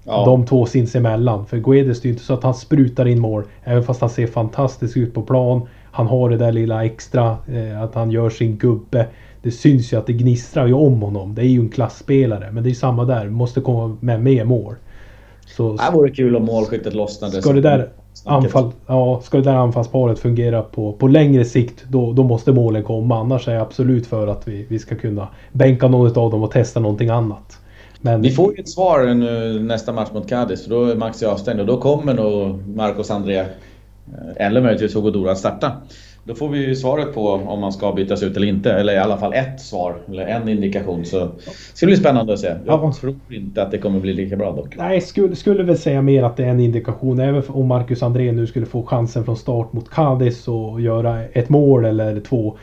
Ja. 0.05 0.25
De 0.25 0.45
två 0.45 0.65
sinsemellan. 0.65 1.45
För 1.45 1.57
Guedes 1.57 2.01
det 2.01 2.07
är 2.07 2.09
inte 2.09 2.23
så 2.23 2.33
att 2.33 2.43
han 2.43 2.53
sprutar 2.53 3.07
in 3.07 3.19
mål. 3.19 3.43
Även 3.63 3.83
fast 3.83 4.01
han 4.01 4.09
ser 4.09 4.27
fantastisk 4.27 4.97
ut 4.97 5.13
på 5.13 5.21
plan. 5.21 5.61
Han 5.91 6.07
har 6.07 6.29
det 6.29 6.37
där 6.37 6.51
lilla 6.51 6.85
extra. 6.85 7.37
Eh, 7.47 7.81
att 7.81 7.95
han 7.95 8.11
gör 8.11 8.29
sin 8.29 8.57
gubbe. 8.57 9.07
Det 9.41 9.51
syns 9.51 9.93
ju 9.93 9.97
att 9.97 10.07
det 10.07 10.13
gnistrar 10.13 10.67
ju 10.67 10.73
om 10.73 11.01
honom. 11.01 11.35
Det 11.35 11.41
är 11.41 11.45
ju 11.45 11.59
en 11.59 11.69
klassspelare. 11.69 12.51
Men 12.51 12.63
det 12.63 12.69
är 12.69 12.73
samma 12.73 13.05
där. 13.05 13.29
Måste 13.29 13.61
komma 13.61 13.97
med 13.99 14.23
mer 14.23 14.45
mål. 14.45 14.75
Så, 15.45 15.73
det 15.73 15.91
vore 15.93 16.09
kul 16.09 16.35
om 16.35 16.45
målskyttet 16.45 16.93
lossnade. 16.93 17.41
Ska 17.41 17.53
det 17.53 17.61
där, 17.61 17.89
anfall, 18.25 18.71
ja, 18.87 19.21
ska 19.23 19.37
det 19.37 19.43
där 19.43 19.55
anfallsparet 19.55 20.19
fungera 20.19 20.61
på, 20.61 20.93
på 20.93 21.07
längre 21.07 21.45
sikt 21.45 21.83
då, 21.87 22.13
då 22.13 22.23
måste 22.23 22.51
målen 22.51 22.83
komma. 22.83 23.19
Annars 23.19 23.47
är 23.47 23.53
jag 23.53 23.61
absolut 23.61 24.07
för 24.07 24.27
att 24.27 24.47
vi, 24.47 24.65
vi 24.69 24.79
ska 24.79 24.95
kunna 24.95 25.27
bänka 25.51 25.87
något 25.87 26.17
av 26.17 26.31
dem 26.31 26.43
och 26.43 26.51
testa 26.51 26.79
någonting 26.79 27.09
annat. 27.09 27.59
Men... 28.01 28.21
Vi 28.21 28.31
får 28.31 28.53
ju 28.53 28.59
ett 28.61 28.69
svar 28.69 29.13
nu 29.13 29.59
nästa 29.59 29.93
match 29.93 30.09
mot 30.13 30.29
Cadiz 30.29 30.63
för 30.63 30.69
då 30.69 30.85
är 30.85 30.95
Maxi 30.95 31.25
avstängd 31.25 31.59
och 31.59 31.65
då 31.65 31.77
kommer 31.77 32.13
nog 32.13 32.67
Marcos 32.67 33.11
André 33.11 33.39
eh, 33.39 33.45
eller 34.35 34.61
möjligtvis 34.61 34.95
Hugo 34.95 35.11
Dora 35.11 35.35
starta. 35.35 35.71
Då 36.25 36.35
får 36.35 36.49
vi 36.49 36.67
ju 36.67 36.75
svaret 36.75 37.13
på 37.13 37.29
om 37.29 37.59
man 37.59 37.73
ska 37.73 37.91
bytas 37.91 38.23
ut 38.23 38.37
eller 38.37 38.47
inte. 38.47 38.73
Eller 38.73 38.93
i 38.93 38.97
alla 38.97 39.17
fall 39.17 39.33
ett 39.33 39.61
svar, 39.61 39.95
eller 40.07 40.25
en 40.25 40.49
indikation. 40.49 41.05
Så 41.05 41.19
det 41.19 41.31
ska 41.73 41.85
bli 41.85 41.97
spännande 41.97 42.33
att 42.33 42.39
se. 42.39 42.47
Jag 42.47 42.59
ja. 42.65 42.93
tror 42.99 43.15
inte 43.29 43.63
att 43.63 43.71
det 43.71 43.77
kommer 43.77 43.99
bli 43.99 44.13
lika 44.13 44.35
bra 44.35 44.51
dock. 44.51 44.75
Nej, 44.77 45.01
skulle, 45.01 45.35
skulle 45.35 45.63
väl 45.63 45.77
säga 45.77 46.01
mer 46.01 46.23
att 46.23 46.37
det 46.37 46.45
är 46.45 46.49
en 46.49 46.59
indikation. 46.59 47.19
Även 47.19 47.43
om 47.47 47.67
Marcus 47.67 48.03
André 48.03 48.31
nu 48.31 48.47
skulle 48.47 48.65
få 48.65 48.83
chansen 48.83 49.25
från 49.25 49.37
start 49.37 49.73
mot 49.73 49.89
Cadiz 49.89 50.47
och 50.47 50.81
göra 50.81 51.23
ett 51.23 51.49
mål 51.49 51.85
eller 51.85 52.19
två. 52.19 52.57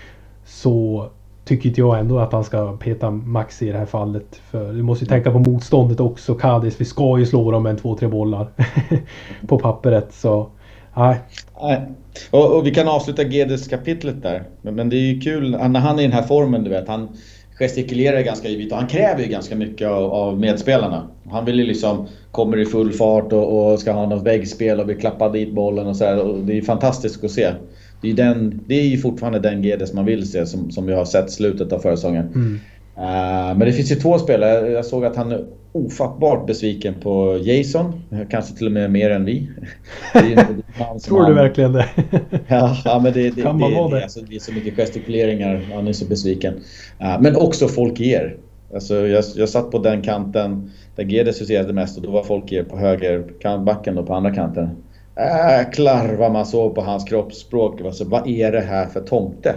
Så 0.45 1.07
tycker 1.45 1.69
inte 1.69 1.81
jag 1.81 1.99
ändå 1.99 2.19
att 2.19 2.33
han 2.33 2.45
ska 2.45 2.77
peta 2.77 3.11
Maxi 3.11 3.69
i 3.69 3.73
det 3.73 3.79
här 3.79 3.87
fallet. 3.87 4.37
För 4.51 4.73
du 4.73 4.83
måste 4.83 5.05
ju 5.05 5.09
tänka 5.09 5.33
på 5.33 5.39
motståndet 5.39 6.01
också. 6.01 6.35
Cadiz, 6.35 6.81
vi 6.81 6.85
ska 6.85 7.19
ju 7.19 7.27
slå 7.27 7.51
dem 7.51 7.63
med 7.63 7.71
en 7.71 7.77
två, 7.77 7.97
tre 7.97 8.09
bollar 8.09 8.47
på 9.47 9.59
pappret. 9.59 10.13
Så 10.13 10.49
nej. 10.95 11.17
nej. 11.63 11.81
Och, 12.31 12.57
och, 12.57 12.67
vi 12.67 12.75
kan 12.75 12.89
avsluta 12.89 13.23
Gedes 13.23 13.69
kapitlet 13.69 14.23
där. 14.23 14.43
Men, 14.63 14.75
men, 14.75 14.89
det 14.89 14.97
är 14.97 15.13
ju 15.13 15.21
kul 15.21 15.51
när 15.51 15.81
han 15.81 15.99
är 15.99 16.03
i 16.03 16.07
den 16.07 16.13
här 16.13 16.23
formen, 16.23 16.65
du 16.65 16.71
vet. 16.71 16.89
Han 16.89 17.09
gestikulerar 17.59 18.21
ganska 18.21 18.49
givet 18.49 18.73
och 18.73 18.79
han 18.79 18.89
kräver 18.89 19.23
ju 19.23 19.29
ganska 19.29 19.57
mycket 19.57 19.89
av, 19.89 20.13
av 20.13 20.41
medspelarna. 20.41 21.09
Han 21.31 21.45
vill 21.45 21.59
ju 21.59 21.67
liksom, 21.67 22.07
kommer 22.31 22.59
i 22.59 22.67
full 22.67 22.93
fart 22.93 23.33
och, 23.33 23.73
och 23.73 23.81
ska 23.81 23.93
ha 23.93 24.07
något 24.07 24.27
väggspel 24.27 24.81
och 24.81 24.89
vill 24.89 24.99
klappa 24.99 25.29
dit 25.29 25.55
bollen 25.55 25.87
och 25.87 25.97
sådär. 25.97 26.43
Det 26.47 26.53
är 26.53 26.57
ju 26.57 26.63
fantastiskt 26.63 27.25
att 27.25 27.31
se. 27.31 27.53
Det 28.03 28.11
är, 28.11 28.15
den, 28.15 28.61
det 28.67 28.75
är 28.75 28.85
ju 28.85 28.99
fortfarande 28.99 29.39
den 29.39 29.63
Gedes 29.63 29.93
man 29.93 30.05
vill 30.05 30.31
se 30.31 30.47
som, 30.47 30.71
som 30.71 30.87
vi 30.87 30.93
har 30.93 31.05
sett 31.05 31.31
slutet 31.31 31.73
av 31.73 31.79
förra 31.79 31.97
säsongen. 31.97 32.27
Mm. 32.35 32.61
Uh, 32.97 33.59
men 33.59 33.61
det 33.61 33.73
finns 33.73 33.91
ju 33.91 33.97
två 33.97 34.19
spelare. 34.19 34.69
Jag 34.71 34.85
såg 34.85 35.05
att 35.05 35.17
han 35.17 35.47
ofattbart 35.73 36.47
besviken 36.47 36.95
på 36.95 37.39
Jason. 37.43 38.03
Kanske 38.31 38.57
till 38.57 38.67
och 38.67 38.73
med 38.73 38.91
mer 38.91 39.11
än 39.11 39.25
vi. 39.25 39.51
Tror 41.05 41.27
du 41.27 41.35
verkligen 41.35 41.73
det? 41.73 41.89
ja, 42.49 42.77
ja, 42.85 43.01
men 43.03 43.13
det, 43.13 43.31
det, 43.31 43.43
kan 43.43 43.59
man 43.59 43.71
det, 43.71 43.77
vara 43.77 43.95
det? 43.95 44.03
Alltså, 44.03 44.21
det 44.21 44.37
är 44.37 44.41
så 44.41 44.53
mycket 44.53 44.77
gestikuleringar. 44.77 45.67
Han 45.75 45.89
är 45.89 45.93
så 45.93 46.05
besviken. 46.05 46.55
Uh, 47.01 47.21
men 47.21 47.37
också 47.37 47.69
Folkier. 47.69 48.37
Alltså, 48.75 48.95
jag, 48.95 49.25
jag 49.37 49.49
satt 49.49 49.71
på 49.71 49.79
den 49.79 50.03
kanten 50.03 50.71
där 50.97 51.05
Gedes 51.05 51.41
huserade 51.41 51.73
mest 51.73 51.97
och 51.97 52.03
då 52.03 52.11
var 52.11 52.23
Folkier 52.23 52.65
på 52.65 52.77
höger 52.77 53.25
backen 53.65 53.99
och 53.99 54.07
på 54.07 54.15
andra 54.15 54.35
kanten. 54.35 54.69
Jäklar 55.17 56.15
vad 56.15 56.33
man 56.33 56.47
såg 56.47 56.75
på 56.75 56.81
hans 56.81 57.05
kroppsspråk. 57.05 57.81
Alltså, 57.81 58.05
vad 58.05 58.29
är 58.29 58.53
det 58.53 58.61
här 58.61 58.87
för 58.87 59.01
tomte? 59.01 59.55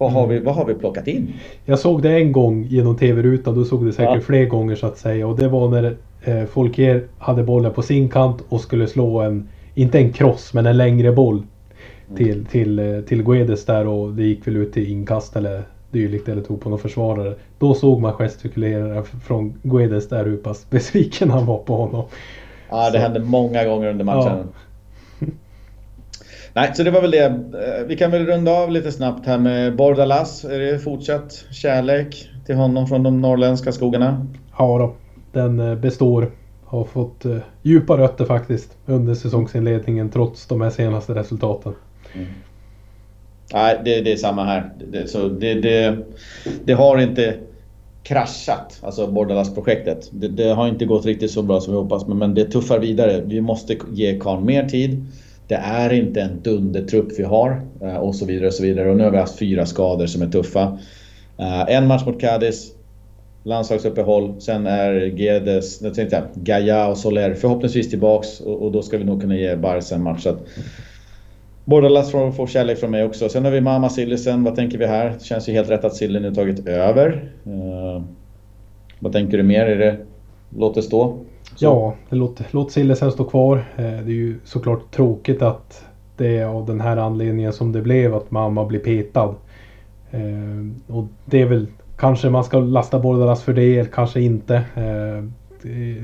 Vad 0.00 0.12
har, 0.12 0.26
vi, 0.26 0.38
vad 0.38 0.54
har 0.54 0.64
vi 0.64 0.74
plockat 0.74 1.06
in? 1.06 1.32
Jag 1.64 1.78
såg 1.78 2.02
det 2.02 2.10
en 2.10 2.32
gång 2.32 2.64
genom 2.64 2.96
tv-rutan. 2.96 3.54
Du 3.54 3.64
såg 3.64 3.86
det 3.86 3.92
säkert 3.92 4.14
ja. 4.14 4.20
fler 4.20 4.44
gånger 4.44 4.74
så 4.74 4.86
att 4.86 4.98
säga. 4.98 5.26
Och 5.26 5.36
det 5.36 5.48
var 5.48 5.68
när 5.68 5.96
eh, 6.24 6.44
Folkier 6.44 7.04
hade 7.18 7.42
bollen 7.42 7.72
på 7.72 7.82
sin 7.82 8.08
kant 8.08 8.44
och 8.48 8.60
skulle 8.60 8.86
slå 8.86 9.20
en, 9.20 9.48
inte 9.74 9.98
en 9.98 10.12
cross, 10.12 10.54
men 10.54 10.66
en 10.66 10.76
längre 10.76 11.12
boll. 11.12 11.36
Mm. 11.36 12.16
Till, 12.16 12.46
till, 12.46 12.78
eh, 12.78 13.00
till 13.00 13.22
Guedes 13.22 13.66
där 13.66 13.86
och 13.86 14.12
det 14.12 14.22
gick 14.22 14.46
väl 14.46 14.56
ut 14.56 14.72
till 14.72 14.90
inkast 14.90 15.36
eller 15.36 15.62
dylikt 15.90 16.28
eller 16.28 16.42
tog 16.42 16.60
på 16.60 16.70
någon 16.70 16.78
försvarare. 16.78 17.34
Då 17.58 17.74
såg 17.74 18.00
man 18.00 18.12
gestikulera 18.12 19.02
från 19.02 19.54
Guedes 19.62 20.08
där 20.08 20.24
hur 20.24 20.36
pass 20.36 20.66
besviken 20.70 21.30
han 21.30 21.46
var 21.46 21.58
på 21.58 21.76
honom. 21.76 22.04
Ja, 22.70 22.90
det 22.90 22.92
så. 22.92 22.98
hände 22.98 23.20
många 23.20 23.64
gånger 23.64 23.88
under 23.88 24.04
matchen. 24.04 24.38
Ja. 24.38 24.44
Nej, 26.54 26.70
så 26.74 26.82
det 26.82 26.90
var 26.90 27.00
väl 27.00 27.10
det. 27.10 27.24
Eh, 27.24 27.86
vi 27.86 27.96
kan 27.96 28.10
väl 28.10 28.26
runda 28.26 28.52
av 28.52 28.70
lite 28.70 28.92
snabbt 28.92 29.26
här 29.26 29.38
med 29.38 29.76
Bordalas. 29.76 30.44
Är 30.44 30.58
det 30.58 30.78
fortsatt 30.78 31.44
kärlek 31.50 32.28
till 32.46 32.54
honom 32.54 32.86
från 32.86 33.02
de 33.02 33.20
norrländska 33.20 33.72
skogarna? 33.72 34.26
Ja 34.58 34.78
då, 34.78 34.94
den 35.40 35.60
eh, 35.60 35.74
består. 35.74 36.30
Har 36.64 36.84
fått 36.84 37.26
uh, 37.26 37.36
djupa 37.62 37.98
rötter 37.98 38.24
faktiskt 38.24 38.76
under 38.86 39.14
säsongsinledningen 39.14 40.10
trots 40.10 40.46
de 40.46 40.60
här 40.60 40.70
senaste 40.70 41.14
resultaten. 41.14 41.72
Mm. 42.14 42.26
Nej, 43.52 43.80
det, 43.84 44.00
det, 44.00 44.12
är 44.12 44.16
samma 44.16 44.44
här. 44.44 44.70
Det, 44.90 45.06
så 45.08 45.28
det, 45.28 45.54
det, 45.54 45.98
det, 46.64 46.72
har 46.72 46.98
inte 46.98 47.34
kraschat, 48.02 48.80
alltså 48.82 49.06
Bordalas-projektet. 49.06 50.08
Det, 50.12 50.28
det, 50.28 50.48
har 50.48 50.68
inte 50.68 50.84
gått 50.84 51.06
riktigt 51.06 51.30
så 51.30 51.42
bra 51.42 51.60
som 51.60 51.74
vi 51.74 51.80
hoppas, 51.80 52.06
men, 52.06 52.18
men 52.18 52.34
det 52.34 52.44
tuffar 52.44 52.78
vidare. 52.78 53.20
Vi 53.20 53.40
måste 53.40 53.76
ge 53.92 54.18
Karn 54.18 54.44
mer 54.44 54.68
tid. 54.68 55.06
Det 55.50 55.56
är 55.56 55.92
inte 55.92 56.20
en 56.20 56.40
dundertrupp 56.42 57.18
vi 57.18 57.22
har 57.22 57.62
eh, 57.82 57.96
och 57.96 58.14
så 58.14 58.26
vidare 58.26 58.46
och 58.46 58.54
så 58.54 58.62
vidare. 58.62 58.90
Och 58.90 58.96
nu 58.96 59.04
har 59.04 59.10
vi 59.10 59.16
haft 59.16 59.38
fyra 59.38 59.66
skador 59.66 60.06
som 60.06 60.22
är 60.22 60.26
tuffa. 60.26 60.78
Eh, 61.38 61.76
en 61.76 61.86
match 61.86 62.06
mot 62.06 62.20
Cadiz, 62.20 62.72
landslagsuppehåll, 63.42 64.40
sen 64.40 64.66
är 64.66 64.92
Gedes, 64.92 65.82
jag 65.82 65.94
tänkte 65.94 66.22
Gaia 66.34 66.88
och 66.88 66.98
Soler 66.98 67.34
förhoppningsvis 67.34 67.90
tillbaks 67.90 68.40
och, 68.40 68.62
och, 68.62 68.72
då 68.72 68.82
ska 68.82 68.98
vi 68.98 69.04
nog 69.04 69.20
kunna 69.20 69.36
ge 69.36 69.56
Barca 69.56 69.94
en 69.94 70.02
match. 70.02 70.22
Så 70.22 70.28
att, 70.28 70.38
Bordalas 71.64 72.10
får, 72.10 72.32
får 72.32 72.46
kärlek 72.46 72.78
från 72.78 72.90
mig 72.90 73.04
också. 73.04 73.28
Sen 73.28 73.44
har 73.44 73.52
vi 73.52 73.60
Mama 73.60 73.88
Sillisen, 73.88 74.44
vad 74.44 74.56
tänker 74.56 74.78
vi 74.78 74.86
här? 74.86 75.10
Det 75.18 75.24
känns 75.24 75.48
ju 75.48 75.52
helt 75.52 75.70
rätt 75.70 75.84
att 75.84 75.96
Silly 75.96 76.20
nu 76.20 76.34
tagit 76.34 76.68
över. 76.68 77.32
Uh, 77.46 78.02
vad 78.98 79.12
tänker 79.12 79.36
du 79.36 79.42
mer? 79.42 79.66
Är 79.66 79.76
det, 79.76 79.96
låt 80.56 80.74
det 80.74 80.82
stå? 80.82 81.18
Så. 81.60 81.66
Ja, 81.66 81.94
låt, 82.16 82.40
låt 82.50 82.72
Sillesen 82.72 83.12
stå 83.12 83.24
kvar. 83.24 83.56
Eh, 83.76 83.82
det 83.84 83.90
är 83.90 84.14
ju 84.14 84.36
såklart 84.44 84.90
tråkigt 84.90 85.42
att 85.42 85.84
det 86.16 86.36
är 86.38 86.46
av 86.46 86.66
den 86.66 86.80
här 86.80 86.96
anledningen 86.96 87.52
som 87.52 87.72
det 87.72 87.82
blev 87.82 88.14
att 88.14 88.30
mamma 88.30 88.64
blir 88.64 88.80
petad. 88.80 89.34
Eh, 90.10 90.94
och 90.96 91.04
det 91.24 91.42
är 91.42 91.46
väl 91.46 91.66
kanske 91.96 92.30
man 92.30 92.44
ska 92.44 92.60
lasta 92.60 92.98
Bordalas 92.98 93.42
för 93.42 93.52
det, 93.52 93.92
kanske 93.92 94.20
inte. 94.20 94.54
Eh, 94.56 95.24
det, 95.62 95.96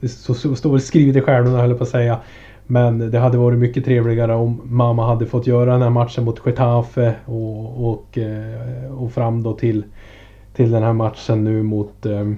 det 0.00 0.08
står 0.08 0.70
väl 0.70 0.80
skrivet 0.80 1.16
i 1.16 1.20
stjärnorna 1.20 1.58
höll 1.58 1.70
jag 1.70 1.78
på 1.78 1.84
att 1.84 1.90
säga. 1.90 2.18
Men 2.66 3.10
det 3.10 3.18
hade 3.18 3.38
varit 3.38 3.58
mycket 3.58 3.84
trevligare 3.84 4.34
om 4.34 4.60
mamma 4.64 5.06
hade 5.06 5.26
fått 5.26 5.46
göra 5.46 5.72
den 5.72 5.82
här 5.82 5.90
matchen 5.90 6.24
mot 6.24 6.46
Getafe 6.46 7.14
och, 7.24 7.88
och, 7.90 8.18
och 8.98 9.12
fram 9.12 9.42
då 9.42 9.52
till, 9.52 9.84
till 10.54 10.70
den 10.70 10.82
här 10.82 10.92
matchen 10.92 11.44
nu 11.44 11.62
mot 11.62 12.06
eh, 12.06 12.32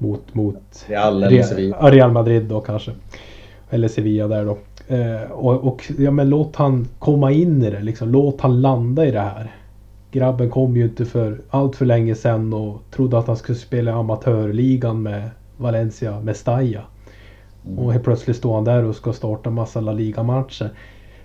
mot, 0.00 0.34
mot 0.34 0.84
Real, 0.86 1.24
Real, 1.24 1.44
Sevilla. 1.44 1.90
Real 1.90 2.12
Madrid 2.12 2.44
då 2.44 2.60
kanske. 2.60 2.92
Eller 3.70 3.88
Sevilla 3.88 4.28
där 4.28 4.44
då. 4.44 4.58
Eh, 4.94 5.30
och, 5.30 5.64
och 5.64 5.92
ja, 5.98 6.10
men 6.10 6.28
låt 6.28 6.56
han 6.56 6.88
komma 6.98 7.32
in 7.32 7.62
i 7.62 7.70
det 7.70 7.80
liksom. 7.80 8.08
Låt 8.08 8.40
han 8.40 8.60
landa 8.60 9.06
i 9.06 9.10
det 9.10 9.20
här. 9.20 9.50
Grabben 10.12 10.50
kom 10.50 10.76
ju 10.76 10.84
inte 10.84 11.04
för 11.04 11.40
allt 11.50 11.76
för 11.76 11.86
länge 11.86 12.14
sedan 12.14 12.52
och 12.52 12.82
trodde 12.90 13.18
att 13.18 13.26
han 13.26 13.36
skulle 13.36 13.58
spela 13.58 13.94
amatörligan 13.94 15.02
med 15.02 15.30
Valencia 15.56 16.20
Mestalla. 16.20 16.80
Mm. 17.66 17.78
Och 17.78 17.92
helt 17.92 18.04
plötsligt 18.04 18.36
står 18.36 18.54
han 18.54 18.64
där 18.64 18.84
och 18.84 18.96
ska 18.96 19.12
starta 19.12 19.50
massa 19.50 19.80
La 19.80 19.92
Liga-matcher. 19.92 20.70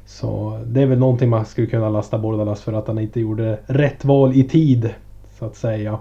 Så 0.06 0.60
det 0.66 0.82
är 0.82 0.86
väl 0.86 1.00
någonting 1.00 1.30
man 1.30 1.46
skulle 1.46 1.68
kunna 1.68 1.90
lasta 1.90 2.18
Bordalas 2.18 2.62
för 2.62 2.74
att 2.74 2.88
han 2.88 3.00
inte 3.00 3.20
gjorde 3.20 3.60
rätt 3.66 4.06
val 4.06 4.34
i 4.34 4.44
tid. 4.44 4.90
Så 5.40 5.46
att 5.46 5.56
säga. 5.56 6.00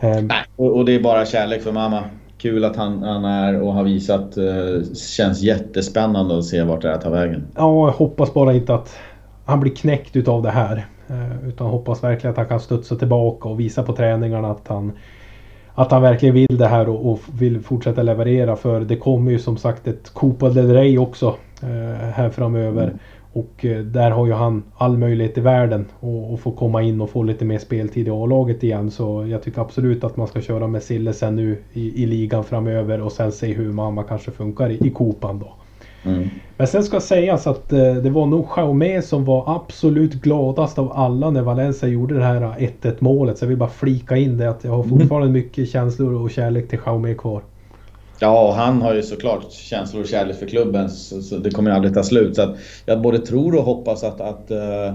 Um, 0.00 0.26
Nej, 0.26 0.44
och, 0.56 0.84
det 0.84 0.94
är 0.94 1.00
bara 1.00 1.26
kärlek 1.26 1.62
för 1.62 1.72
mamma. 1.72 2.04
Kul 2.38 2.64
att 2.64 2.76
han, 2.76 3.02
han 3.02 3.24
är 3.24 3.62
och 3.62 3.72
har 3.72 3.84
visat. 3.84 4.38
Uh, 4.38 4.82
känns 4.94 5.42
jättespännande 5.42 6.38
att 6.38 6.44
se 6.44 6.62
vart 6.62 6.82
det 6.82 6.88
här 6.88 6.98
tar 6.98 7.10
vägen. 7.10 7.46
Ja, 7.56 7.86
jag 7.86 7.92
hoppas 7.92 8.34
bara 8.34 8.52
inte 8.52 8.74
att 8.74 8.96
han 9.44 9.60
blir 9.60 9.74
knäckt 9.74 10.16
utav 10.16 10.42
det 10.42 10.50
här. 10.50 10.86
Uh, 11.10 11.48
utan 11.48 11.66
hoppas 11.66 12.04
verkligen 12.04 12.30
att 12.30 12.38
han 12.38 12.46
kan 12.46 12.60
studsa 12.60 12.96
tillbaka 12.96 13.48
och 13.48 13.60
visa 13.60 13.82
på 13.82 13.92
träningarna 13.92 14.50
att 14.50 14.68
han 14.68 14.92
att 15.74 15.90
han 15.90 16.02
verkligen 16.02 16.34
vill 16.34 16.58
det 16.58 16.66
här 16.66 16.88
och, 16.88 17.12
och, 17.12 17.20
vill 17.38 17.60
fortsätta 17.60 18.02
leverera. 18.02 18.56
För 18.56 18.80
det 18.80 18.96
kommer 18.96 19.30
ju 19.30 19.38
som 19.38 19.56
sagt 19.56 19.86
ett 19.86 20.14
Copa 20.14 20.48
del 20.48 20.72
Rey 20.72 20.98
också 20.98 21.36
eh, 21.62 22.08
här 22.14 22.30
framöver. 22.30 22.82
Mm. 22.82 22.98
Och 23.32 23.64
eh, 23.64 23.78
där 23.78 24.10
har 24.10 24.26
ju 24.26 24.32
han 24.32 24.62
all 24.76 24.98
möjlighet 24.98 25.38
i 25.38 25.40
världen 25.40 25.86
att 26.34 26.40
få 26.40 26.52
komma 26.52 26.82
in 26.82 27.00
och 27.00 27.10
få 27.10 27.22
lite 27.22 27.44
mer 27.44 27.58
speltid 27.58 28.08
i 28.08 28.10
A-laget 28.10 28.64
igen. 28.64 28.90
Så 28.90 29.26
jag 29.26 29.42
tycker 29.42 29.60
absolut 29.60 30.04
att 30.04 30.16
man 30.16 30.26
ska 30.26 30.40
köra 30.40 30.66
med 30.66 30.82
Sille 30.82 31.12
sen 31.12 31.36
nu 31.36 31.58
i, 31.72 32.02
i 32.02 32.06
ligan 32.06 32.44
framöver 32.44 33.00
och 33.00 33.12
sen 33.12 33.32
se 33.32 33.52
hur 33.52 33.72
mamma 33.72 34.02
kanske 34.02 34.30
funkar 34.30 34.70
i, 34.70 34.86
i 34.86 34.90
Kopan 34.90 35.38
då. 35.38 35.52
Mm. 36.02 36.28
Men 36.56 36.66
sen 36.66 36.82
ska 36.82 37.00
sägas 37.00 37.46
att 37.46 37.72
eh, 37.72 37.94
det 37.94 38.10
var 38.10 38.26
nog 38.26 38.46
Jaume 38.56 39.02
som 39.02 39.24
var 39.24 39.54
absolut 39.56 40.14
gladast 40.14 40.78
av 40.78 40.92
alla 40.92 41.30
när 41.30 41.42
Valencia 41.42 41.88
gjorde 41.88 42.14
det 42.14 42.24
här 42.24 42.40
1-1 42.40 42.96
målet. 42.98 43.38
Så 43.38 43.44
jag 43.44 43.48
vill 43.48 43.58
bara 43.58 43.70
flika 43.70 44.16
in 44.16 44.36
det 44.36 44.50
att 44.50 44.64
jag 44.64 44.72
har 44.72 44.82
fortfarande 44.82 45.28
mycket 45.28 45.68
känslor 45.68 46.14
och 46.14 46.30
kärlek 46.30 46.68
till 46.68 46.78
Jaume 46.86 47.14
kvar. 47.14 47.42
Ja, 48.22 48.48
och 48.48 48.54
han 48.54 48.82
har 48.82 48.94
ju 48.94 49.02
såklart 49.02 49.52
känslor 49.52 50.02
och 50.02 50.08
kärlek 50.08 50.36
för 50.36 50.46
klubben. 50.46 50.90
Så, 50.90 51.22
så 51.22 51.36
det 51.36 51.50
kommer 51.50 51.70
aldrig 51.70 51.94
ta 51.94 52.02
slut. 52.02 52.36
Så 52.36 52.56
jag 52.86 53.02
både 53.02 53.18
tror 53.18 53.56
och 53.56 53.64
hoppas 53.64 54.04
att, 54.04 54.20
att 54.20 54.50
eh, 54.50 54.58
uh, 54.58 54.94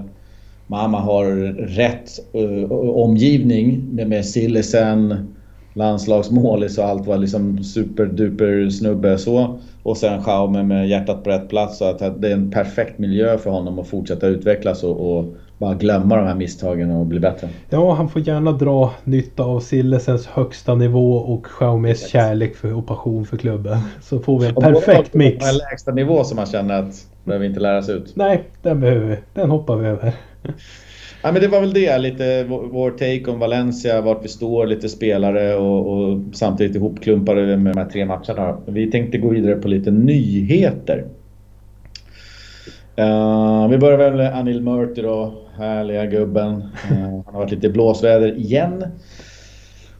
mamma 0.66 1.00
har 1.00 1.24
rätt 1.66 2.10
uh, 2.34 2.72
omgivning 2.72 3.94
med, 3.94 4.08
med 4.08 4.26
Sillesen, 4.26 5.34
landslagsmålis 5.74 6.78
och 6.78 6.84
allt 6.84 7.06
var 7.06 7.18
liksom 7.18 7.64
superduper 7.64 8.70
snubbe 8.70 9.18
så. 9.18 9.58
Och 9.82 9.96
sen 9.96 10.22
Schaume 10.22 10.62
med 10.62 10.88
hjärtat 10.88 11.24
på 11.24 11.30
rätt 11.30 11.48
plats. 11.48 11.78
Så 11.78 11.84
att 11.84 11.98
det 11.98 12.28
är 12.28 12.32
en 12.32 12.50
perfekt 12.50 12.98
miljö 12.98 13.38
för 13.38 13.50
honom 13.50 13.78
att 13.78 13.88
fortsätta 13.88 14.26
utvecklas 14.26 14.82
och, 14.82 15.18
och 15.18 15.36
bara 15.58 15.74
glömma 15.74 16.16
de 16.16 16.26
här 16.26 16.34
misstagen 16.34 16.90
och 16.90 17.06
bli 17.06 17.20
bättre. 17.20 17.48
Ja, 17.70 17.94
han 17.94 18.08
får 18.08 18.22
gärna 18.22 18.52
dra 18.52 18.92
nytta 19.04 19.42
av 19.42 19.60
Sillesens 19.60 20.26
högsta 20.26 20.74
nivå 20.74 21.12
och 21.16 21.46
Jaumes 21.60 22.02
yes. 22.02 22.10
kärlek 22.10 22.56
för, 22.56 22.74
och 22.74 22.86
passion 22.86 23.26
för 23.26 23.36
klubben. 23.36 23.78
Så 24.02 24.18
får 24.18 24.40
vi 24.40 24.46
en 24.46 24.56
och 24.56 24.62
perfekt 24.62 25.14
mix. 25.14 25.46
Den 25.46 25.56
lägsta 25.56 25.92
nivå 25.92 26.24
som 26.24 26.36
man 26.36 26.46
känner 26.46 26.82
att 26.82 27.06
behöver 27.24 27.46
inte 27.46 27.60
lära 27.60 27.82
sig 27.82 27.94
ut. 27.94 28.16
Nej, 28.16 28.42
den 28.62 28.80
behöver 28.80 29.06
vi. 29.06 29.16
Den 29.34 29.50
hoppar 29.50 29.76
vi 29.76 29.88
över. 29.88 30.12
Ja, 31.22 31.32
men 31.32 31.42
det 31.42 31.48
var 31.48 31.60
väl 31.60 31.72
det, 31.72 31.98
lite 31.98 32.44
vår 32.44 32.90
take 32.90 33.30
om 33.30 33.38
Valencia, 33.38 34.00
vart 34.00 34.24
vi 34.24 34.28
står, 34.28 34.66
lite 34.66 34.88
spelare 34.88 35.54
och, 35.54 35.86
och 35.86 36.20
samtidigt 36.32 36.76
ihopklumpade 36.76 37.56
med 37.56 37.74
de 37.74 37.80
här 37.80 37.88
tre 37.88 38.06
matcherna. 38.06 38.58
Vi 38.66 38.90
tänkte 38.90 39.18
gå 39.18 39.28
vidare 39.28 39.54
på 39.54 39.68
lite 39.68 39.90
nyheter. 39.90 41.04
Uh, 42.98 43.68
vi 43.68 43.78
börjar 43.78 43.98
väl 43.98 44.14
med 44.14 44.38
Anil 44.38 44.62
Murti 44.62 45.02
då, 45.02 45.32
härliga 45.56 46.06
gubben. 46.06 46.52
Uh, 46.52 46.98
han 46.98 47.24
har 47.26 47.38
varit 47.38 47.50
lite 47.50 47.68
blåsväder 47.68 48.38
igen. 48.38 48.84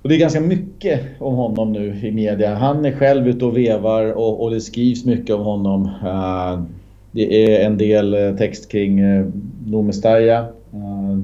Och 0.03 0.09
det 0.09 0.15
är 0.15 0.19
ganska 0.19 0.41
mycket 0.41 1.01
om 1.19 1.35
honom 1.35 1.73
nu 1.73 2.01
i 2.03 2.13
media. 2.13 2.55
Han 2.55 2.85
är 2.85 2.93
själv 2.93 3.29
ute 3.29 3.45
och 3.45 3.57
vevar 3.57 4.13
och, 4.13 4.43
och 4.43 4.51
det 4.51 4.61
skrivs 4.61 5.05
mycket 5.05 5.35
om 5.35 5.43
honom. 5.43 5.85
Uh, 5.85 6.63
det 7.11 7.55
är 7.55 7.67
en 7.67 7.79
del 7.79 8.37
text 8.39 8.71
kring 8.71 9.05
uh, 9.05 9.27
Nomestaja 9.67 10.47
Uh, 10.75 11.19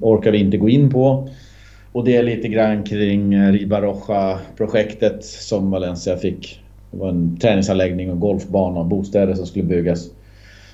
orkar 0.00 0.30
vi 0.30 0.38
inte 0.38 0.56
gå 0.56 0.68
in 0.68 0.90
på. 0.90 1.28
Och 1.92 2.04
det 2.04 2.16
är 2.16 2.22
lite 2.22 2.48
grann 2.48 2.82
kring 2.82 3.34
eh, 3.34 3.52
Riba 3.52 3.80
Roja-projektet 3.80 5.24
som 5.24 5.70
Valencia 5.70 6.16
fick. 6.16 6.60
Det 6.90 6.96
var 6.96 7.08
en 7.08 7.36
träningsanläggning 7.36 8.10
och 8.10 8.20
golfbana 8.20 8.80
och 8.80 8.86
bostäder 8.86 9.34
som 9.34 9.46
skulle 9.46 9.64
byggas 9.64 10.10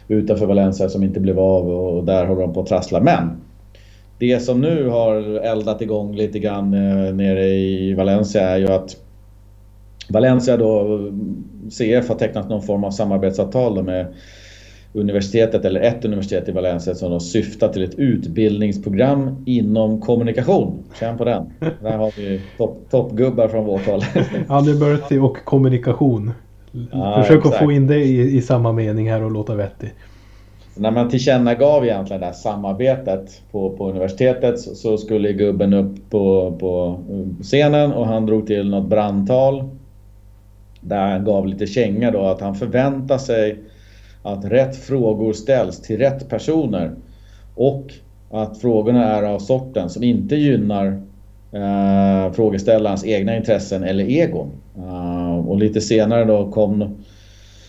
utanför 0.08 0.46
Valencia 0.46 0.88
som 0.88 1.02
inte 1.02 1.20
blev 1.20 1.38
av 1.38 1.68
och 1.70 2.04
där 2.04 2.26
håller 2.26 2.40
de 2.40 2.52
på 2.52 2.60
att 2.60 2.66
trassla. 2.66 3.00
Men 3.00 3.40
det 4.18 4.42
som 4.42 4.60
nu 4.60 4.88
har 4.88 5.14
eldat 5.40 5.82
igång 5.82 6.16
lite 6.16 6.38
grann 6.38 6.74
eh, 6.74 7.14
nere 7.14 7.46
i 7.46 7.94
Valencia 7.94 8.42
är 8.42 8.58
ju 8.58 8.68
att 8.68 8.96
Valencia 10.08 10.56
då, 10.56 11.00
CF 11.70 12.08
har 12.08 12.14
tecknat 12.14 12.48
någon 12.48 12.62
form 12.62 12.84
av 12.84 12.90
samarbetsavtal 12.90 13.84
med 13.84 14.14
universitetet, 14.92 15.64
eller 15.64 15.80
ett 15.80 16.04
universitet 16.04 16.48
i 16.48 16.52
Valencia 16.52 16.94
som 16.94 17.10
då 17.10 17.20
syftar 17.20 17.68
till 17.68 17.84
ett 17.84 17.94
utbildningsprogram 17.94 19.42
inom 19.46 20.00
kommunikation. 20.00 20.84
Känn 21.00 21.18
på 21.18 21.24
den. 21.24 21.52
Där 21.82 21.96
har 21.96 22.12
vi 22.16 22.40
toppgubbar 22.90 23.44
top 23.44 23.50
från 23.50 23.64
vårt 23.64 23.86
håll. 23.86 24.02
University 24.48 25.18
och 25.18 25.36
kommunikation. 25.44 26.32
Ja, 26.92 27.22
Försök 27.22 27.38
exakt. 27.38 27.54
att 27.54 27.64
få 27.64 27.72
in 27.72 27.86
det 27.86 27.98
i, 27.98 28.36
i 28.36 28.42
samma 28.42 28.72
mening 28.72 29.10
här 29.10 29.22
och 29.22 29.30
låta 29.30 29.54
vettig. 29.54 29.94
När 30.74 30.90
man 30.90 31.08
tillkännagav 31.08 31.84
egentligen 31.84 32.20
det 32.20 32.26
här 32.26 32.32
samarbetet 32.32 33.42
på, 33.52 33.70
på 33.70 33.90
universitetet 33.90 34.60
så, 34.60 34.74
så 34.74 34.98
skulle 34.98 35.32
gubben 35.32 35.72
upp 35.72 36.10
på, 36.10 36.56
på 36.60 37.00
scenen 37.42 37.92
och 37.92 38.06
han 38.06 38.26
drog 38.26 38.46
till 38.46 38.70
något 38.70 38.88
brandtal. 38.88 39.68
Där 40.80 41.06
han 41.06 41.24
gav 41.24 41.46
lite 41.46 41.66
känga 41.66 42.10
då 42.10 42.22
att 42.22 42.40
han 42.40 42.54
förväntar 42.54 43.18
sig 43.18 43.58
att 44.22 44.44
rätt 44.44 44.76
frågor 44.76 45.32
ställs 45.32 45.82
till 45.82 45.98
rätt 45.98 46.28
personer 46.28 46.90
och 47.54 47.92
att 48.30 48.58
frågorna 48.58 49.04
är 49.04 49.22
av 49.22 49.38
sorten 49.38 49.90
som 49.90 50.02
inte 50.02 50.36
gynnar 50.36 51.02
eh, 51.52 52.32
frågeställarens 52.32 53.04
egna 53.04 53.36
intressen 53.36 53.84
eller 53.84 54.04
egon. 54.04 54.50
Uh, 54.78 55.17
och 55.48 55.58
lite 55.58 55.80
senare 55.80 56.24
då 56.24 56.50
kom 56.50 56.96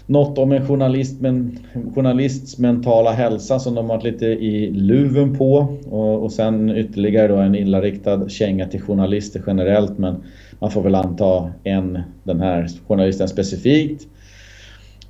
något 0.05 0.37
om 0.37 0.51
en 0.51 0.67
journalist, 0.67 1.21
men, 1.21 1.59
journalists 1.95 2.57
mentala 2.57 3.11
hälsa 3.11 3.59
som 3.59 3.75
de 3.75 3.87
varit 3.87 4.03
lite 4.03 4.25
i 4.25 4.71
luven 4.71 5.37
på. 5.37 5.77
Och, 5.89 6.23
och 6.23 6.31
sen 6.31 6.77
ytterligare 6.77 7.27
då 7.27 7.35
en 7.35 7.55
illariktad 7.55 8.29
känga 8.29 8.67
till 8.67 8.81
journalister 8.81 9.43
generellt. 9.47 9.97
Men 9.97 10.23
man 10.59 10.71
får 10.71 10.81
väl 10.81 10.95
anta 10.95 11.51
en, 11.63 11.99
den 12.23 12.39
här 12.39 12.67
journalisten 12.87 13.27
specifikt 13.27 14.07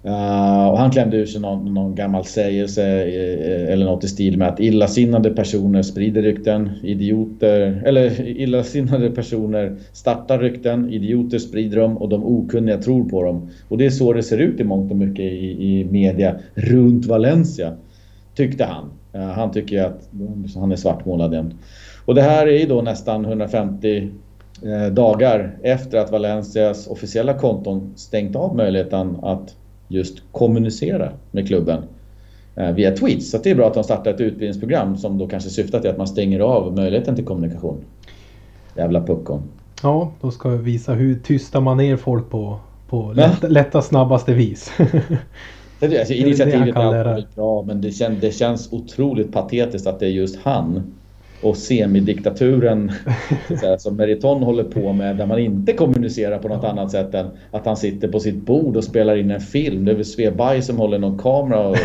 Uh, 0.06 0.68
och 0.68 0.78
han 0.78 0.92
klämde 0.92 1.18
ur 1.18 1.26
sig 1.26 1.42
någon, 1.42 1.74
någon 1.74 1.96
gammal 1.96 2.26
sägelse 2.26 2.82
uh, 2.82 3.74
eller 3.74 3.86
något 3.86 4.04
i 4.04 4.08
stil 4.08 4.38
med 4.38 4.48
att 4.48 4.60
illasinnade 4.60 5.30
personer 5.30 5.82
sprider 5.82 6.22
rykten, 6.22 6.70
idioter, 6.84 7.82
eller 7.86 8.28
illasinnade 8.28 9.10
personer 9.12 9.76
startar 9.94 10.40
rykten, 10.40 10.90
idioter 10.90 11.40
sprider 11.40 11.78
dem 11.78 11.98
och 11.98 12.10
de 12.10 12.24
okunniga 12.24 12.78
tror 12.78 13.10
på 13.10 13.24
dem. 13.24 13.50
Och 13.70 13.78
det 13.78 13.86
är 13.86 13.90
så 13.90 14.14
det 14.14 14.24
ser 14.24 14.38
ut 14.38 14.60
i 14.60 14.64
mångt 14.64 14.92
och 14.92 14.98
mycket 14.98 15.26
i, 15.26 15.80
i 15.80 15.88
media 15.92 16.36
runt 16.54 17.06
Valencia, 17.06 17.74
tyckte 18.36 18.66
han. 18.66 18.92
Uh, 19.16 19.30
han 19.30 19.52
tycker 19.52 19.84
att 19.84 20.10
han 20.56 20.72
är 20.72 20.76
svartmålad 20.76 21.34
igen. 21.34 21.54
Och 22.06 22.16
det 22.16 22.22
här 22.22 22.48
är 22.48 22.60
ju 22.60 22.66
då 22.66 22.82
nästan 22.82 23.26
150 23.26 24.10
dagar 24.92 25.58
efter 25.64 25.98
att 25.98 26.12
Valencias 26.12 26.88
officiella 26.88 27.34
konton 27.34 27.94
stängt 27.96 28.36
av 28.36 28.56
möjligheten 28.56 29.16
att 29.22 29.56
just 29.90 30.22
kommunicera 30.32 31.12
med 31.32 31.48
klubben 31.48 31.84
eh, 32.56 32.72
via 32.72 32.96
tweets. 32.96 33.32
Så 33.32 33.38
det 33.38 33.52
är 33.52 33.56
bra 33.56 33.68
att 33.68 33.74
de 33.74 33.84
startar 33.84 34.14
ett 34.14 34.22
utbildningsprogram 34.22 34.98
som 34.98 35.18
då 35.18 35.28
kanske 35.28 35.50
syftar 35.50 35.80
till 35.80 35.90
att 35.90 35.98
man 35.98 36.08
stänger 36.08 36.40
av 36.40 36.76
möjligheten 36.76 37.16
till 37.16 37.26
kommunikation. 37.26 37.78
Jävla 38.78 39.04
puckon. 39.04 39.42
Ja, 39.84 40.12
då 40.22 40.32
ska 40.32 40.50
vi 40.50 40.58
visa 40.58 40.94
hur 40.94 41.16
tystar 41.16 41.62
man 41.62 41.78
ner 41.78 41.98
folk 41.98 42.30
på, 42.30 42.60
på 42.90 43.14
lätt, 43.14 43.52
lätta 43.52 43.82
snabbaste 43.82 44.34
vis. 44.34 44.72
det, 45.80 46.00
alltså, 46.00 46.14
initiativet 46.14 46.76
är 46.76 47.26
bra 47.36 47.64
men 47.64 47.82
det, 47.82 47.92
kän, 47.92 48.18
det 48.22 48.32
känns 48.32 48.74
otroligt 48.74 49.34
patetiskt 49.34 49.88
att 49.88 50.00
det 50.00 50.06
är 50.06 50.10
just 50.10 50.40
han 50.44 50.94
och 51.42 51.58
semidiktaturen 51.58 52.92
som 53.78 53.96
Meriton 53.96 54.44
håller 54.44 54.64
på 54.64 54.94
med 54.94 55.18
där 55.18 55.26
man 55.26 55.40
inte 55.40 55.74
kommunicerar 55.74 56.38
på 56.38 56.48
något 56.48 56.64
annat 56.64 56.92
sätt 56.92 57.14
än 57.14 57.28
att 57.52 57.66
han 57.66 57.78
sitter 57.78 58.08
på 58.08 58.20
sitt 58.20 58.36
bord 58.36 58.78
och 58.78 58.84
spelar 58.84 59.16
in 59.16 59.32
en 59.32 59.42
film. 59.42 59.86
Det 59.86 59.92
är 59.92 59.96
väl 59.96 60.06
Sveberg 60.06 60.62
som 60.62 60.78
håller 60.78 61.00
någon 61.00 61.18
kamera 61.18 61.68
och 61.68 61.78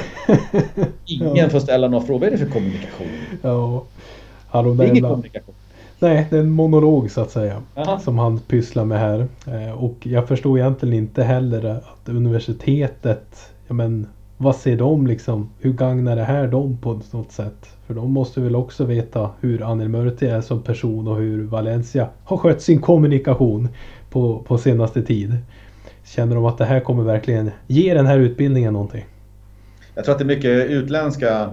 ingen 1.07 1.36
ja. 1.36 1.48
får 1.48 1.61
ställa 1.61 1.88
några 1.88 2.07
frågor. 2.07 2.20
Vad 2.20 2.28
är 2.28 2.32
det 2.32 2.38
för 2.38 2.52
kommunikation? 2.52 3.07
Ja. 3.42 3.84
Hallå, 4.48 4.74
det 4.74 4.84
är 4.84 4.88
ingen 4.88 5.02
kommunikation. 5.02 5.55
Nej, 5.98 6.26
det 6.30 6.36
är 6.36 6.40
en 6.40 6.50
monolog 6.50 7.11
så 7.11 7.20
att 7.20 7.30
säga. 7.30 7.62
Aha. 7.74 7.98
Som 7.98 8.18
han 8.18 8.38
pysslar 8.38 8.84
med 8.84 8.98
här. 8.98 9.26
Eh, 9.46 9.84
och 9.84 10.07
jag 10.07 10.28
förstår 10.28 10.59
egentligen 10.59 10.94
inte 10.94 11.22
heller 11.22 11.64
att 11.64 12.09
universitetet, 12.09 13.52
ja 13.66 13.74
men 13.74 14.07
vad 14.36 14.57
ser 14.57 14.76
de 14.76 15.07
liksom? 15.07 15.50
Hur 15.61 15.72
gagnar 15.72 16.16
det 16.16 16.24
här 16.24 16.46
dem 16.46 16.78
på 16.82 17.00
något 17.11 17.32
sätt? 17.32 17.73
För 17.87 17.95
de 17.95 18.12
måste 18.12 18.41
väl 18.41 18.57
också 18.57 18.85
veta 18.85 19.30
hur 19.41 19.62
Anel 19.62 19.89
Murti 19.89 20.26
är 20.26 20.41
som 20.41 20.62
person 20.62 21.09
och 21.09 21.16
hur 21.16 21.45
Valencia 21.45 22.09
har 22.24 22.37
skött 22.37 22.62
sin 22.62 22.80
kommunikation 22.80 23.68
på, 24.11 24.39
på 24.39 24.59
senaste 24.59 25.03
tid. 25.03 25.37
Känner 26.05 26.35
de 26.35 26.45
att 26.45 26.59
det 26.59 26.64
här 26.64 26.80
kommer 26.80 27.03
verkligen 27.03 27.51
ge 27.66 27.95
den 27.95 28.07
här 28.07 28.18
utbildningen 28.18 28.72
någonting? 28.72 29.05
Jag 29.95 30.05
tror 30.05 30.12
att 30.12 30.18
det 30.18 30.24
är 30.24 30.37
mycket 30.37 30.70
utländska 30.70 31.51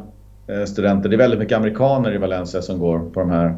eh, 0.47 0.65
studenter. 0.65 1.09
Det 1.09 1.15
är 1.15 1.17
väldigt 1.17 1.39
mycket 1.39 1.57
amerikaner 1.57 2.15
i 2.15 2.17
Valencia 2.17 2.61
som 2.61 2.79
går 2.79 2.99
på 2.99 3.19
de 3.19 3.29
här 3.29 3.55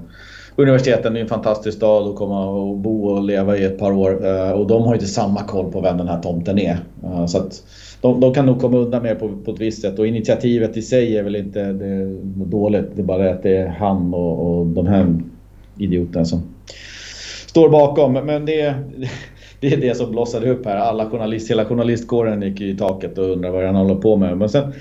universiteten. 0.55 1.13
Det 1.13 1.19
är 1.19 1.21
en 1.21 1.29
fantastisk 1.29 1.77
stad 1.77 2.07
att 2.07 2.15
komma 2.15 2.45
och 2.45 2.77
bo 2.77 3.05
och 3.05 3.23
leva 3.23 3.57
i 3.57 3.63
ett 3.63 3.79
par 3.79 3.91
år. 3.91 4.25
Eh, 4.25 4.51
och 4.51 4.67
de 4.67 4.83
har 4.83 4.93
inte 4.93 5.05
samma 5.05 5.43
koll 5.43 5.71
på 5.71 5.81
vem 5.81 5.97
den 5.97 6.07
här 6.07 6.21
tomten 6.21 6.59
är. 6.59 6.77
Eh, 7.03 7.25
så 7.25 7.37
att 7.37 7.63
de, 8.03 8.19
de, 8.19 8.33
kan 8.33 8.45
nog 8.45 8.61
komma 8.61 8.77
undan 8.77 9.03
mer 9.03 9.15
på, 9.15 9.29
på 9.45 9.51
ett 9.51 9.59
visst 9.59 9.81
sätt 9.81 9.99
och 9.99 10.07
initiativet 10.07 10.77
i 10.77 10.81
sig 10.81 11.17
är 11.17 11.23
väl 11.23 11.35
inte 11.35 11.73
det, 11.73 12.19
dåligt. 12.45 12.85
Det 12.95 13.01
är 13.01 13.05
bara 13.05 13.31
att 13.31 13.43
det 13.43 13.57
är 13.57 13.67
han 13.67 14.13
och, 14.13 14.59
och 14.59 14.65
de 14.65 14.87
här 14.87 15.15
idioterna 15.77 16.25
som 16.25 16.41
står 17.47 17.69
bakom. 17.69 18.13
Men 18.13 18.45
det, 18.45 18.75
det 19.59 19.73
är 19.73 19.77
det 19.77 19.97
som 19.97 20.11
blossade 20.11 20.49
upp 20.49 20.65
här. 20.65 20.77
Alla 20.77 21.09
journalist, 21.09 21.51
hela 21.51 21.65
journalistkåren 21.65 22.41
gick 22.41 22.61
i 22.61 22.77
taket 22.77 23.17
och 23.17 23.29
undrade 23.29 23.53
vad 23.55 23.65
han 23.65 23.75
håller 23.75 23.95
på 23.95 24.15
med. 24.15 24.37
Men 24.37 24.49
sen, 24.49 24.73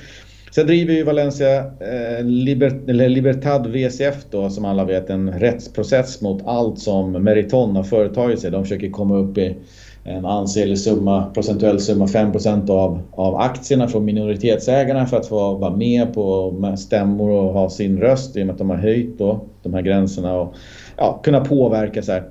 sen 0.54 0.66
driver 0.66 0.94
ju 0.94 1.04
Valencia 1.04 1.58
eh, 1.58 2.24
Liber, 2.24 2.80
eller 2.88 3.08
Libertad 3.08 3.66
VCF 3.66 4.16
då 4.30 4.50
som 4.50 4.64
alla 4.64 4.84
vet 4.84 5.10
en 5.10 5.32
rättsprocess 5.32 6.20
mot 6.20 6.46
allt 6.46 6.78
som 6.78 7.12
Meriton 7.12 7.76
har 7.76 7.84
företagit 7.84 8.40
sig. 8.40 8.50
De 8.50 8.64
försöker 8.64 8.90
komma 8.90 9.16
upp 9.16 9.38
i 9.38 9.56
en 10.05 10.26
ansenlig 10.26 10.78
summa, 10.78 11.30
procentuell 11.34 11.80
summa, 11.80 12.07
5% 12.07 12.70
av, 12.70 13.00
av 13.11 13.36
aktierna 13.36 13.88
från 13.88 14.05
minoritetsägarna 14.05 15.07
för 15.07 15.16
att 15.16 15.26
få 15.26 15.55
vara 15.55 15.76
med 15.76 16.14
på 16.14 16.55
stämmor 16.78 17.30
och 17.30 17.53
ha 17.53 17.70
sin 17.70 17.98
röst 17.98 18.36
i 18.36 18.42
och 18.42 18.46
med 18.46 18.53
att 18.53 18.59
de 18.59 18.70
har 18.70 18.76
höjt 18.76 19.18
då, 19.18 19.40
de 19.62 19.74
här 19.74 19.82
gränserna 19.82 20.34
och 20.34 20.55
ja, 20.96 21.20
kunna 21.22 21.40
påverka 21.40 22.03
så 22.03 22.12
här. 22.12 22.24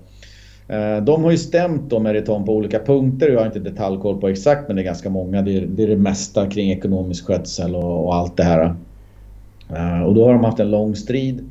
Eh, 0.68 1.04
de 1.04 1.24
har 1.24 1.32
ju 1.32 1.38
stämt 1.38 1.90
då 1.90 2.00
Meriton 2.00 2.46
på 2.46 2.56
olika 2.56 2.80
punkter. 2.80 3.30
Jag 3.30 3.40
har 3.40 3.46
inte 3.46 3.60
detaljkoll 3.60 4.22
på 4.22 4.28
exakt 4.28 4.68
men 4.68 4.76
det 4.76 4.82
är 4.82 4.86
ganska 4.86 5.10
många. 5.10 5.42
Det 5.42 5.58
är 5.58 5.62
det, 5.62 5.84
är 5.84 5.88
det 5.88 5.98
mesta 5.98 6.50
kring 6.50 6.72
ekonomisk 6.72 7.26
skötsel 7.26 7.76
och, 7.76 8.06
och 8.06 8.16
allt 8.16 8.38
det 8.38 8.44
här. 8.44 8.76
Eh, 9.70 10.04
och 10.04 10.16
då 10.16 10.26
har 10.26 10.34
de 10.34 10.44
haft 10.44 10.60
en 10.60 10.72
lång 10.72 10.96
strid. 10.96 11.50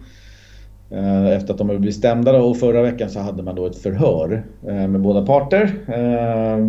Eh, 0.93 1.27
efter 1.27 1.53
att 1.53 1.59
de 1.59 1.69
har 1.69 1.77
blivit 1.77 1.97
stämda 1.97 2.43
och 2.43 2.57
förra 2.57 2.83
veckan 2.83 3.11
så 3.11 3.21
hade 3.21 3.43
man 3.43 3.55
då 3.55 3.67
ett 3.67 3.79
förhör 3.79 4.43
eh, 4.69 4.89
med 4.89 5.01
båda 5.01 5.27
parter. 5.27 5.71
Eh, 5.89 6.67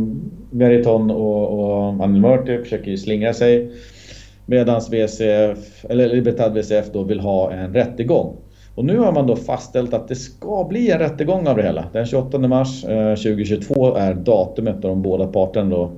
Meriton 0.52 1.12
och, 1.12 1.60
och 1.60 2.04
Anil 2.04 2.22
Murti 2.22 2.58
försöker 2.58 2.92
ju 2.92 2.98
slingra 2.98 3.34
sig. 3.34 3.72
Medan 4.46 4.82
VCF, 4.92 5.86
eller 5.90 6.08
Libertad 6.08 6.50
VCF 6.50 6.92
då 6.94 7.04
vill 7.04 7.20
ha 7.20 7.52
en 7.52 7.74
rättegång. 7.74 8.36
Och 8.76 8.86
nu 8.86 8.98
har 8.98 9.12
man 9.12 9.28
då 9.28 9.36
fastställt 9.36 9.94
att 9.94 10.08
det 10.08 10.16
ska 10.16 10.66
bli 10.70 10.92
en 10.92 11.00
rättegång 11.00 11.48
av 11.48 11.58
det 11.58 11.64
hela. 11.64 11.86
Den 11.94 12.06
28 12.06 12.38
mars 12.38 12.82
2022 12.82 13.96
är 13.96 14.14
datumet 14.14 14.82
då 14.82 14.88
de 14.88 15.02
båda 15.02 15.28
parterna 15.28 15.70
då 15.70 15.92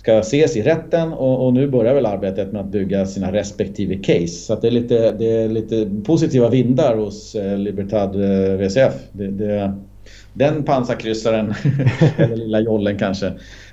ska 0.00 0.18
ses 0.18 0.56
i 0.56 0.62
rätten 0.62 1.12
och, 1.12 1.46
och, 1.46 1.52
nu 1.52 1.68
börjar 1.68 1.94
väl 1.94 2.06
arbetet 2.06 2.52
med 2.52 2.60
att 2.60 2.66
bygga 2.66 3.06
sina 3.06 3.32
respektive 3.32 3.94
case. 3.94 4.28
Så 4.28 4.54
det, 4.54 4.66
är 4.66 4.70
lite, 4.70 5.12
det 5.12 5.42
är 5.42 5.48
lite 5.48 5.90
positiva 6.04 6.48
vindar 6.48 6.96
hos 6.96 7.34
eh, 7.34 7.58
Libertad 7.58 8.14
eh, 8.14 8.56
VCF. 8.56 8.94
Det, 9.12 9.26
det, 9.26 9.74
den 10.32 10.62
pansarkryssaren, 10.62 11.54
eller 12.16 12.36
lilla 12.36 12.60
jollen 12.60 12.98
kanske, 12.98 13.26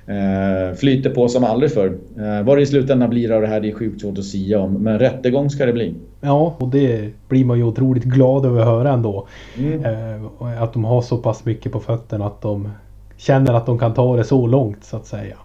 eh, 0.06 0.76
flyter 0.76 1.10
på 1.10 1.28
som 1.28 1.44
aldrig 1.44 1.72
förr. 1.72 1.98
Eh, 2.18 2.42
vad 2.44 2.58
det 2.58 2.62
i 2.62 2.66
slutändan 2.66 3.10
blir 3.10 3.32
av 3.32 3.42
det 3.42 3.48
här 3.48 3.60
det 3.60 3.68
är 3.68 3.74
sjukt 3.74 4.00
svårt 4.00 4.18
att 4.18 4.24
sia 4.24 4.60
om. 4.60 4.74
Men 4.74 4.98
rättegång 4.98 5.50
ska 5.50 5.66
det 5.66 5.72
bli. 5.72 5.94
Ja, 6.20 6.56
och 6.58 6.68
det 6.68 7.10
blir 7.28 7.44
man 7.44 7.58
ju 7.58 7.64
otroligt 7.64 8.04
glad 8.04 8.46
över 8.46 8.60
att 8.60 8.66
höra 8.66 8.92
ändå. 8.92 9.28
Mm. 9.58 9.84
Eh, 9.84 10.62
att 10.62 10.72
de 10.72 10.84
har 10.84 11.02
så 11.02 11.18
pass 11.18 11.44
mycket 11.44 11.72
på 11.72 11.80
fötterna 11.80 12.26
att 12.26 12.42
de 12.42 12.70
känner 13.16 13.52
att 13.52 13.66
de 13.66 13.78
kan 13.78 13.94
ta 13.94 14.16
det 14.16 14.24
så 14.24 14.46
långt 14.46 14.84
så 14.84 14.96
att 14.96 15.06
säga. 15.06 15.36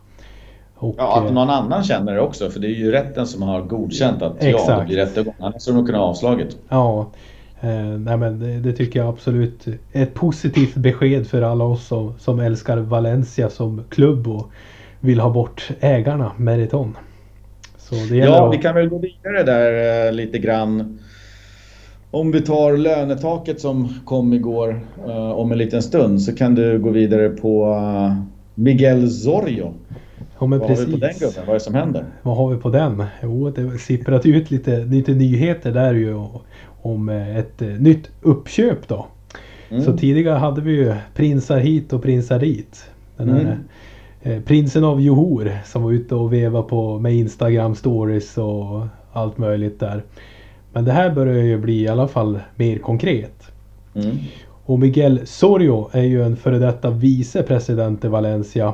Och, 0.84 0.96
ja, 0.98 1.20
att 1.20 1.28
eh, 1.28 1.34
någon 1.34 1.50
annan 1.50 1.84
känner 1.84 2.14
det 2.14 2.22
också. 2.22 2.50
För 2.50 2.60
det 2.60 2.68
är 2.68 2.76
ju 2.76 2.92
rätten 2.92 3.28
som 3.28 3.42
har 3.42 3.62
godkänt 3.62 4.22
att 4.22 4.44
exakt. 4.44 4.70
ja, 4.70 4.80
det 4.80 4.86
blir 4.86 4.98
rättegång. 4.98 5.34
Annars 5.40 5.68
hade 5.68 5.78
de 5.78 5.86
kunnat 5.86 6.02
avslagit. 6.02 6.58
Ja, 6.70 7.12
eh, 7.62 7.70
nej 7.84 8.18
men 8.18 8.40
det, 8.40 8.60
det, 8.60 8.74
tycker 8.74 9.00
jag 9.00 9.10
absolut 9.10 9.68
är 9.68 10.04
ett 10.04 10.14
positivt 10.14 10.76
besked 10.76 11.28
för 11.28 11.42
alla 11.42 11.64
oss 11.64 11.88
som, 11.88 12.14
som 12.20 12.40
älskar 12.40 12.78
Valencia 12.78 13.50
som 13.50 13.84
klubb 13.90 14.28
och 14.28 14.52
vill 15.00 15.20
ha 15.20 15.30
bort 15.30 15.70
ägarna, 15.80 16.32
Meriton. 16.38 16.98
Så 17.78 17.96
det 17.96 18.16
ja, 18.16 18.48
att... 18.48 18.54
vi 18.54 18.58
kan 18.58 18.76
väl 18.76 18.90
gå 18.90 18.98
vidare 18.98 19.44
där 19.44 20.08
eh, 20.08 20.14
lite 20.14 20.38
grann. 20.38 21.00
Om 22.12 22.32
vi 22.32 22.42
tar 22.42 22.78
lönetaket 22.78 23.62
som 23.62 23.90
kom 24.06 24.34
igår 24.34 24.82
eh, 25.08 25.32
om 25.32 25.52
en 25.52 25.58
liten 25.58 25.84
stund 25.84 26.22
så 26.22 26.36
kan 26.36 26.56
du 26.56 26.80
gå 26.80 26.90
vidare 26.90 27.30
på 27.30 27.66
uh, 27.66 28.14
Miguel 28.56 29.12
Zorrio. 29.12 29.74
Ja, 30.44 30.48
men 30.48 30.60
Vad 30.60 30.68
precis. 30.68 30.86
har 30.86 30.92
vi 30.92 31.00
på 31.00 31.06
den 31.06 31.14
gubben? 31.20 31.44
Vad 31.46 31.50
är 31.50 31.54
det 31.54 31.60
som 31.60 31.76
händer? 31.76 32.06
Vad 32.22 32.38
har 32.38 32.50
vi 32.50 32.58
på 32.58 32.70
den? 32.70 33.04
Jo, 33.24 33.50
det 33.50 33.78
sipprat 33.78 34.26
ut 34.26 34.52
lite, 34.52 34.86
lite 34.86 35.12
nyheter 35.12 35.72
där 35.72 35.94
ju 35.94 36.26
om 36.82 37.10
eh, 37.10 37.38
ett 37.38 37.62
eh, 37.62 37.68
nytt 37.68 38.12
uppköp 38.22 38.88
då. 38.88 39.06
Mm. 39.70 39.84
Så 39.84 39.98
tidigare 39.98 40.38
hade 40.38 40.62
vi 40.62 40.72
ju 40.72 40.96
prinsar 41.16 41.58
hit 41.58 41.94
och 41.94 42.04
prinsar 42.04 42.40
dit. 42.40 42.86
Den 43.18 43.30
här 43.30 43.42
mm. 43.42 43.58
eh, 44.22 44.44
prinsen 44.44 44.84
av 44.84 45.02
Johor 45.02 45.52
som 45.66 45.84
var 45.84 45.92
ute 45.92 46.16
och 46.16 46.34
veva 46.34 46.62
på 46.62 47.00
med 47.00 47.14
Instagram 47.14 47.76
stories 47.76 48.38
och 48.38 48.86
allt 49.14 49.38
möjligt 49.38 49.80
där. 49.80 50.04
Men 50.74 50.86
det 50.86 50.92
här 50.92 51.10
börjar 51.10 51.44
ju 51.44 51.58
bli 51.58 51.82
i 51.82 51.88
alla 51.88 52.08
fall 52.08 52.40
mer 52.56 52.78
konkret. 52.78 53.52
Mm. 53.96 54.18
Och 54.66 54.80
Miguel 54.80 55.28
Sorio 55.28 55.90
är 55.92 56.04
ju 56.04 56.24
en 56.24 56.36
före 56.36 56.60
detta 56.60 56.90
vicepresident 56.90 58.06
i 58.06 58.08
Valencia 58.08 58.74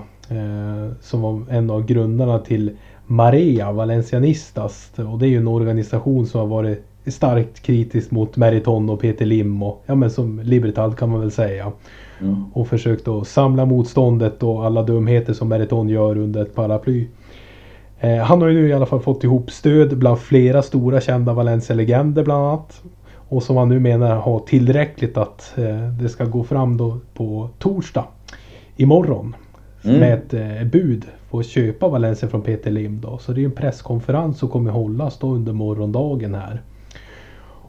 som 1.01 1.21
var 1.21 1.41
en 1.49 1.69
av 1.69 1.85
grundarna 1.85 2.39
till 2.39 2.71
Marea 3.05 3.71
Valencianistas. 3.71 4.91
Och 4.95 5.19
det 5.19 5.27
är 5.27 5.29
ju 5.29 5.37
en 5.37 5.47
organisation 5.47 6.27
som 6.27 6.39
har 6.39 6.47
varit 6.47 6.85
starkt 7.05 7.59
kritisk 7.59 8.11
mot 8.11 8.37
Meriton 8.37 8.89
och 8.89 8.99
Peter 8.99 9.25
Lim 9.25 9.63
och 9.63 9.83
ja 9.85 9.95
men 9.95 10.11
som 10.11 10.39
Libertad 10.39 10.97
kan 10.97 11.09
man 11.09 11.19
väl 11.19 11.31
säga. 11.31 11.71
Mm. 12.21 12.43
Och 12.53 12.67
försökt 12.67 13.07
att 13.07 13.27
samla 13.27 13.65
motståndet 13.65 14.43
och 14.43 14.65
alla 14.65 14.83
dumheter 14.83 15.33
som 15.33 15.47
Meriton 15.47 15.89
gör 15.89 16.17
under 16.17 16.41
ett 16.41 16.55
paraply. 16.55 17.07
Eh, 17.99 18.17
han 18.17 18.41
har 18.41 18.47
ju 18.47 18.61
nu 18.61 18.67
i 18.67 18.73
alla 18.73 18.85
fall 18.85 18.99
fått 18.99 19.23
ihop 19.23 19.51
stöd 19.51 19.97
bland 19.97 20.19
flera 20.19 20.61
stora 20.61 21.01
kända 21.01 21.33
Valencia-legender 21.33 22.23
bland 22.23 22.45
annat. 22.45 22.81
Och 23.13 23.43
som 23.43 23.57
han 23.57 23.69
nu 23.69 23.79
menar 23.79 24.15
har 24.15 24.39
tillräckligt 24.39 25.17
att 25.17 25.53
eh, 25.57 25.89
det 26.01 26.09
ska 26.09 26.25
gå 26.25 26.43
fram 26.43 26.77
då 26.77 26.97
på 27.13 27.49
torsdag 27.59 28.05
imorgon 28.75 29.35
mm. 29.83 29.99
med 29.99 30.13
ett 30.13 30.33
eh, 30.33 30.67
bud 30.67 31.05
på 31.29 31.39
att 31.39 31.45
köpa 31.45 31.87
Valencia 31.87 32.29
från 32.29 32.41
Peter 32.41 32.71
Lim. 32.71 33.01
Då. 33.01 33.17
Så 33.17 33.31
det 33.31 33.41
är 33.41 33.45
en 33.45 33.51
presskonferens 33.51 34.39
som 34.39 34.49
kommer 34.49 34.71
hållas 34.71 35.19
då 35.19 35.27
under 35.31 35.53
morgondagen 35.53 36.35
här. 36.35 36.61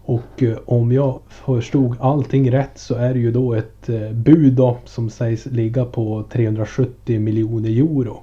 Och 0.04 0.42
eh, 0.42 0.58
om 0.64 0.92
jag 0.92 1.20
förstod 1.28 1.96
allting 2.00 2.52
rätt 2.52 2.78
så 2.78 2.94
är 2.94 3.14
det 3.14 3.20
ju 3.20 3.32
då 3.32 3.54
ett 3.54 3.88
eh, 3.88 4.12
bud 4.12 4.52
då 4.52 4.76
som 4.84 5.11
sägs 5.11 5.46
ligga 5.46 5.84
på 5.84 6.24
370 6.32 7.20
miljoner 7.20 7.70
euro. 7.70 8.20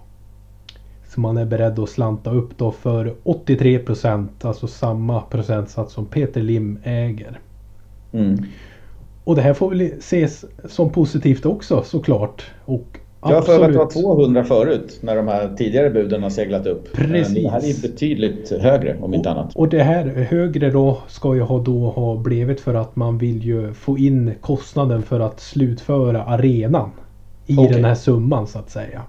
Så 1.08 1.20
man 1.20 1.38
är 1.38 1.46
beredd 1.46 1.80
att 1.80 1.90
slanta 1.90 2.32
upp 2.32 2.58
då 2.58 2.72
för 2.72 3.16
83 3.24 3.80
procent, 3.80 4.46
alltså 4.46 4.68
samma 4.68 5.22
procentsats 5.22 5.94
som 5.94 6.06
Peter 6.06 6.42
Lim 6.42 6.80
äger. 6.84 7.40
Mm. 8.12 8.46
Och 9.24 9.36
det 9.36 9.42
här 9.42 9.54
får 9.54 9.70
väl 9.70 9.82
ses 9.82 10.46
som 10.66 10.90
positivt 10.90 11.46
också 11.46 11.84
såklart. 11.84 12.46
Och 12.66 13.00
jag 13.30 13.36
har 13.36 13.42
för 13.42 13.64
att 13.64 13.72
det 13.72 13.78
var 13.78 13.90
200 13.90 14.44
förut 14.44 15.00
när 15.02 15.16
de 15.16 15.28
här 15.28 15.56
tidigare 15.58 15.90
buden 15.90 16.24
har 16.24 16.30
seglat 16.30 16.66
upp. 16.68 16.94
Precis. 16.94 17.44
Det 17.44 17.50
här 17.50 17.60
är 17.60 17.82
betydligt 17.82 18.52
högre 18.62 18.98
om 19.02 19.14
inte 19.14 19.30
annat. 19.30 19.56
Och 19.56 19.70
det 19.70 19.84
här 19.84 20.06
högre 20.30 20.72
då 20.72 20.98
ska 21.08 21.36
ju 21.36 21.42
ha 21.42 21.60
då 21.60 21.90
ha 21.90 22.16
blivit 22.16 22.60
för 22.60 22.74
att 22.74 22.96
man 22.96 23.18
vill 23.18 23.44
ju 23.44 23.74
få 23.74 23.98
in 23.98 24.32
kostnaden 24.42 25.04
för 25.04 25.20
att 25.20 25.40
slutföra 25.40 26.24
arenan. 26.24 26.90
I 27.46 27.58
okay. 27.58 27.74
den 27.74 27.86
här 27.86 27.96
summan 27.96 28.48
så 28.48 28.60
att 28.60 28.70
säga. 28.70 29.02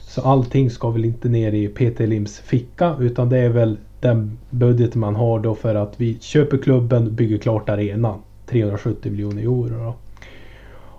Så 0.00 0.20
allting 0.20 0.70
ska 0.70 0.90
väl 0.90 1.04
inte 1.04 1.28
ner 1.28 1.52
i 1.52 1.68
Peter 1.68 2.06
Lims 2.06 2.38
ficka 2.38 2.94
utan 3.00 3.28
det 3.28 3.38
är 3.38 3.48
väl 3.48 3.76
den 4.00 4.38
budget 4.50 4.94
man 4.94 5.16
har 5.16 5.38
då 5.38 5.54
för 5.54 5.74
att 5.74 5.92
vi 5.96 6.18
köper 6.20 6.58
klubben, 6.58 7.14
bygger 7.14 7.38
klart 7.38 7.68
arenan. 7.68 8.18
370 8.46 9.12
miljoner 9.12 9.42
euro. 9.42 9.84
Då. 9.84 9.94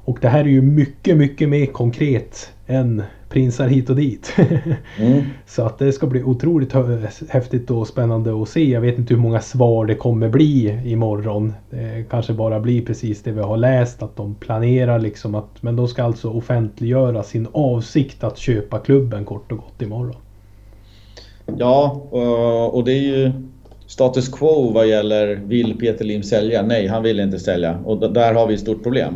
Och 0.05 0.17
det 0.21 0.27
här 0.27 0.39
är 0.39 0.49
ju 0.49 0.61
mycket, 0.61 1.17
mycket 1.17 1.49
mer 1.49 1.65
konkret 1.65 2.51
än 2.67 3.03
prinsar 3.29 3.67
hit 3.67 3.89
och 3.89 3.95
dit. 3.95 4.33
mm. 4.99 5.23
Så 5.45 5.63
att 5.63 5.79
det 5.79 5.91
ska 5.91 6.07
bli 6.07 6.23
otroligt 6.23 6.73
häftigt 7.29 7.71
och 7.71 7.87
spännande 7.87 8.41
att 8.41 8.49
se. 8.49 8.69
Jag 8.69 8.81
vet 8.81 8.97
inte 8.97 9.13
hur 9.13 9.21
många 9.21 9.41
svar 9.41 9.85
det 9.85 9.95
kommer 9.95 10.29
bli 10.29 10.81
imorgon. 10.85 11.53
Det 11.69 12.05
kanske 12.09 12.33
bara 12.33 12.59
blir 12.59 12.85
precis 12.85 13.23
det 13.23 13.31
vi 13.31 13.41
har 13.41 13.57
läst 13.57 14.03
att 14.03 14.15
de 14.15 14.35
planerar 14.35 14.99
liksom 14.99 15.35
att 15.35 15.63
men 15.63 15.75
de 15.75 15.87
ska 15.87 16.03
alltså 16.03 16.29
offentliggöra 16.29 17.23
sin 17.23 17.47
avsikt 17.51 18.23
att 18.23 18.37
köpa 18.37 18.79
klubben 18.79 19.25
kort 19.25 19.51
och 19.51 19.57
gott 19.57 19.81
imorgon. 19.81 20.15
Ja, 21.57 21.91
och 22.73 22.83
det 22.83 22.91
är 22.91 23.17
ju 23.17 23.31
status 23.87 24.29
quo 24.29 24.71
vad 24.71 24.87
gäller 24.87 25.35
vill 25.35 25.77
Peter 25.77 26.05
Lim 26.05 26.23
sälja? 26.23 26.61
Nej, 26.61 26.87
han 26.87 27.03
vill 27.03 27.19
inte 27.19 27.39
sälja 27.39 27.79
och 27.85 28.13
där 28.13 28.33
har 28.33 28.47
vi 28.47 28.53
ett 28.53 28.59
stort 28.59 28.83
problem. 28.83 29.13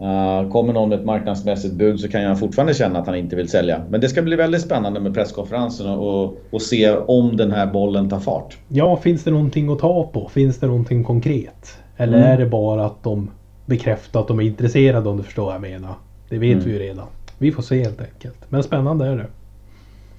Uh, 0.00 0.50
kommer 0.50 0.72
någon 0.72 0.88
med 0.88 0.98
ett 0.98 1.04
marknadsmässigt 1.04 1.74
bud 1.74 2.00
så 2.00 2.08
kan 2.08 2.22
jag 2.22 2.38
fortfarande 2.38 2.74
känna 2.74 2.98
att 2.98 3.06
han 3.06 3.16
inte 3.16 3.36
vill 3.36 3.48
sälja. 3.48 3.82
Men 3.90 4.00
det 4.00 4.08
ska 4.08 4.22
bli 4.22 4.36
väldigt 4.36 4.62
spännande 4.62 5.00
med 5.00 5.14
presskonferensen 5.14 5.86
och, 5.86 6.36
och 6.50 6.62
se 6.62 6.96
om 6.96 7.36
den 7.36 7.52
här 7.52 7.66
bollen 7.66 8.10
tar 8.10 8.20
fart. 8.20 8.58
Ja, 8.68 8.96
finns 8.96 9.24
det 9.24 9.30
någonting 9.30 9.72
att 9.72 9.78
ta 9.78 10.06
på? 10.12 10.28
Finns 10.28 10.58
det 10.58 10.66
någonting 10.66 11.04
konkret? 11.04 11.78
Eller 11.96 12.18
mm. 12.18 12.30
är 12.30 12.38
det 12.38 12.46
bara 12.46 12.86
att 12.86 13.02
de 13.02 13.30
bekräftar 13.66 14.20
att 14.20 14.28
de 14.28 14.38
är 14.38 14.44
intresserade 14.44 15.08
om 15.08 15.16
du 15.16 15.22
förstår 15.22 15.44
vad 15.44 15.54
jag 15.54 15.60
menar? 15.60 15.94
Det 16.28 16.38
vet 16.38 16.52
mm. 16.52 16.64
vi 16.64 16.72
ju 16.72 16.78
redan. 16.78 17.06
Vi 17.38 17.52
får 17.52 17.62
se 17.62 17.82
helt 17.82 18.00
enkelt. 18.00 18.36
Men 18.48 18.62
spännande 18.62 19.06
är 19.06 19.16
det. 19.16 19.26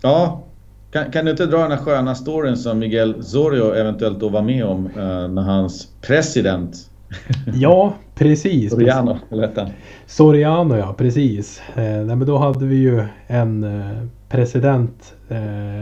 Ja. 0.02 0.44
Kan, 0.92 1.12
kan 1.12 1.26
du 1.26 1.32
inte 1.32 1.46
dra 1.46 1.58
den 1.58 1.72
här 1.72 1.78
sköna 1.78 2.16
storyn 2.16 2.58
som 2.58 2.80
Miguel 2.80 3.24
Zorio 3.24 3.74
eventuellt 3.74 4.20
då 4.20 4.30
var 4.30 4.42
med 4.42 4.66
om 4.66 4.86
uh, 4.86 5.28
när 5.28 5.42
hans 5.42 5.88
president 6.02 6.89
Ja, 7.53 7.93
precis. 8.16 8.72
Soriano, 8.72 9.18
eller 9.32 9.74
Soriano, 10.05 10.78
ja 10.78 10.93
precis. 10.97 11.62
Eh, 11.76 11.84
nej, 11.84 12.16
men 12.16 12.26
då 12.26 12.38
hade 12.38 12.66
vi 12.66 12.76
ju 12.76 13.03
en 13.28 13.64
eh, 13.64 14.03
president, 14.30 15.14
eh, 15.30 15.38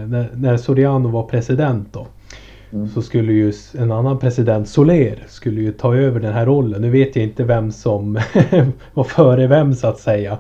när, 0.08 0.30
när, 0.36 0.58
Soriano 0.58 1.10
var 1.10 1.24
president 1.24 1.94
då. 1.94 2.08
Mm. 2.74 2.88
Så 2.88 3.02
skulle 3.02 3.34
ju 3.34 3.54
en 3.78 3.92
annan 3.92 4.20
president, 4.20 4.70
Soler, 4.70 5.24
skulle 5.28 5.62
ju 5.62 5.72
ta 5.72 5.96
över 5.96 6.20
den 6.20 6.34
här 6.34 6.46
rollen. 6.46 6.82
Nu 6.82 6.90
vet 6.90 7.16
jag 7.16 7.26
inte 7.26 7.44
vem 7.44 7.72
som 7.72 8.14
var 8.94 9.04
före 9.04 9.48
vem 9.48 9.74
så 9.74 9.88
att 9.88 10.00
säga. 10.00 10.38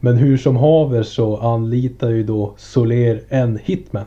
Men 0.00 0.16
hur 0.16 0.36
som 0.36 0.56
haver 0.56 1.02
så 1.02 1.36
anlitar 1.36 2.10
ju 2.10 2.22
då 2.22 2.54
Soler 2.56 3.20
en 3.28 3.58
hitman. 3.64 4.04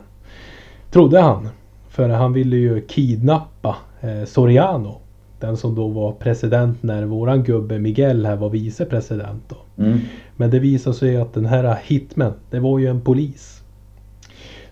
Trodde 0.90 1.20
han. 1.20 1.48
För 1.88 2.08
han 2.08 2.32
ville 2.32 2.56
ju 2.56 2.80
kidnappa 2.86 3.76
eh, 4.00 4.24
Soriano 4.24 5.01
den 5.42 5.56
som 5.56 5.74
då 5.74 5.88
var 5.88 6.12
president 6.12 6.82
när 6.82 7.04
våran 7.04 7.42
gubbe 7.42 7.78
Miguel 7.78 8.26
här 8.26 8.36
var 8.36 8.48
vicepresident. 8.50 9.42
Då. 9.48 9.82
Mm. 9.82 9.98
Men 10.36 10.50
det 10.50 10.58
visade 10.58 10.96
sig 10.96 11.16
att 11.16 11.34
den 11.34 11.46
här 11.46 11.78
Hitman, 11.84 12.32
det 12.50 12.58
var 12.58 12.78
ju 12.78 12.86
en 12.86 13.00
polis. 13.00 13.62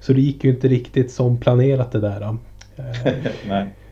Så 0.01 0.13
det 0.13 0.21
gick 0.21 0.45
ju 0.45 0.51
inte 0.51 0.69
riktigt 0.69 1.11
som 1.11 1.37
planerat 1.37 1.93
det 1.93 2.01
där. 2.01 2.37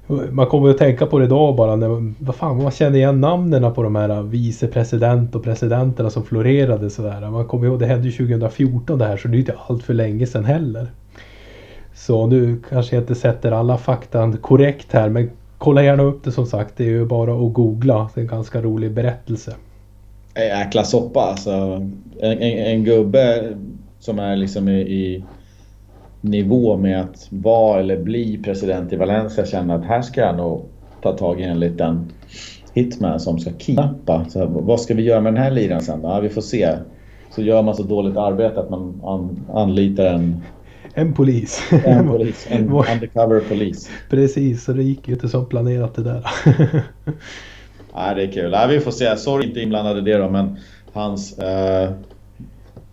Man 0.30 0.46
kommer 0.46 0.70
att 0.70 0.78
tänka 0.78 1.06
på 1.06 1.18
det 1.18 1.24
idag 1.24 1.56
bara. 1.56 1.76
När, 1.76 2.14
vad 2.24 2.34
fan, 2.34 2.62
man 2.62 2.70
känner 2.70 2.98
igen 2.98 3.20
namnen 3.20 3.74
på 3.74 3.82
de 3.82 3.96
här 3.96 4.22
vicepresident 4.22 5.34
och 5.34 5.44
presidenterna 5.44 6.10
som 6.10 6.24
florerade 6.24 6.90
sådär. 6.90 7.30
Man 7.30 7.44
kommer 7.44 7.66
ihåg, 7.66 7.78
det 7.78 7.86
hände 7.86 8.08
ju 8.08 8.12
2014 8.12 8.98
det 8.98 9.04
här 9.04 9.16
så 9.16 9.28
det 9.28 9.36
är 9.36 9.38
inte 9.38 9.54
allt 9.66 9.82
för 9.82 9.94
länge 9.94 10.26
sedan 10.26 10.44
heller. 10.44 10.86
Så 11.94 12.26
nu 12.26 12.62
kanske 12.68 12.96
jag 12.96 13.02
inte 13.02 13.14
sätter 13.14 13.52
alla 13.52 13.78
fakta 13.78 14.32
korrekt 14.40 14.92
här 14.92 15.08
men 15.08 15.30
kolla 15.58 15.82
gärna 15.82 16.02
upp 16.02 16.24
det 16.24 16.32
som 16.32 16.46
sagt. 16.46 16.76
Det 16.76 16.84
är 16.84 16.88
ju 16.88 17.06
bara 17.06 17.46
att 17.46 17.52
googla. 17.52 18.10
Det 18.14 18.20
är 18.20 18.22
en 18.22 18.28
ganska 18.28 18.62
rolig 18.62 18.92
berättelse. 18.92 19.54
Jäkla 20.36 20.84
soppa 20.84 21.20
alltså. 21.20 21.50
En, 22.20 22.38
en, 22.38 22.58
en 22.58 22.84
gubbe 22.84 23.56
som 23.98 24.18
är 24.18 24.36
liksom 24.36 24.68
i, 24.68 24.80
i, 24.80 25.24
nivå 26.20 26.76
med 26.76 27.00
att 27.00 27.28
vara 27.30 27.80
eller 27.80 27.98
bli 27.98 28.38
president 28.38 28.92
i 28.92 28.96
Valencia 28.96 29.46
känner 29.46 29.74
att 29.74 29.84
här 29.84 30.02
ska 30.02 30.20
jag 30.20 30.36
nog 30.36 30.64
ta 31.02 31.12
tag 31.12 31.40
i 31.40 31.44
en 31.44 31.60
liten 31.60 32.12
hitman 32.74 33.20
som 33.20 33.38
ska 33.38 33.50
kidnappa. 33.52 34.24
Så 34.28 34.46
vad 34.46 34.80
ska 34.80 34.94
vi 34.94 35.02
göra 35.02 35.20
med 35.20 35.34
den 35.34 35.42
här 35.42 35.50
liran 35.50 35.80
sen? 35.80 36.00
Ja, 36.02 36.20
vi 36.20 36.28
får 36.28 36.40
se. 36.40 36.76
Så 37.30 37.42
gör 37.42 37.62
man 37.62 37.74
så 37.74 37.82
dåligt 37.82 38.16
arbete 38.16 38.60
att 38.60 38.70
man 38.70 39.00
an, 39.04 39.40
anlitar 39.54 40.06
en 40.06 40.42
en 41.00 41.12
polis. 41.12 41.62
En 41.84 42.08
polis. 42.12 42.46
En 42.50 42.68
undercover 42.68 43.40
polis. 43.40 43.90
Precis, 44.10 44.64
så 44.64 44.72
det 44.72 44.82
gick 44.82 45.08
ju 45.08 45.14
inte 45.14 45.28
som 45.28 45.46
planerat 45.46 45.94
det 45.94 46.02
där. 46.02 46.30
Nej, 47.94 48.14
det 48.14 48.22
är 48.22 48.32
kul. 48.32 48.50
Nej, 48.50 48.68
vi 48.68 48.80
får 48.80 48.90
se. 48.90 49.16
Sorry 49.16 49.48
inte 49.48 49.60
inblandad 49.60 49.98
i 49.98 50.00
det 50.00 50.18
då, 50.18 50.30
men 50.30 50.56
hans 50.92 51.38
eh, 51.38 51.90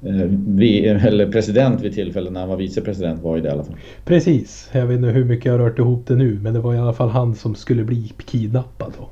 Eh, 0.05 0.27
vi, 0.47 0.87
eller 0.87 1.31
president 1.31 1.81
vid 1.81 1.93
tillfället 1.93 2.33
när 2.33 2.39
han 2.39 2.49
var 2.49 2.57
vicepresident 2.57 3.21
var 3.21 3.35
ju 3.35 3.41
det 3.41 3.47
i 3.47 3.51
alla 3.51 3.63
fall. 3.63 3.75
Precis. 4.05 4.69
Jag 4.71 4.85
vet 4.85 4.95
inte 4.97 5.09
hur 5.09 5.25
mycket 5.25 5.45
jag 5.45 5.53
har 5.53 5.59
rört 5.59 5.79
ihop 5.79 6.07
det 6.07 6.15
nu 6.15 6.39
men 6.41 6.53
det 6.53 6.59
var 6.59 6.73
i 6.73 6.77
alla 6.77 6.93
fall 6.93 7.09
han 7.09 7.35
som 7.35 7.55
skulle 7.55 7.83
bli 7.83 8.13
kidnappad 8.25 8.93
då. 8.97 9.09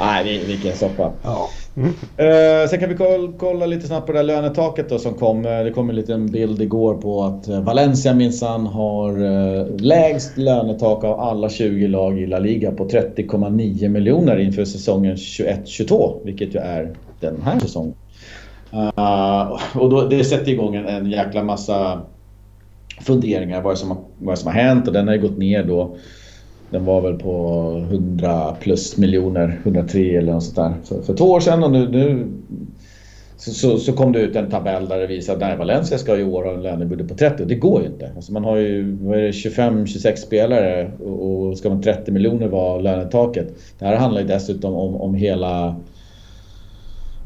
Nej, 0.00 0.44
vilken 0.46 0.76
soppa. 0.76 1.12
Ja. 1.22 1.48
Mm. 1.78 1.92
Uh, 2.20 2.68
sen 2.68 2.80
kan 2.80 2.88
vi 2.88 2.94
kolla, 2.94 3.32
kolla, 3.38 3.66
lite 3.66 3.86
snabbt 3.86 4.06
på 4.06 4.12
det 4.12 4.18
där 4.18 4.24
lönetaket 4.24 4.88
då 4.88 4.98
som 4.98 5.14
kom. 5.14 5.46
Eh, 5.46 5.64
det 5.64 5.70
kom 5.70 5.90
en 5.90 5.96
liten 5.96 6.26
bild 6.26 6.62
igår 6.62 6.94
på 6.94 7.22
att 7.22 7.48
eh, 7.48 7.60
Valencia 7.60 8.14
minsann 8.14 8.66
har 8.66 9.22
uh, 9.22 9.76
lägst 9.76 10.36
lönetak 10.36 11.04
av 11.04 11.20
alla 11.20 11.48
20 11.48 11.88
lag 11.88 12.20
i 12.20 12.26
La 12.26 12.38
Liga 12.38 12.72
på 12.72 12.88
30,9 12.88 13.88
miljoner 13.88 14.38
inför 14.38 14.64
säsongen 14.64 15.16
21-22. 15.16 16.20
Vilket 16.24 16.54
ju 16.54 16.58
är 16.58 16.94
den 17.20 17.42
här 17.42 17.60
säsongen. 17.60 17.94
Uh, 18.72 19.58
och 19.76 19.90
då, 19.90 20.08
det 20.08 20.24
sätter 20.24 20.52
igång 20.52 20.74
en, 20.74 20.86
en 20.86 21.10
jäkla 21.10 21.42
massa 21.42 22.00
funderingar 23.00 23.62
vad 23.62 23.78
som, 23.78 23.90
har, 23.90 23.98
vad 24.18 24.38
som 24.38 24.52
har 24.52 24.60
hänt 24.60 24.86
och 24.86 24.92
den 24.92 25.08
har 25.08 25.14
ju 25.14 25.20
gått 25.20 25.38
ner 25.38 25.64
då. 25.64 25.96
Den 26.70 26.84
var 26.84 27.00
väl 27.00 27.18
på 27.18 27.70
100 27.90 28.56
plus 28.60 28.96
miljoner, 28.96 29.60
103 29.62 30.16
eller 30.16 30.32
något 30.32 30.42
sånt 30.42 30.56
där 30.56 30.74
för, 30.84 31.02
för 31.02 31.14
två 31.14 31.24
år 31.24 31.40
sedan 31.40 31.64
och 31.64 31.70
nu, 31.70 31.88
nu 31.88 32.26
så, 33.36 33.50
så, 33.50 33.78
så, 33.78 33.92
kom 33.92 34.12
det 34.12 34.20
ut 34.20 34.36
en 34.36 34.50
tabell 34.50 34.88
där 34.88 34.98
det 34.98 35.06
visar 35.06 35.34
att 35.34 35.58
Valencia 35.58 35.98
ska 35.98 36.16
i 36.16 36.24
år 36.24 36.44
ha 36.44 36.52
en 36.52 36.62
lönebudget 36.62 37.08
på 37.08 37.14
30 37.14 37.44
det 37.44 37.54
går 37.54 37.80
ju 37.82 37.86
inte. 37.86 38.12
Alltså 38.16 38.32
man 38.32 38.44
har 38.44 38.56
ju 38.56 38.96
25-26 39.30 40.16
spelare 40.16 40.90
och, 41.04 41.46
och 41.46 41.58
ska 41.58 41.68
man 41.68 41.82
30 41.82 42.12
miljoner 42.12 42.48
vara 42.48 42.80
lönetaket. 42.80 43.54
Det 43.78 43.84
här 43.84 43.96
handlar 43.96 44.20
ju 44.20 44.26
dessutom 44.26 44.74
om, 44.74 44.96
om 44.96 45.14
hela 45.14 45.76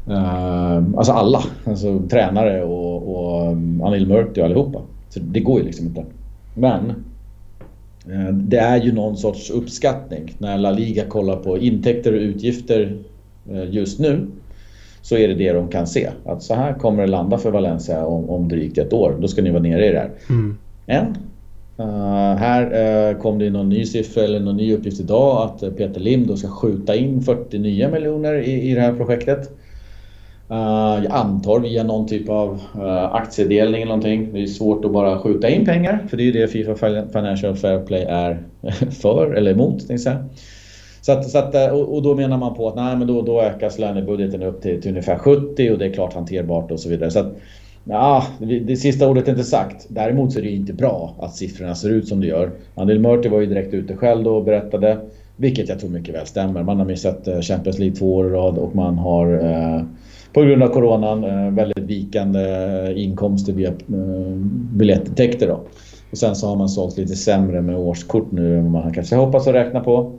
Uh, 0.07 0.83
alltså 0.97 1.11
alla. 1.11 1.43
Alltså 1.65 1.99
tränare 2.09 2.63
och, 2.63 3.15
och 3.15 3.51
um, 3.51 3.81
Anil 3.83 4.07
Murti 4.07 4.41
och 4.41 4.45
allihopa. 4.45 4.81
Så 5.09 5.19
det 5.19 5.39
går 5.39 5.59
ju 5.59 5.65
liksom 5.65 5.85
inte. 5.85 6.05
Men 6.55 6.93
det 8.31 8.57
är 8.57 8.81
ju 8.81 8.91
någon 8.91 9.17
sorts 9.17 9.49
uppskattning. 9.49 10.35
När 10.37 10.57
La 10.57 10.71
Liga 10.71 11.05
kollar 11.05 11.35
på 11.35 11.57
intäkter 11.57 12.13
och 12.13 12.19
utgifter 12.19 12.97
uh, 13.51 13.73
just 13.73 13.99
nu 13.99 14.27
så 15.01 15.17
är 15.17 15.27
det 15.27 15.33
det 15.33 15.53
de 15.53 15.67
kan 15.67 15.87
se. 15.87 16.09
Att 16.25 16.43
så 16.43 16.53
här 16.53 16.73
kommer 16.73 17.01
det 17.03 17.09
landa 17.09 17.37
för 17.37 17.51
Valencia 17.51 18.05
om, 18.05 18.29
om 18.29 18.49
drygt 18.49 18.77
ett 18.77 18.93
år. 18.93 19.17
Då 19.21 19.27
ska 19.27 19.41
ni 19.41 19.49
vara 19.49 19.61
nere 19.61 19.87
i 19.87 19.91
det 19.91 19.99
här. 19.99 20.11
Mm. 20.29 20.57
Än 20.87 21.17
Uh, 21.79 22.35
här 22.35 23.11
uh, 23.11 23.21
kom 23.21 23.39
det 23.39 23.49
någon 23.49 23.69
ny 23.69 23.85
siffra 23.85 24.23
eller 24.23 24.39
någon 24.39 24.57
ny 24.57 24.73
uppgift 24.73 24.99
idag 24.99 25.41
att 25.41 25.77
Peter 25.77 25.99
Lim 25.99 26.27
då 26.27 26.37
ska 26.37 26.47
skjuta 26.47 26.95
in 26.95 27.21
40 27.21 27.59
nya 27.59 27.89
miljoner 27.89 28.33
i, 28.33 28.71
i 28.71 28.73
det 28.73 28.81
här 28.81 28.93
projektet. 28.93 29.51
Eh, 30.49 31.03
jag 31.03 31.11
antar 31.11 31.59
via 31.59 31.83
någon 31.83 32.07
typ 32.07 32.29
av 32.29 32.61
eh, 32.75 33.13
aktiedelning 33.13 33.81
eller 33.81 33.89
någonting. 33.89 34.33
Det 34.33 34.43
är 34.43 34.47
svårt 34.47 34.85
att 34.85 34.91
bara 34.91 35.19
skjuta 35.19 35.49
in 35.49 35.65
pengar 35.65 36.05
för 36.09 36.17
det 36.17 36.23
är 36.23 36.25
ju 36.25 36.31
det 36.31 36.47
Fifa 36.47 36.75
Financial 37.13 37.55
Fair 37.55 37.85
Play 37.85 38.03
är 38.03 38.43
för 39.01 39.33
eller 39.33 39.51
emot. 39.51 39.81
Så 41.01 41.11
att, 41.11 41.29
så 41.29 41.37
att, 41.37 41.55
eh, 41.55 41.67
och, 41.67 42.01
då 42.01 42.15
menar 42.15 42.37
man 42.37 42.53
på 42.55 42.67
att 42.67 42.75
nej, 42.75 42.97
men 42.97 43.07
då, 43.07 43.21
då 43.21 43.41
ökas 43.41 43.79
lönebudgeten 43.79 44.43
upp 44.43 44.61
till, 44.61 44.81
till 44.81 44.91
ungefär 44.91 45.17
70 45.17 45.71
och 45.71 45.77
det 45.77 45.85
är 45.85 45.93
klart 45.93 46.13
hanterbart 46.13 46.71
och 46.71 46.79
så 46.79 46.89
vidare. 46.89 47.11
Så 47.11 47.19
att, 47.19 47.35
Ja, 47.85 48.23
det 48.39 48.77
sista 48.77 49.09
ordet 49.09 49.27
är 49.27 49.31
inte 49.31 49.43
sagt. 49.43 49.85
Däremot 49.89 50.33
så 50.33 50.39
är 50.39 50.43
det 50.43 50.49
inte 50.49 50.73
bra 50.73 51.15
att 51.19 51.35
siffrorna 51.35 51.75
ser 51.75 51.89
ut 51.89 52.07
som 52.07 52.21
det 52.21 52.27
gör. 52.27 52.51
Andel 52.75 52.99
Murti 52.99 53.29
var 53.29 53.39
ju 53.39 53.45
direkt 53.45 53.73
ute 53.73 53.95
själv 53.95 54.23
då 54.23 54.35
och 54.35 54.43
berättade, 54.43 54.97
vilket 55.35 55.69
jag 55.69 55.79
tror 55.79 55.89
mycket 55.89 56.15
väl 56.15 56.25
stämmer. 56.25 56.63
Man 56.63 56.77
har 56.77 56.85
missat 56.85 57.27
Champions 57.41 57.79
League 57.79 57.95
två 57.95 58.15
år 58.15 58.27
i 58.27 58.29
rad 58.29 58.57
och 58.57 58.75
man 58.75 58.97
har 58.97 59.33
eh, 59.33 59.81
på 60.33 60.41
grund 60.41 60.63
av 60.63 60.67
coronan 60.67 61.23
eh, 61.23 61.53
väldigt 61.53 61.83
vikande 61.83 62.39
eh, 62.39 63.03
inkomster 63.03 63.53
via 63.53 63.69
eh, 63.69 64.35
biljettintäkter. 64.73 65.47
Då. 65.47 65.59
Och 66.11 66.17
sen 66.17 66.35
så 66.35 66.47
har 66.47 66.55
man 66.55 66.69
sålt 66.69 66.97
lite 66.97 67.15
sämre 67.15 67.61
med 67.61 67.77
årskort 67.77 68.31
nu 68.31 68.57
än 68.57 68.63
vad 68.63 68.83
man 68.83 68.93
kanske 68.93 69.15
hoppas 69.15 69.47
att 69.47 69.53
räkna 69.53 69.79
på. 69.79 70.11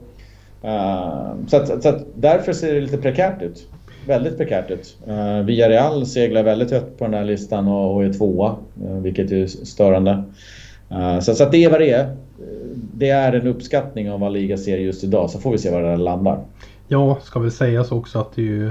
Ehm, 0.61 1.47
så, 1.47 1.57
att, 1.57 1.83
så 1.83 1.89
att 1.89 2.05
därför 2.15 2.53
ser 2.53 2.73
det 2.73 2.81
lite 2.81 2.97
prekärt 2.97 3.41
ut 3.41 3.67
väldigt 4.07 4.37
prekärt 4.37 4.71
ut. 4.71 4.97
Villareal 5.05 5.43
Villarreal 5.43 6.05
seglar 6.05 6.43
väldigt 6.43 6.71
högt 6.71 6.97
på 6.97 7.03
den 7.03 7.13
här 7.13 7.23
listan 7.23 7.67
och, 7.67 8.05
är 8.05 8.13
tvåa, 8.13 8.55
vilket 9.01 9.31
är 9.31 9.47
störande. 9.47 10.23
Ehm, 10.89 11.21
så, 11.21 11.35
så 11.35 11.43
att 11.43 11.51
det 11.51 11.63
är 11.63 11.69
vad 11.69 11.81
det 11.81 11.91
är. 11.91 12.15
Det 12.93 13.09
är 13.09 13.33
en 13.33 13.47
uppskattning 13.47 14.11
av 14.11 14.19
vad 14.19 14.33
liga 14.33 14.57
ser 14.57 14.77
just 14.77 15.03
idag, 15.03 15.29
så 15.29 15.39
får 15.39 15.51
vi 15.51 15.57
se 15.57 15.71
var 15.71 15.81
det 15.81 15.97
landar. 15.97 16.39
Ja, 16.87 17.17
ska 17.23 17.39
väl 17.39 17.51
sägas 17.51 17.91
också 17.91 18.19
att 18.19 18.35
det 18.35 18.41
är 18.41 18.45
ju 18.45 18.69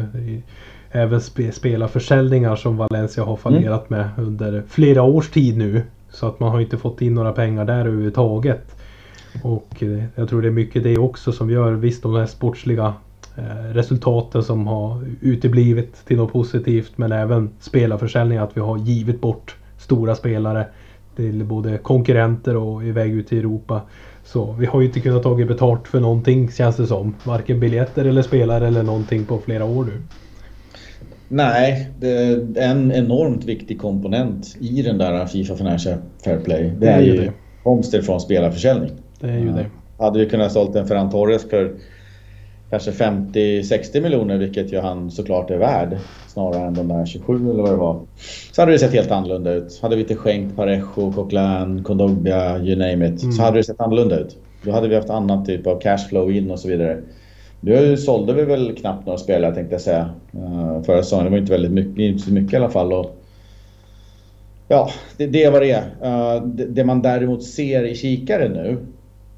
även 0.95 1.21
spe, 1.21 1.53
spelarförsäljningar 1.53 2.57
som 2.57 2.77
Valencia 2.77 3.25
har 3.25 3.37
fallerat 3.37 3.91
mm. 3.91 4.01
med 4.01 4.27
under 4.27 4.63
flera 4.69 5.03
års 5.03 5.31
tid 5.31 5.59
nu. 5.59 5.83
Så 6.11 6.27
att 6.27 6.41
man 6.41 6.51
har 6.51 6.61
inte 6.61 6.79
fått 6.79 7.03
in 7.03 7.15
några 7.15 7.33
pengar 7.33 7.65
där 7.65 7.81
överhuvudtaget. 7.81 8.77
Och 9.43 9.83
jag 10.15 10.29
tror 10.29 10.43
det 10.43 10.49
är 10.49 10.53
mycket 10.53 10.83
det 10.83 10.99
också 10.99 11.33
som 11.33 11.51
gör, 11.51 11.73
visst 11.73 12.03
de 12.03 12.15
här 12.15 12.27
sportsliga 12.27 12.95
Eh, 13.37 13.75
resultaten 13.75 14.43
som 14.43 14.67
har 14.67 15.05
uteblivit 15.21 16.07
till 16.07 16.17
något 16.17 16.33
positivt 16.33 16.93
men 16.97 17.13
även 17.13 17.51
spelarförsäljning 17.61 18.39
att 18.39 18.57
vi 18.57 18.61
har 18.61 18.79
givit 18.79 19.21
bort 19.21 19.57
stora 19.79 20.15
spelare 20.15 20.67
till 21.17 21.45
både 21.45 21.79
konkurrenter 21.79 22.57
och 22.57 22.85
iväg 22.85 23.11
ut 23.13 23.33
i 23.33 23.39
Europa. 23.39 23.81
Så 24.25 24.53
vi 24.53 24.67
har 24.67 24.81
ju 24.81 24.87
inte 24.87 25.01
kunnat 25.01 25.23
ta 25.23 25.35
betalt 25.35 25.89
för 25.89 26.01
någonting 26.01 26.51
känns 26.51 26.77
det 26.77 26.87
som. 26.87 27.15
Varken 27.25 27.61
biljetter 27.61 28.05
eller 28.05 28.23
spelare 28.23 28.67
eller 28.67 28.83
någonting 28.83 29.25
på 29.25 29.39
flera 29.39 29.65
år 29.65 29.85
nu. 29.85 30.03
Nej, 31.29 31.91
det 32.01 32.09
en 32.57 32.93
enormt 32.93 33.45
viktig 33.45 33.81
komponent 33.81 34.57
i 34.61 34.83
den 34.83 34.99
där 34.99 35.27
Fifa 35.27 35.57
Financial 35.57 35.99
Fair 36.25 36.39
Play. 36.39 36.63
Det, 36.63 36.87
det 36.87 36.93
är, 36.93 36.99
är 36.99 37.03
ju 37.03 37.31
komster 37.63 38.03
från 38.03 38.21
spelarförsäljning. 38.21 38.91
Det 39.21 39.31
är 39.31 39.39
ju 39.39 39.53
det. 39.53 39.67
Hade 39.99 40.19
vi 40.19 40.27
kunnat 40.27 40.53
sålt 40.53 40.77
en 40.77 40.87
Ferran 40.87 41.11
Torres 41.11 41.51
för 41.51 41.75
kanske 42.71 42.91
50-60 42.91 44.01
miljoner, 44.01 44.39
vilket 44.39 44.73
ju 44.73 44.81
han 44.81 45.11
såklart 45.11 45.51
är 45.51 45.59
värd. 45.59 45.99
Snarare 46.29 46.67
än 46.67 46.75
de 46.75 46.89
där 46.89 47.07
27 47.07 47.51
eller 47.51 47.63
vad 47.63 47.71
det 47.71 47.77
var. 47.77 48.01
Så 48.53 48.63
hade 48.63 48.73
det 48.73 48.79
sett 48.79 48.93
helt 48.93 49.11
annorlunda 49.11 49.53
ut. 49.53 49.79
Hade 49.83 49.97
vi 49.97 50.03
inte 50.03 50.17
skänkt 50.17 50.57
Parejo, 50.57 51.13
Coquelin, 51.13 51.85
Kondogbia, 51.85 52.59
you 52.59 52.77
name 52.77 53.09
it. 53.09 53.23
Mm. 53.23 53.33
Så 53.33 53.43
hade 53.43 53.57
det 53.57 53.65
sett 53.65 53.81
annorlunda 53.81 54.19
ut. 54.19 54.37
Då 54.63 54.73
hade 54.73 54.89
vi 54.89 54.95
haft 54.95 55.11
annan 55.11 55.45
typ 55.45 55.67
av 55.67 55.81
cashflow 55.81 56.33
in 56.33 56.51
och 56.51 56.59
så 56.59 56.69
vidare. 56.69 57.01
Nu 57.65 57.97
sålde 57.97 58.33
vi 58.33 58.45
väl 58.45 58.77
knappt 58.77 59.07
några 59.07 59.19
spelare 59.19 59.55
tänkte 59.55 59.75
jag 59.75 59.81
säga. 59.81 60.11
Eh, 60.33 60.83
förra 60.83 61.03
säsongen. 61.03 61.25
Det 61.25 61.31
var 61.31 61.39
inte 61.39 61.53
väldigt 61.53 61.73
mycket, 61.73 61.99
inte 61.99 62.23
så 62.23 62.33
mycket 62.33 62.53
i 62.53 62.57
alla 62.57 62.71
fall. 62.71 62.93
Och, 62.93 63.17
ja, 64.69 64.91
det, 65.17 65.27
det 65.27 65.45
är 65.45 65.51
vad 65.51 65.63
det 65.63 65.71
är. 65.71 65.85
Eh, 66.03 66.43
det, 66.47 66.85
man 66.85 67.03
däremot 67.03 67.43
ser 67.43 67.85
i 67.85 67.95
kikaren 67.95 68.53
nu 68.53 68.79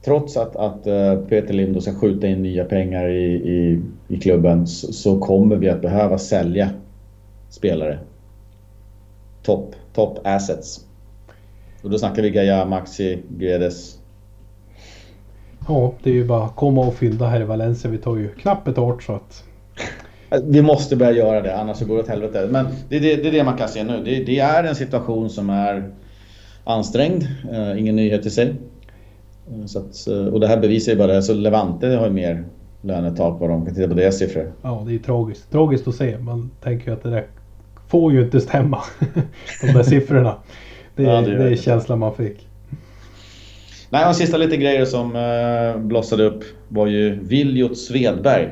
trots 0.04 0.36
att, 0.36 0.56
att 0.56 0.86
eh, 0.86 1.16
Peter 1.16 1.54
Lindo 1.54 1.80
ska 1.80 1.94
skjuta 1.94 2.26
in 2.26 2.42
nya 2.42 2.64
pengar 2.64 3.08
i, 3.08 3.34
i, 3.34 3.80
i 4.08 4.20
klubben 4.20 4.66
så, 4.66 4.92
så, 4.92 5.18
kommer 5.18 5.56
vi 5.56 5.68
att 5.68 5.82
behöva 5.82 6.18
sälja 6.18 6.70
spelare. 7.48 7.98
Top, 9.42 9.74
top 9.94 10.18
assets. 10.24 10.80
Och 11.82 11.90
då 11.90 11.98
snackar 11.98 12.22
vi 12.22 12.30
Gaia, 12.30 12.64
Maxi, 12.64 13.18
Guedes. 13.28 13.98
Ja, 15.68 15.92
det 16.02 16.10
är 16.10 16.14
ju 16.14 16.24
bara 16.24 16.48
komma 16.48 16.80
och 16.80 16.94
fynda 16.94 17.26
här 17.26 17.40
i 17.40 17.44
Valencia. 17.44 17.90
Vi 17.90 17.98
tar 17.98 18.16
ju 18.16 18.28
knappt 18.28 18.64
betalt 18.64 19.02
så 19.02 19.12
att... 19.12 19.44
Vi 20.44 20.62
måste 20.62 20.96
börja 20.96 21.12
göra 21.12 21.42
det, 21.42 21.56
annars 21.56 21.80
går 21.80 21.94
det 21.94 22.02
åt 22.02 22.08
helvete. 22.08 22.48
Men 22.50 22.66
det, 22.88 22.98
det, 22.98 23.16
det 23.16 23.28
är 23.28 23.32
det 23.32 23.44
man 23.44 23.56
kan 23.56 23.68
se 23.68 23.84
nu. 23.84 24.02
Det, 24.04 24.24
det 24.24 24.38
är 24.38 24.64
en 24.64 24.74
situation 24.74 25.30
som 25.30 25.50
är 25.50 25.90
ansträngd. 26.64 27.22
Uh, 27.52 27.80
ingen 27.80 27.96
nyhet 27.96 28.26
i 28.26 28.30
sig. 28.30 28.54
Eh, 29.48 29.66
så 29.66 29.78
att, 29.78 30.06
eh, 30.08 30.26
och 30.26 30.40
det 30.40 30.46
här 30.46 30.56
bevisar 30.56 30.92
ju 30.92 30.98
bara 30.98 31.12
det. 31.12 31.22
Så 31.22 31.34
Levante 31.34 31.86
har 31.88 32.06
ju 32.06 32.12
mer 32.12 32.44
lönetak 32.80 33.40
vad 33.40 33.50
de 33.50 33.66
kan 33.66 33.74
titta 33.74 33.88
på 33.88 33.94
deras 33.94 34.18
siffror. 34.18 34.52
Ja, 34.62 34.84
det 34.86 34.94
är 34.94 34.98
tragiskt. 34.98 35.50
Tragiskt 35.50 35.88
att 35.88 35.94
se. 35.94 36.18
Man 36.18 36.50
tänker 36.62 36.86
ju 36.86 36.92
att 36.92 37.02
det 37.02 37.10
där 37.10 37.26
får 37.88 38.12
ju 38.12 38.22
inte 38.22 38.40
stämma. 38.40 38.82
de 39.62 39.72
där 39.72 39.82
siffrorna. 39.82 40.34
Det, 40.96 41.02
ja, 41.02 41.20
det, 41.20 41.38
det 41.38 41.44
är 41.44 41.56
känslan 41.56 41.98
man 41.98 42.14
fick. 42.14 42.45
Nej, 43.96 44.08
och 44.08 44.16
sista 44.16 44.36
lite 44.36 44.56
grejer 44.56 44.84
som 44.84 45.16
uh, 45.16 45.86
blossade 45.86 46.24
upp 46.24 46.44
var 46.68 46.86
ju 46.86 47.18
Viljot 47.22 47.78
Svedberg. 47.78 48.48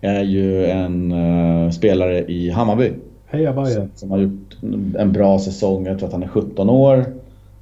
Är 0.00 0.22
ju 0.22 0.66
en 0.66 1.12
uh, 1.12 1.70
spelare 1.70 2.24
i 2.24 2.50
Hammarby. 2.50 2.92
Heja 3.26 3.52
Bajen. 3.52 3.90
Som, 3.94 4.10
har 4.10 4.18
gjort 4.18 4.56
en 4.98 5.12
bra 5.12 5.38
säsong. 5.38 5.86
Jag 5.86 5.98
tror 5.98 6.06
att 6.06 6.12
han 6.12 6.22
är 6.22 6.28
17 6.28 6.70
år. 6.70 7.04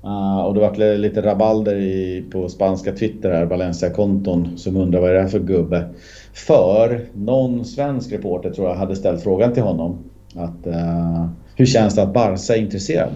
Uh, 0.05 0.39
och 0.39 0.55
det 0.55 0.61
var 0.61 0.97
lite 0.97 1.23
rabalder 1.23 1.77
i, 1.77 2.25
på 2.33 2.49
spanska 2.49 2.93
Twitter 2.93 3.31
här, 3.31 3.45
Valencia-konton 3.45 4.59
som 4.59 4.77
undrar 4.77 5.01
vad 5.01 5.11
är 5.11 5.15
det 5.15 5.21
här 5.21 5.29
för 5.29 5.41
gubbe? 5.41 5.89
För 6.35 7.01
någon 7.15 7.65
svensk 7.65 8.13
reporter 8.13 8.51
tror 8.51 8.69
jag 8.69 8.77
hade 8.77 8.97
ställt 8.97 9.23
frågan 9.23 9.55
till 9.55 9.63
honom. 9.63 9.99
Att, 10.35 10.67
uh, 10.67 11.27
hur 11.57 11.67
känns 11.67 11.95
det 11.95 12.03
att 12.03 12.15
Barca 12.15 12.55
är 12.55 12.61
intresserad? 12.61 13.11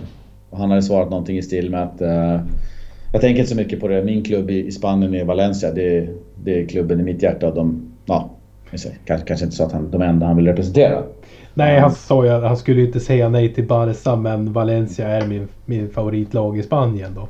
Och 0.51 0.59
han 0.59 0.70
hade 0.70 0.82
svarat 0.82 1.11
någonting 1.11 1.38
i 1.38 1.42
stil 1.42 1.70
med 1.70 1.82
att 1.82 2.03
uh, 2.03 2.40
jag 3.14 3.20
tänker 3.20 3.40
inte 3.40 3.50
så 3.50 3.56
mycket 3.56 3.80
på 3.80 3.88
det. 3.88 4.04
Min 4.04 4.22
klubb 4.22 4.50
i, 4.50 4.66
i 4.66 4.72
Spanien 4.72 5.14
är 5.14 5.24
Valencia. 5.24 5.72
Det, 5.72 6.08
det 6.44 6.60
är 6.60 6.66
klubben 6.66 7.00
i 7.00 7.02
mitt 7.02 7.22
hjärta. 7.22 7.50
De, 7.50 7.92
ja, 8.06 8.30
kanske, 8.70 8.88
kanske 9.06 9.44
inte 9.44 9.56
så 9.56 9.64
att 9.64 9.72
han 9.72 9.90
de 9.90 10.02
enda 10.02 10.26
han 10.26 10.36
vill 10.36 10.46
representera. 10.46 11.02
Nej, 11.54 11.78
han 11.80 11.94
sa 11.94 12.24
ju 12.24 12.30
att 12.30 12.42
han 12.42 12.56
skulle 12.56 12.82
inte 12.82 13.00
säga 13.00 13.28
nej 13.28 13.54
till 13.54 13.66
Barca 13.66 14.16
men 14.16 14.52
Valencia 14.52 15.08
är 15.08 15.26
min, 15.26 15.48
min 15.64 15.90
favoritlag 15.90 16.58
i 16.58 16.62
Spanien 16.62 17.10
då. 17.14 17.28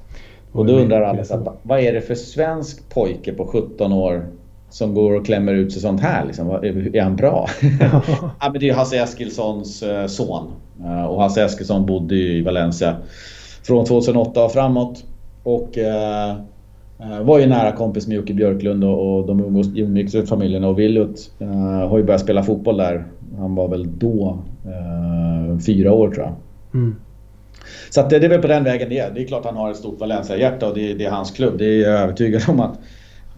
Och 0.53 0.67
då 0.67 0.73
undrar 0.73 1.03
alla, 1.03 1.25
så, 1.25 1.57
vad 1.63 1.81
är 1.81 1.93
det 1.93 2.01
för 2.01 2.15
svensk 2.15 2.89
pojke 2.89 3.33
på 3.33 3.47
17 3.47 3.93
år 3.93 4.27
som 4.71 4.95
går 4.95 5.15
och 5.15 5.27
klämmer 5.27 5.55
ut 5.55 5.73
sig 5.73 5.83
sånt 5.83 6.01
här? 6.01 6.25
Liksom? 6.25 6.51
Är 6.51 7.03
han 7.03 7.17
bra? 7.17 7.49
ja, 8.41 8.51
men 8.51 8.61
det 8.61 8.69
är 8.69 8.75
Hasse 8.75 8.97
Eskilssons 8.97 9.83
eh, 9.83 10.07
son. 10.07 10.53
Eh, 10.85 11.05
och 11.05 11.23
Hasse 11.23 11.45
Eskilsson 11.45 11.87
bodde 11.87 12.15
i 12.15 12.43
Valencia 12.43 12.97
från 13.63 13.85
2008 13.85 14.45
och 14.45 14.53
framåt. 14.53 15.05
Och 15.45 15.79
eh, 15.79 16.37
var 17.23 17.39
ju 17.39 17.47
nära 17.47 17.73
kompis 17.73 18.07
med 18.07 18.17
Jocke 18.17 18.35
Björklund 18.35 18.85
och, 18.85 19.19
och 19.19 19.27
de 19.27 19.41
umgicks 19.77 20.15
i 20.15 20.27
familjen 20.27 20.65
och 20.65 20.79
Willut 20.79 21.31
eh, 21.39 21.89
har 21.89 21.99
ju 21.99 22.05
börjat 22.05 22.21
spela 22.21 22.43
fotboll 22.43 22.77
där 22.77 23.07
han 23.39 23.55
var 23.55 23.69
väl 23.69 23.99
då 23.99 24.39
eh, 24.65 25.59
fyra 25.59 25.93
år 25.93 26.11
tror 26.11 26.25
jag. 26.25 26.35
Mm. 26.75 26.97
Så 27.91 28.03
det, 28.03 28.19
det 28.19 28.27
är 28.27 28.31
väl 28.31 28.43
på 28.43 28.49
den 28.49 28.65
vägen 28.65 28.89
det 28.89 28.99
är. 28.99 29.11
Det 29.11 29.23
är 29.23 29.27
klart 29.27 29.45
han 29.45 29.57
har 29.57 29.71
ett 29.71 29.77
stort 29.77 30.01
Valencia-hjärta 30.01 30.69
och 30.69 30.75
det, 30.75 30.95
det, 30.95 31.05
är 31.05 31.11
hans 31.11 31.31
klubb. 31.31 31.59
Det 31.59 31.65
är 31.65 31.91
jag 31.91 32.01
övertygad 32.01 32.43
om 32.49 32.61
att 32.61 32.79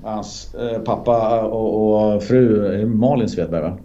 hans 0.03 0.55
eh, 0.55 0.79
pappa 0.79 1.43
och, 1.43 2.15
och, 2.15 2.23
fru, 2.23 2.87
Malin 2.87 3.29
Svedberg 3.29 3.63
va? 3.63 3.79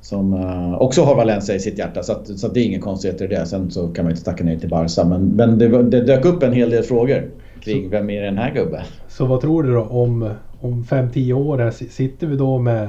Som 0.00 0.32
eh, 0.32 0.74
också 0.74 1.02
har 1.02 1.16
Valencia 1.16 1.54
i 1.54 1.60
sitt 1.60 1.78
hjärta. 1.78 2.02
Så, 2.02 2.12
att, 2.12 2.38
så 2.38 2.46
att 2.46 2.54
det 2.54 2.60
är 2.60 2.64
ingen 2.64 2.80
konstigheter 2.80 3.24
i 3.24 3.28
det. 3.28 3.46
Sen 3.46 3.70
så 3.70 3.88
kan 3.88 4.04
man 4.04 4.12
inte 4.12 4.24
tacka 4.24 4.44
ner 4.44 4.56
till 4.56 4.68
Barca. 4.68 5.04
Men, 5.04 5.26
men 5.26 5.58
det, 5.58 5.82
det 5.82 6.00
dök 6.00 6.24
upp 6.24 6.42
en 6.42 6.52
hel 6.52 6.70
del 6.70 6.82
frågor 6.82 7.30
kring 7.72 7.84
så, 7.84 7.90
vem 7.90 8.10
är 8.10 8.22
den 8.22 8.38
här 8.38 8.54
gubben? 8.54 8.84
Så 9.08 9.26
vad 9.26 9.40
tror 9.40 9.62
du 9.62 9.72
då 9.72 9.82
om, 9.82 10.30
om 10.60 10.84
5-10 10.84 11.32
år 11.32 11.58
här 11.58 11.70
sitter 11.70 12.26
vi 12.26 12.36
då 12.36 12.58
med, 12.58 12.88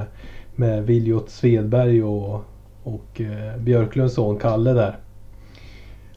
med 0.56 0.86
Viljot 0.86 1.30
Svedberg 1.30 2.02
och 2.02 2.44
och 2.88 3.20
eh, 3.20 3.60
Björklunds 3.60 4.14
son 4.14 4.38
Kalle 4.38 4.72
där. 4.72 4.96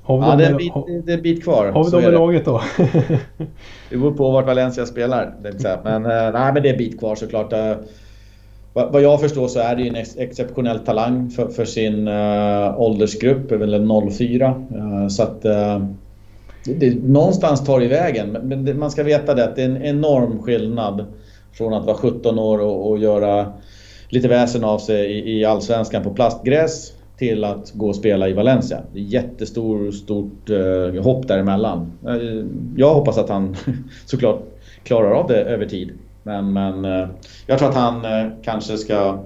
Har 0.02 0.18
vi 0.18 0.26
ja, 0.26 0.36
det 0.36 0.46
är, 0.46 0.52
en 0.52 0.58
bit, 0.58 0.74
det 1.06 1.12
är 1.12 1.18
en 1.18 1.24
bit 1.24 1.44
kvar. 1.44 1.72
Har 1.72 1.84
vi 1.84 1.92
dem 1.92 2.02
i 2.02 2.12
laget 2.12 2.46
då? 2.46 2.62
det 3.90 3.98
beror 3.98 4.12
på 4.12 4.32
vart 4.32 4.46
Valencia 4.46 4.86
spelar. 4.86 5.34
Men, 5.84 6.06
eh, 6.06 6.32
nej, 6.34 6.54
men 6.54 6.64
det 6.64 6.70
är 6.70 6.74
en 6.74 6.78
bit 6.78 7.00
kvar 7.00 7.16
såklart. 7.16 7.54
Eh, 7.54 7.74
vad 8.74 9.02
jag 9.02 9.22
förstår 9.22 9.48
så 9.48 9.60
är 9.60 9.76
det 9.76 9.82
ju 9.82 9.88
en 9.88 9.96
ex 9.96 10.18
exceptionell 10.18 10.80
talang 10.80 11.30
för, 11.30 11.48
för 11.48 11.66
sin 11.66 12.08
uh, 12.08 12.82
åldersgrupp, 12.82 13.52
väl 13.52 13.88
04. 14.12 14.56
Uh, 14.76 15.08
så 15.08 15.24
att 15.24 15.46
uh, 15.46 15.86
det, 16.64 17.04
någonstans 17.04 17.66
tar 17.66 17.80
det 17.80 17.88
vägen. 17.88 18.32
Men, 18.32 18.48
men 18.48 18.66
det, 18.66 18.74
man 18.74 18.92
ska 18.92 19.04
veta 19.04 19.34
det 19.34 19.44
att 19.44 19.56
det 19.56 19.62
är 19.62 19.70
en 19.70 19.84
enorm 19.84 20.44
skillnad 20.44 21.06
från 21.54 21.74
att 21.74 21.86
vara 21.86 21.98
17 21.98 22.40
år 22.40 22.60
och, 22.60 22.90
och 22.90 22.98
göra 22.98 23.54
lite 24.10 24.28
väsen 24.28 24.64
av 24.64 24.80
sig 24.80 25.12
i, 25.12 25.40
i 25.40 25.46
allsvenskan 25.46 26.04
på 26.04 26.14
plastgräs 26.14 26.94
till 27.18 27.44
att 27.44 27.72
gå 27.74 27.88
och 27.88 27.96
spela 27.96 28.30
i 28.30 28.34
Valencia. 28.34 28.82
Det 28.94 29.00
är 29.00 29.04
jättestort 29.04 29.94
stort, 29.94 30.50
eh, 30.50 31.04
hopp 31.04 31.28
däremellan. 31.28 31.92
Eh, 32.08 32.46
jag 32.78 32.94
hoppas 32.94 33.18
att 33.18 33.30
han 33.30 33.56
såklart 34.06 34.42
klarar 34.84 35.12
av 35.12 35.28
det 35.28 35.42
över 35.42 35.66
tid. 35.66 35.92
Men, 36.24 36.54
men 36.54 36.86
eh, 36.86 37.10
jag 37.48 37.60
tror 37.60 37.70
att 37.70 37.76
han 37.76 38.06
eh, 38.06 38.32
kanske 38.44 38.78
ska 38.78 39.20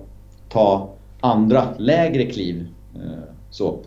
ta 0.50 0.90
andra 1.20 1.64
lägre 1.78 2.26
kliv. 2.26 2.68
Eh, 2.96 3.24
så. 3.50 3.80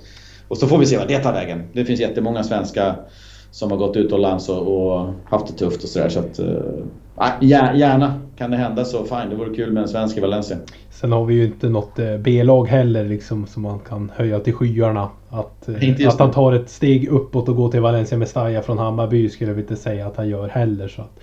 Och 0.48 0.58
så 0.58 0.66
får 0.66 0.78
vi 0.78 0.86
se 0.86 0.98
vad 0.98 1.08
det 1.08 1.18
tar 1.18 1.32
vägen. 1.32 1.62
Det 1.72 1.84
finns 1.84 2.00
jättemånga 2.00 2.44
svenska 2.44 2.94
som 3.58 3.70
har 3.70 3.78
gått 3.78 3.96
utomlands 3.96 4.48
och, 4.48 4.58
och 4.58 5.06
haft 5.24 5.46
det 5.46 5.52
tufft 5.52 5.82
och 5.84 5.88
sådär. 5.88 6.08
Så 6.08 6.18
att, 6.18 6.38
äh, 6.38 7.48
gärna 7.78 8.14
kan 8.36 8.50
det 8.50 8.56
hända 8.56 8.84
så 8.84 9.04
fine. 9.04 9.30
Det 9.30 9.36
vore 9.36 9.54
kul 9.54 9.72
med 9.72 9.82
en 9.82 9.88
svensk 9.88 10.16
i 10.16 10.20
Valencia. 10.20 10.56
Sen 10.90 11.12
har 11.12 11.24
vi 11.24 11.34
ju 11.34 11.44
inte 11.44 11.68
något 11.68 11.98
eh, 11.98 12.16
B-lag 12.16 12.68
heller 12.68 13.04
liksom 13.04 13.46
som 13.46 13.62
man 13.62 13.78
kan 13.78 14.12
höja 14.14 14.40
till 14.40 14.52
skyarna. 14.52 15.08
Att, 15.28 15.68
eh, 15.68 16.08
att 16.08 16.18
han 16.18 16.30
tar 16.30 16.52
ett 16.52 16.70
steg 16.70 17.08
uppåt 17.08 17.48
och 17.48 17.56
går 17.56 17.70
till 17.70 17.80
Valencia 17.80 18.18
med 18.18 18.28
Staya 18.28 18.62
från 18.62 18.78
Hammarby 18.78 19.28
skulle 19.28 19.50
jag 19.50 19.60
inte 19.60 19.76
säga 19.76 20.06
att 20.06 20.16
han 20.16 20.28
gör 20.28 20.48
heller. 20.48 20.88
Så 20.88 21.02
att, 21.02 21.20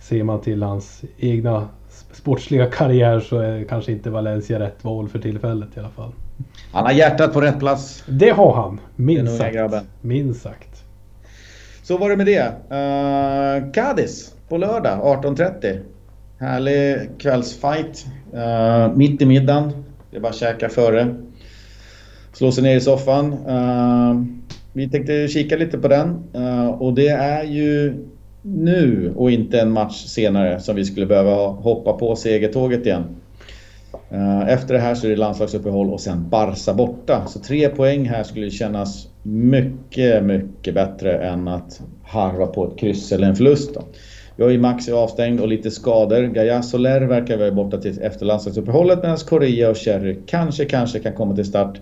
ser 0.00 0.22
man 0.22 0.40
till 0.40 0.62
hans 0.62 1.02
egna 1.18 1.68
sportsliga 2.12 2.66
karriär 2.66 3.20
så 3.20 3.38
är 3.38 3.64
kanske 3.64 3.92
inte 3.92 4.10
Valencia 4.10 4.58
rätt 4.58 4.84
val 4.84 5.08
för 5.08 5.18
tillfället 5.18 5.68
i 5.76 5.80
alla 5.80 5.88
fall. 5.88 6.10
Han 6.72 6.84
har 6.84 6.92
hjärtat 6.92 7.32
på 7.32 7.40
rätt 7.40 7.58
plats. 7.58 8.04
Det 8.06 8.30
har 8.30 8.54
han, 8.54 8.80
minst 8.96 9.36
sagt. 9.36 9.56
Minst 10.00 10.42
sagt. 10.42 10.85
Så 11.86 11.98
var 11.98 12.10
det 12.10 12.16
med 12.16 12.26
det. 12.26 12.46
Uh, 12.46 13.72
Cadiz 13.72 14.34
på 14.48 14.58
lördag 14.58 15.00
18.30. 15.24 15.78
Härlig 16.38 17.10
kvällsfight. 17.18 18.06
Uh, 18.34 18.96
mitt 18.96 19.22
i 19.22 19.26
middagen. 19.26 19.84
Det 20.10 20.16
är 20.16 20.20
bara 20.20 20.28
att 20.28 20.36
käka 20.36 20.68
före. 20.68 21.14
Slå 22.32 22.52
sig 22.52 22.62
ner 22.62 22.76
i 22.76 22.80
soffan. 22.80 23.32
Uh, 23.32 24.24
vi 24.72 24.88
tänkte 24.88 25.28
kika 25.28 25.56
lite 25.56 25.78
på 25.78 25.88
den. 25.88 26.24
Uh, 26.36 26.68
och 26.68 26.94
det 26.94 27.08
är 27.08 27.44
ju 27.44 27.94
nu 28.42 29.12
och 29.16 29.30
inte 29.30 29.60
en 29.60 29.72
match 29.72 30.04
senare 30.04 30.60
som 30.60 30.76
vi 30.76 30.84
skulle 30.84 31.06
behöva 31.06 31.46
hoppa 31.46 31.92
på 31.92 32.16
segertåget 32.16 32.86
igen. 32.86 33.04
Efter 34.48 34.74
det 34.74 34.80
här 34.80 34.94
så 34.94 35.06
är 35.06 35.10
det 35.10 35.16
landslagsuppehåll 35.16 35.90
och 35.90 36.00
sen 36.00 36.28
Barca 36.28 36.74
borta. 36.74 37.26
Så 37.26 37.38
tre 37.38 37.68
poäng 37.68 38.08
här 38.08 38.22
skulle 38.22 38.50
kännas 38.50 39.08
mycket, 39.22 40.24
mycket 40.24 40.74
bättre 40.74 41.18
än 41.18 41.48
att 41.48 41.80
harva 42.04 42.46
på 42.46 42.66
ett 42.66 42.78
kryss 42.78 43.12
eller 43.12 43.26
en 43.26 43.36
förlust. 43.36 43.74
Då. 43.74 43.82
Vi 44.36 44.42
har 44.44 44.50
ju 44.50 44.58
Maxi 44.58 44.92
avstängd 44.92 45.40
och 45.40 45.48
lite 45.48 45.70
skador. 45.70 46.22
Gaia 46.22 46.62
Soler 46.62 47.00
verkar 47.00 47.38
vara 47.38 47.52
borta 47.52 47.78
till 47.78 48.02
efter 48.02 48.26
landslagsuppehållet 48.26 49.02
medan 49.02 49.16
Korea 49.16 49.70
och 49.70 49.76
Cherry 49.76 50.16
kanske, 50.26 50.64
kanske 50.64 50.98
kan 50.98 51.12
komma 51.12 51.34
till 51.34 51.44
start. 51.44 51.80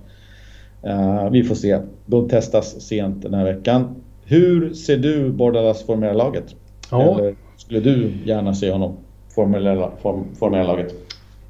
Uh, 0.86 1.30
vi 1.30 1.44
får 1.44 1.54
se. 1.54 1.78
De 2.06 2.28
testas 2.28 2.80
sent 2.80 3.22
den 3.22 3.34
här 3.34 3.44
veckan. 3.44 4.02
Hur 4.24 4.74
ser 4.74 4.96
du 4.96 5.32
Bordalas 5.32 5.82
formella 5.82 6.12
laget? 6.12 6.44
Ja. 6.90 7.18
Eller 7.18 7.34
skulle 7.56 7.80
du 7.80 8.12
gärna 8.24 8.54
se 8.54 8.70
honom 8.70 8.96
formella, 9.34 9.90
form, 10.02 10.24
formella 10.38 10.72
laget? 10.72 10.94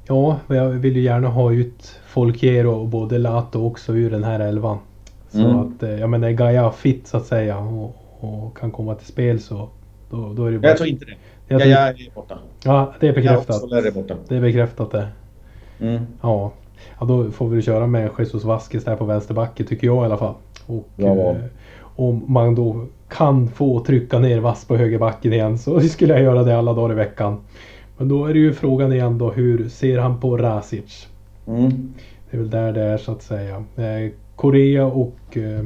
Ja, 0.07 0.39
jag 0.47 0.69
vill 0.69 0.95
ju 0.95 1.01
gärna 1.01 1.27
ha 1.27 1.51
ut 1.51 1.99
Folkiero 2.07 2.71
och 2.71 2.87
både 2.87 3.17
Lato 3.17 3.67
också 3.67 3.95
ur 3.95 4.11
den 4.11 4.23
här 4.23 4.39
elvan. 4.39 4.77
Så 5.29 5.39
mm. 5.39 5.57
att, 5.57 5.83
eh, 5.83 5.99
jag 5.99 6.09
menar, 6.09 6.27
är 6.27 6.31
Gaia 6.31 6.71
fit 6.71 7.07
så 7.07 7.17
att 7.17 7.25
säga 7.25 7.57
och, 7.57 7.95
och 8.19 8.57
kan 8.57 8.71
komma 8.71 8.95
till 8.95 9.07
spel 9.07 9.39
så 9.39 9.69
då, 10.09 10.33
då 10.33 10.45
är 10.45 10.51
det 10.51 10.59
bara... 10.59 10.67
Jag 10.67 10.77
tror 10.77 10.89
inte 10.89 11.05
det. 11.05 11.15
Jag, 11.47 11.61
tror... 11.61 11.71
jag 11.71 11.89
är 11.89 12.11
borta. 12.15 12.39
Ja, 12.63 12.93
det 12.99 13.07
är 13.07 13.13
bekräftat. 13.13 13.63
Ja, 13.69 13.77
är 13.77 13.91
borta. 13.91 14.15
Det 14.27 14.35
är 14.35 14.41
bekräftat 14.41 14.91
det. 14.91 15.07
Mm. 15.79 16.05
Ja. 16.21 16.51
ja, 16.99 17.05
då 17.05 17.31
får 17.31 17.47
vi 17.49 17.61
köra 17.61 17.87
med 17.87 18.09
Jesus 18.19 18.43
Vasquez 18.43 18.83
där 18.83 18.95
på 18.95 19.05
vänsterbacken 19.05 19.65
tycker 19.65 19.87
jag 19.87 20.03
i 20.03 20.05
alla 20.05 20.17
fall. 20.17 20.33
Och 20.65 20.89
eh, 20.97 21.35
om 21.81 22.23
man 22.27 22.55
då 22.55 22.85
kan 23.09 23.47
få 23.47 23.79
trycka 23.79 24.19
ner 24.19 24.39
Vass 24.39 24.65
på 24.65 24.75
högerbacken 24.77 25.33
igen 25.33 25.57
så 25.57 25.79
skulle 25.81 26.13
jag 26.13 26.23
göra 26.23 26.43
det 26.43 26.57
alla 26.57 26.73
dagar 26.73 26.93
i 26.93 26.95
veckan. 26.95 27.41
Men 27.97 28.07
då 28.07 28.25
är 28.25 28.33
det 28.33 28.39
ju 28.39 28.53
frågan 28.53 28.93
igen 28.93 29.17
då 29.17 29.31
hur 29.31 29.69
ser 29.69 29.97
han 29.97 30.19
på 30.19 30.37
Rasic? 30.37 31.07
Mm. 31.47 31.93
Det 32.29 32.37
är 32.37 32.41
väl 32.41 32.49
där 32.49 32.73
det 32.73 32.81
är 32.81 32.97
så 32.97 33.11
att 33.11 33.21
säga. 33.21 33.63
Eh, 33.75 34.11
Korea 34.35 34.85
och 34.85 35.37
eh, 35.37 35.65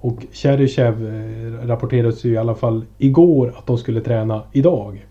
och 0.00 0.26
Cheryshev 0.32 1.06
eh, 1.06 1.66
rapporterades 1.66 2.24
ju 2.24 2.32
i 2.32 2.36
alla 2.36 2.54
fall 2.54 2.84
igår 2.98 3.54
att 3.56 3.66
de 3.66 3.78
skulle 3.78 4.00
träna 4.00 4.42
idag. 4.52 5.06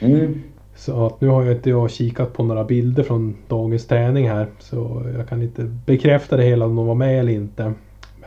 Mm. 0.00 0.42
Så 0.76 1.06
att 1.06 1.20
nu 1.20 1.28
har 1.28 1.42
jag 1.42 1.56
inte 1.56 1.70
jag 1.70 1.90
kikat 1.90 2.32
på 2.32 2.44
några 2.44 2.64
bilder 2.64 3.02
från 3.02 3.36
dagens 3.48 3.86
träning 3.86 4.28
här. 4.28 4.46
Så 4.58 5.02
jag 5.16 5.28
kan 5.28 5.42
inte 5.42 5.62
bekräfta 5.86 6.36
det 6.36 6.42
hela 6.42 6.64
om 6.64 6.76
de 6.76 6.86
var 6.86 6.94
med 6.94 7.20
eller 7.20 7.32
inte. 7.32 7.72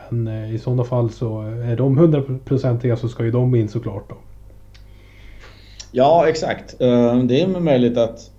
Men 0.08 0.28
i 0.28 0.58
sådana 0.58 0.84
fall 0.84 1.10
så 1.10 1.40
är 1.42 1.76
de 1.76 1.98
hundraprocentiga 1.98 2.96
så 2.96 3.08
ska 3.08 3.24
ju 3.24 3.30
de 3.30 3.54
in 3.54 3.68
såklart 3.68 4.08
då. 4.08 4.16
Ja 5.96 6.28
exakt. 6.28 6.80
Eh, 6.80 7.18
det 7.18 7.40
är 7.40 7.60
möjligt 7.60 7.98
att 7.98 8.30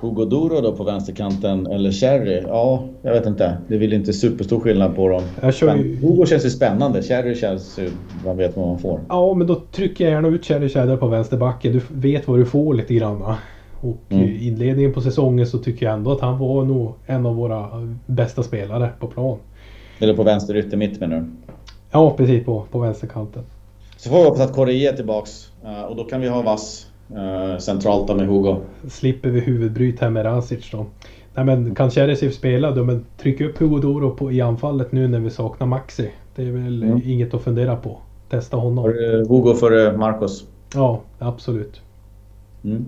Hugo 0.00 0.24
Duro 0.24 0.60
då 0.60 0.72
på 0.72 0.84
vänsterkanten 0.84 1.66
eller 1.66 1.92
Cherry? 1.92 2.42
Ja, 2.46 2.84
jag 3.02 3.12
vet 3.12 3.26
inte. 3.26 3.58
Det 3.68 3.74
är 3.74 3.78
väl 3.78 3.92
inte 3.92 4.12
superstor 4.12 4.60
skillnad 4.60 4.96
på 4.96 5.08
dem. 5.08 5.22
Ju... 5.60 5.96
Hugo 5.96 6.26
känns 6.26 6.44
ju 6.44 6.50
spännande. 6.50 7.02
Cherry 7.02 7.34
känns 7.34 7.78
ju... 7.78 7.90
Man 8.24 8.36
vet 8.36 8.56
vad 8.56 8.68
man 8.68 8.78
får. 8.78 9.00
Ja, 9.08 9.34
men 9.34 9.46
då 9.46 9.54
trycker 9.72 10.04
jag 10.04 10.12
gärna 10.12 10.28
ut 10.28 10.44
Cherry 10.44 10.68
Cheddar 10.68 10.96
på 10.96 11.06
vänsterbacken. 11.06 11.72
Du 11.72 11.80
vet 11.88 12.28
vad 12.28 12.38
du 12.38 12.44
får 12.44 12.74
lite 12.74 12.94
grann. 12.94 13.22
Och 13.80 13.96
mm. 14.08 14.24
i 14.24 14.46
inledningen 14.46 14.92
på 14.92 15.00
säsongen 15.00 15.46
så 15.46 15.58
tycker 15.58 15.86
jag 15.86 15.94
ändå 15.94 16.12
att 16.12 16.20
han 16.20 16.38
var 16.38 16.64
nog 16.64 16.94
en 17.06 17.26
av 17.26 17.36
våra 17.36 17.68
bästa 18.06 18.42
spelare 18.42 18.90
på 19.00 19.06
plan. 19.06 19.38
Eller 19.98 20.14
på 20.14 20.22
vänster 20.22 20.56
ytter 20.56 20.76
mitt 20.76 21.00
menar 21.00 21.16
du? 21.16 21.26
Ja, 21.90 22.14
precis 22.16 22.44
på, 22.44 22.64
på 22.70 22.78
vänsterkanten. 22.78 23.42
Så 23.96 24.08
får 24.08 24.18
vi 24.18 24.24
hoppas 24.24 24.40
att 24.40 24.52
Corrie 24.52 24.90
är 24.92 24.96
tillbaks 24.96 25.50
eh, 25.64 25.82
och 25.82 25.96
då 25.96 26.04
kan 26.04 26.20
vi 26.20 26.28
ha 26.28 26.42
vass 26.42 26.89
centralt 27.58 28.08
då 28.08 28.14
med 28.14 28.26
Hugo. 28.26 28.56
Slipper 28.88 29.28
vi 29.28 29.40
huvudbryt 29.40 30.00
här 30.00 30.10
med 30.10 30.24
Rasic 30.26 30.70
då. 30.70 30.86
Nej 31.34 31.44
men 31.44 31.74
kan 31.74 31.90
Cheresiv 31.90 32.30
spela 32.30 32.70
då 32.70 32.84
men 32.84 33.04
tryck 33.18 33.40
upp 33.40 33.58
Hugo 33.58 33.78
Doro 33.78 34.10
på, 34.10 34.32
i 34.32 34.40
anfallet 34.40 34.92
nu 34.92 35.08
när 35.08 35.20
vi 35.20 35.30
saknar 35.30 35.66
Maxi. 35.66 36.10
Det 36.34 36.42
är 36.42 36.50
väl 36.50 36.82
mm. 36.82 37.00
inget 37.04 37.34
att 37.34 37.42
fundera 37.42 37.76
på. 37.76 37.98
Testa 38.28 38.56
honom. 38.56 38.84
För, 38.84 39.28
Hugo 39.28 39.54
för 39.54 39.96
Marcos? 39.96 40.44
Ja, 40.74 41.00
absolut. 41.18 41.80
Mm. 42.64 42.84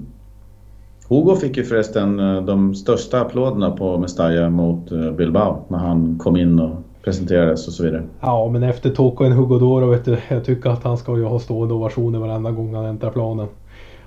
Hugo 1.08 1.36
fick 1.36 1.56
ju 1.56 1.64
förresten 1.64 2.20
eh, 2.20 2.42
de 2.42 2.74
största 2.74 3.20
applåderna 3.20 3.70
på 3.70 3.98
Mestalla 3.98 4.50
mot 4.50 4.92
eh, 4.92 5.10
Bilbao 5.10 5.64
när 5.68 5.78
han 5.78 6.18
kom 6.18 6.36
in 6.36 6.60
och 6.60 6.76
presenterades 7.04 7.66
och 7.68 7.72
så 7.72 7.82
vidare. 7.82 8.02
Ja, 8.20 8.48
men 8.52 8.62
efter 8.62 8.90
Toko 8.90 9.24
en 9.24 9.32
Hugo 9.32 9.58
Doro 9.58 9.86
vet 9.86 10.04
du, 10.04 10.18
jag 10.28 10.44
tycker 10.44 10.70
att 10.70 10.84
han 10.84 10.98
ska 10.98 11.16
ju 11.16 11.24
ha 11.24 11.38
stående 11.38 11.74
ovationer 11.74 12.18
varenda 12.18 12.50
gång 12.50 12.74
han 12.74 12.84
äntrar 12.84 13.10
planen. 13.10 13.46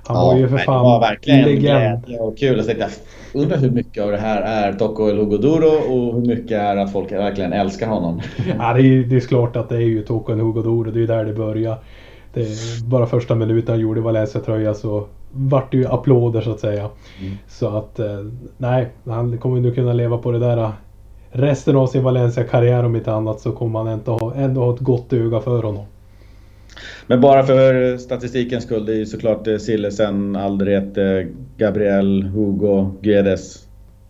Han 0.08 0.18
ja, 0.18 0.26
var 0.26 0.38
ju 0.38 0.48
för 0.48 0.58
fan 0.58 0.78
Det 0.78 0.84
var 0.84 1.00
verkligen 1.00 1.42
legend. 1.46 1.62
glädje 1.62 2.20
och 2.20 2.38
kul. 2.38 2.58
Jag 2.58 2.66
tänkte, 2.66 2.90
undrar 3.34 3.58
hur 3.58 3.72
mycket 3.72 4.04
av 4.04 4.12
det 4.12 4.18
här 4.18 4.42
är 4.42 4.74
Tocco 4.74 5.12
Lugodoro 5.12 5.94
och 5.94 6.16
hur 6.16 6.28
mycket 6.28 6.52
är 6.52 6.78
att 6.78 6.92
folk 6.92 7.12
verkligen 7.12 7.54
älskar 7.54 7.88
honom. 7.88 8.22
ja, 8.60 8.74
det 8.74 8.82
är, 8.82 9.04
det 9.04 9.16
är 9.16 9.20
klart 9.20 9.56
att 9.56 9.70
det 9.70 9.76
är 9.76 9.80
ju 9.80 10.02
Tocco 10.04 10.34
Lugodoro. 10.34 10.92
Det 10.92 10.98
är 10.98 11.02
ju 11.02 11.08
där 11.08 11.26
det 11.26 11.34
börjar. 11.34 11.78
Det 12.34 12.48
bara 12.86 13.06
första 13.06 13.36
minuten 13.36 13.74
han 13.74 13.80
gjorde 13.80 14.02
Valencia-tröja 14.02 14.74
så 14.74 15.08
vart 15.32 15.72
det 15.72 15.78
ju 15.78 15.88
applåder 15.88 16.42
så 16.42 16.52
att 16.52 16.60
säga. 16.60 16.90
Mm. 17.22 17.34
Så 17.48 17.78
att 17.78 18.00
eh, 18.00 18.26
nej, 18.58 18.88
han 19.06 19.38
kommer 19.38 19.60
nu 19.60 19.72
kunna 19.72 19.94
leva 19.94 20.18
på 20.18 20.32
det 20.32 20.40
där 20.40 20.58
eh, 20.58 20.70
resten 21.32 21.76
av 21.76 21.88
sin 21.88 22.04
Valencia-karriär 22.04 22.84
om 22.84 22.96
inte 22.96 23.14
annat 23.14 23.40
så 23.40 23.52
kommer 23.52 23.80
han 23.80 23.88
ändå 23.88 24.18
ha, 24.18 24.34
ändå 24.34 24.62
ha 24.62 24.74
ett 24.74 24.80
gott 24.80 25.14
öga 25.14 25.40
för 25.40 25.64
honom. 25.64 25.84
Men 27.08 27.22
bara 27.22 27.44
för 27.44 27.98
statistikens 27.98 28.64
skull, 28.64 28.86
det 28.86 28.94
är 28.94 28.98
ju 28.98 29.06
såklart 29.06 29.48
eh, 29.48 29.58
Sillesen, 29.58 30.36
Aldret, 30.36 30.98
Gabriel, 31.58 32.24
Hugo, 32.24 32.92
Guedes. 33.02 33.68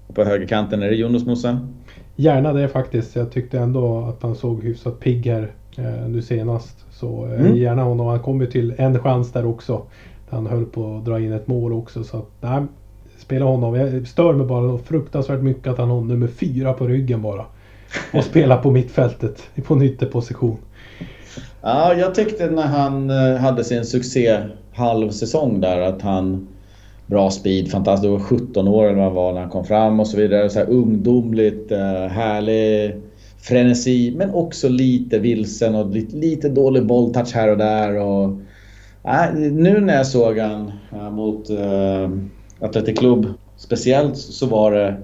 Och 0.08 0.16
på 0.16 0.24
högerkanten 0.24 0.84
är 0.84 0.90
det 0.90 0.96
Jonas 0.96 1.26
Musa? 1.26 1.68
Gärna 2.16 2.54
det 2.54 2.68
faktiskt. 2.68 3.16
Jag 3.16 3.32
tyckte 3.32 3.60
ändå 3.60 4.00
att 4.00 4.24
han 4.24 4.36
såg 4.36 4.64
hyfsat 4.64 5.00
pigg 5.00 5.26
här 5.26 5.52
eh, 5.78 6.08
nu 6.08 6.22
senast. 6.22 6.86
Så 6.92 7.26
eh, 7.26 7.40
mm. 7.40 7.56
gärna 7.56 7.84
honom. 7.84 8.08
Han 8.08 8.20
kom 8.20 8.42
ju 8.42 8.48
till 8.48 8.74
en 8.78 9.00
chans 9.00 9.32
där 9.32 9.46
också. 9.46 9.82
Han 10.30 10.48
höll 10.48 10.66
på 10.66 10.98
att 10.98 11.06
dra 11.06 11.20
in 11.20 11.34
ett 11.34 11.48
mål 11.48 11.74
också. 11.74 12.04
Så 12.04 12.18
att, 12.18 12.30
nej, 12.42 12.64
spela 13.18 13.46
honom. 13.46 13.76
Jag 13.76 14.08
stör 14.08 14.34
mig 14.34 14.48
bara 14.48 14.78
fruktansvärt 14.78 15.42
mycket 15.42 15.68
att 15.68 15.78
han 15.78 15.90
har 15.90 16.02
nummer 16.02 16.28
fyra 16.28 16.74
på 16.74 16.88
ryggen 16.88 17.22
bara. 17.22 17.46
Och 18.14 18.24
spelar 18.24 18.58
på 18.58 18.72
mittfältet 18.72 19.50
på 19.64 19.74
en 19.74 19.82
ytterposition. 19.82 20.58
Ja, 21.62 21.94
jag 21.94 22.16
tyckte 22.16 22.50
när 22.50 22.68
han 22.68 23.10
eh, 23.10 23.36
hade 23.36 23.64
sin 23.64 23.86
succé 23.86 24.38
halvsäsong 24.74 25.62
där 25.62 25.82
att 25.82 26.02
han 26.02 26.48
Bra 27.08 27.32
speed, 27.32 27.72
fantastiskt. 27.72 28.12
var 28.12 28.20
17 28.20 28.68
år 28.68 28.86
eller 28.86 28.96
vad 28.96 29.04
han 29.04 29.14
var 29.14 29.34
när 29.34 29.42
han 29.42 29.50
kom 29.50 29.66
fram 29.66 30.00
och 30.00 30.08
så 30.08 30.18
vidare. 30.18 30.50
Så 30.50 30.60
här 30.60 30.70
ungdomligt, 30.70 31.72
eh, 31.72 32.08
härlig 32.08 32.96
frenesi 33.38 34.14
men 34.18 34.30
också 34.30 34.70
lite 34.70 35.20
vilsen 35.20 35.76
och 35.76 35.90
lite, 35.90 36.18
lite 36.18 36.50
dålig 36.50 36.86
bolltouch 36.86 37.34
här 37.34 37.52
och 37.52 37.58
där. 37.58 37.96
Och, 37.96 38.40
äh, 39.04 39.34
nu 39.36 39.82
när 39.82 39.96
jag 39.96 40.08
såg 40.08 40.38
han 40.38 40.72
äh, 40.94 41.12
mot 41.12 41.50
äh, 41.50 42.10
Atletic 42.60 43.00
Club 43.00 43.28
speciellt 43.58 44.18
så 44.18 44.46
var 44.46 44.72
det 44.72 44.98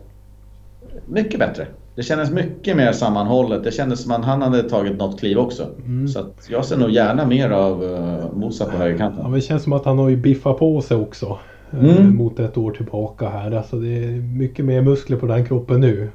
mycket 1.06 1.40
bättre 1.40 1.68
det 1.96 2.04
kändes 2.04 2.32
mycket 2.32 2.78
mer 2.78 2.92
sammanhållet. 2.92 3.64
Det 3.64 3.72
kändes 3.72 4.04
som 4.04 4.12
att 4.12 4.26
han 4.26 4.42
hade 4.42 4.64
tagit 4.64 4.98
något 4.98 5.20
kliv 5.20 5.38
också. 5.38 5.68
Mm. 5.86 6.08
Så 6.08 6.26
jag 6.50 6.66
ser 6.66 6.78
nog 6.78 6.90
gärna 6.90 7.26
mer 7.26 7.50
av 7.50 7.84
uh, 7.84 8.34
Mosa 8.34 8.66
på 8.66 8.78
högerkanten. 8.78 9.20
Ja, 9.22 9.24
men 9.24 9.40
det 9.40 9.42
känns 9.42 9.64
som 9.64 9.74
att 9.74 9.86
han 9.86 10.00
har 10.00 10.10
ju 10.10 10.18
biffat 10.18 10.58
på 10.58 10.82
sig 10.82 10.98
också. 10.98 11.40
Eh, 11.72 11.98
mm. 11.98 12.16
Mot 12.16 12.40
ett 12.40 12.58
år 12.58 12.72
tillbaka 12.72 13.30
här. 13.30 13.52
Alltså 13.52 13.76
det 13.76 14.04
är 14.04 14.08
mycket 14.38 14.66
mer 14.66 14.82
muskler 14.82 15.18
på 15.18 15.26
den 15.26 15.46
kroppen 15.46 15.82
nu. 15.82 16.10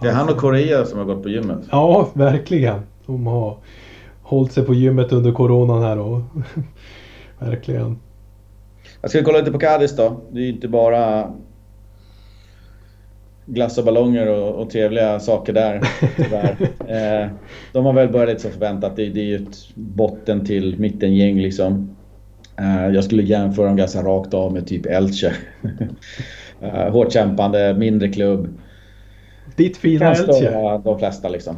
Det 0.00 0.08
är 0.08 0.12
han 0.12 0.28
och 0.28 0.36
Korea 0.36 0.84
som 0.84 0.98
har 0.98 1.06
gått 1.06 1.22
på 1.22 1.28
gymmet. 1.28 1.58
Ja, 1.70 2.08
verkligen. 2.12 2.80
De 3.06 3.26
har 3.26 3.56
hållit 4.22 4.52
sig 4.52 4.64
på 4.64 4.74
gymmet 4.74 5.12
under 5.12 5.32
coronan 5.32 5.82
här 5.82 5.98
och 5.98 6.20
verkligen. 7.38 7.98
Jag 9.00 9.10
ska 9.10 9.24
kolla 9.24 9.38
lite 9.38 9.52
på 9.52 9.58
Cadiz 9.58 9.96
då. 9.96 10.20
Det 10.30 10.38
är 10.38 10.42
ju 10.42 10.52
inte 10.52 10.68
bara 10.68 11.32
glass 13.48 13.78
och 13.78 13.84
ballonger 13.84 14.26
och, 14.26 14.62
och 14.62 14.70
trevliga 14.70 15.20
saker 15.20 15.52
där. 15.52 15.74
eh, 16.88 17.30
de 17.72 17.84
har 17.84 17.92
väl 17.92 18.08
börjat 18.08 18.28
lite 18.28 18.40
som 18.40 18.50
förväntat. 18.50 18.96
Det, 18.96 19.08
det 19.08 19.20
är 19.20 19.24
ju 19.24 19.36
ett 19.36 19.74
botten 19.74 20.46
till 20.46 20.78
mittengäng 20.78 21.40
liksom. 21.40 21.96
Eh, 22.58 22.94
jag 22.94 23.04
skulle 23.04 23.22
jämföra 23.22 23.66
dem 23.66 23.76
ganska 23.76 24.02
rakt 24.02 24.34
av 24.34 24.52
med 24.52 24.66
typ 24.66 24.86
Elche. 24.86 25.32
eh, 26.60 26.90
hårt 26.92 27.12
kämpande, 27.12 27.74
mindre 27.74 28.08
klubb. 28.08 28.48
Ditt 29.56 29.76
fina 29.76 30.14
Elche? 30.14 30.78
De 30.84 30.98
flesta 30.98 31.28
liksom. 31.28 31.56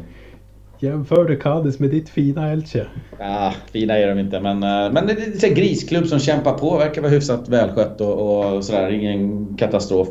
Jämför 0.83 1.25
du 1.25 1.37
Cadiz 1.37 1.79
med 1.79 1.91
ditt 1.91 2.09
fina 2.09 2.53
Elche? 2.53 2.87
Ja, 3.19 3.55
fina 3.73 3.99
är 3.99 4.09
de 4.09 4.19
inte 4.19 4.41
men, 4.41 4.63
eh, 4.63 4.93
men 4.93 5.07
det 5.07 5.13
är 5.13 5.49
en 5.49 5.55
grisklubb 5.55 6.07
som 6.07 6.19
kämpar 6.19 6.53
på. 6.53 6.79
Verkar 6.79 7.03
vara 7.03 7.13
hyfsat 7.13 7.49
välskött 7.49 8.01
och, 8.01 8.55
och 8.57 8.65
sådär. 8.65 8.91
Ingen 8.91 9.57
katastrof 9.57 10.09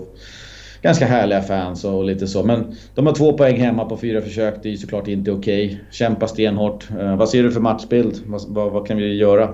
ganska 0.81 1.05
härliga 1.05 1.41
fans 1.41 1.85
och 1.85 2.03
lite 2.03 2.27
så. 2.27 2.43
Men 2.43 2.75
de 2.95 3.05
har 3.05 3.13
två 3.13 3.33
poäng 3.33 3.57
hemma 3.57 3.85
på 3.85 3.97
fyra 3.97 4.21
försök. 4.21 4.55
Det 4.63 4.69
är 4.69 4.71
ju 4.71 4.77
såklart 4.77 5.07
inte 5.07 5.31
okej. 5.31 5.65
Okay. 5.65 5.77
Kämpa 5.91 6.27
stenhårt. 6.27 6.87
Uh, 6.99 7.15
vad 7.15 7.29
ser 7.29 7.43
du 7.43 7.51
för 7.51 7.59
matchbild? 7.59 8.21
Vad, 8.25 8.41
vad, 8.47 8.71
vad, 8.71 8.87
kan 8.87 8.97
vi 8.97 9.17
göra? 9.17 9.49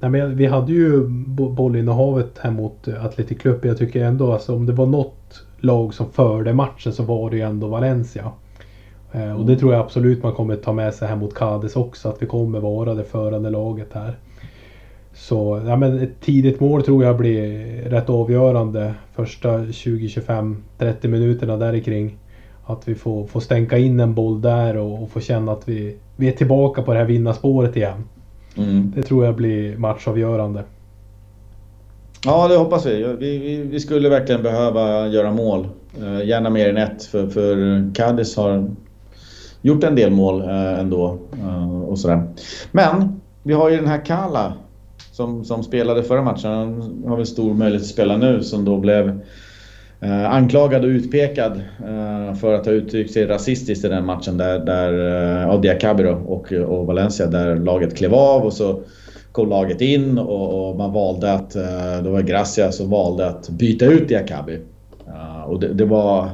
Nej, 0.00 0.10
men 0.10 0.36
vi 0.36 0.46
hade 0.46 0.72
ju 0.72 1.08
bollinnehavet 1.56 2.38
här 2.40 2.50
mot 2.50 2.88
Atletic 2.88 3.38
Club. 3.38 3.64
Jag 3.64 3.78
tycker 3.78 4.04
ändå 4.04 4.32
alltså 4.32 4.54
om 4.54 4.66
det 4.66 4.72
var 4.72 4.86
något 4.86 5.44
lag 5.60 5.94
som 5.94 6.12
förde 6.12 6.52
matchen 6.52 6.92
så 6.92 7.02
var 7.02 7.30
det 7.30 7.36
ju 7.36 7.42
ändå 7.42 7.66
Valencia. 7.66 8.30
Uh, 9.14 9.40
och 9.40 9.46
det 9.46 9.56
tror 9.56 9.72
jag 9.72 9.80
absolut 9.80 10.22
man 10.22 10.34
kommer 10.34 10.56
ta 10.56 10.72
med 10.72 10.94
sig 10.94 11.08
här 11.08 11.16
mot 11.16 11.34
Cades 11.34 11.76
också. 11.76 12.08
Att 12.08 12.22
vi 12.22 12.26
kommer 12.26 12.60
vara 12.60 12.94
det 12.94 13.04
förande 13.04 13.50
laget 13.50 13.92
här. 13.92 14.18
Så 15.18 15.62
ja, 15.66 15.76
men 15.76 16.02
ett 16.02 16.20
tidigt 16.20 16.60
mål 16.60 16.82
tror 16.82 17.04
jag 17.04 17.16
blir 17.16 17.64
rätt 17.82 18.10
avgörande. 18.10 18.94
Första 19.14 19.72
20, 19.72 20.08
25, 20.08 20.62
30 20.78 21.08
minuterna 21.08 21.56
där 21.56 21.78
kring. 21.78 22.18
Att 22.66 22.88
vi 22.88 22.94
får, 22.94 23.26
får 23.26 23.40
stänka 23.40 23.78
in 23.78 24.00
en 24.00 24.14
boll 24.14 24.40
där 24.40 24.76
och, 24.76 25.02
och 25.02 25.10
få 25.10 25.20
känna 25.20 25.52
att 25.52 25.68
vi, 25.68 25.96
vi 26.16 26.28
är 26.28 26.32
tillbaka 26.32 26.82
på 26.82 26.92
det 26.92 26.98
här 26.98 27.06
vinnarspåret 27.06 27.76
igen. 27.76 28.04
Mm. 28.56 28.92
Det 28.96 29.02
tror 29.02 29.24
jag 29.24 29.36
blir 29.36 29.76
matchavgörande. 29.76 30.64
Ja, 32.24 32.48
det 32.48 32.56
hoppas 32.56 32.86
vi. 32.86 33.16
Vi, 33.18 33.38
vi, 33.38 33.56
vi 33.56 33.80
skulle 33.80 34.08
verkligen 34.08 34.42
behöva 34.42 35.06
göra 35.06 35.32
mål. 35.32 35.68
Uh, 36.02 36.26
gärna 36.26 36.50
mer 36.50 36.68
än 36.68 36.76
ett, 36.76 37.04
för, 37.04 37.26
för 37.26 37.94
Cadiz 37.94 38.36
har 38.36 38.70
gjort 39.62 39.84
en 39.84 39.94
del 39.94 40.10
mål 40.10 40.42
uh, 40.42 40.80
ändå. 40.80 41.18
Uh, 41.44 41.82
och 41.82 41.98
sådär. 41.98 42.22
Men 42.72 43.20
vi 43.42 43.52
har 43.52 43.70
ju 43.70 43.76
den 43.76 43.86
här 43.86 44.04
Kala 44.04 44.52
som, 45.18 45.44
som 45.44 45.62
spelade 45.62 46.02
förra 46.02 46.22
matchen, 46.22 46.50
han 46.50 47.04
har 47.06 47.16
väl 47.16 47.26
stor 47.26 47.54
möjlighet 47.54 47.82
att 47.82 47.88
spela 47.88 48.16
nu, 48.16 48.42
som 48.42 48.64
då 48.64 48.76
blev 48.76 49.20
eh, 50.00 50.34
anklagad 50.34 50.84
och 50.84 50.88
utpekad 50.88 51.52
eh, 51.86 52.34
för 52.34 52.54
att 52.54 52.66
ha 52.66 52.72
uttryckt 52.72 53.12
sig 53.12 53.26
rasistiskt 53.26 53.84
i 53.84 53.88
den 53.88 54.04
matchen 54.04 54.36
där, 54.36 54.58
där 54.58 54.92
eh, 55.42 55.50
av 55.50 55.60
Diakabi 55.60 56.04
och, 56.04 56.52
och 56.52 56.86
Valencia, 56.86 57.26
där 57.26 57.56
laget 57.56 57.96
klev 57.96 58.14
av 58.14 58.42
och 58.42 58.52
så 58.52 58.82
kom 59.32 59.48
laget 59.48 59.80
in 59.80 60.18
och, 60.18 60.68
och 60.68 60.76
man 60.76 60.92
valde 60.92 61.32
att, 61.32 61.56
eh, 61.56 62.02
det 62.02 62.10
var 62.10 62.22
Gracia 62.22 62.72
som 62.72 62.90
valde 62.90 63.26
att 63.26 63.48
byta 63.48 63.86
ut 63.86 64.08
Diakabi. 64.08 64.58
Uh, 65.08 65.42
och 65.42 65.60
det, 65.60 65.74
det 65.74 65.84
var 65.84 66.28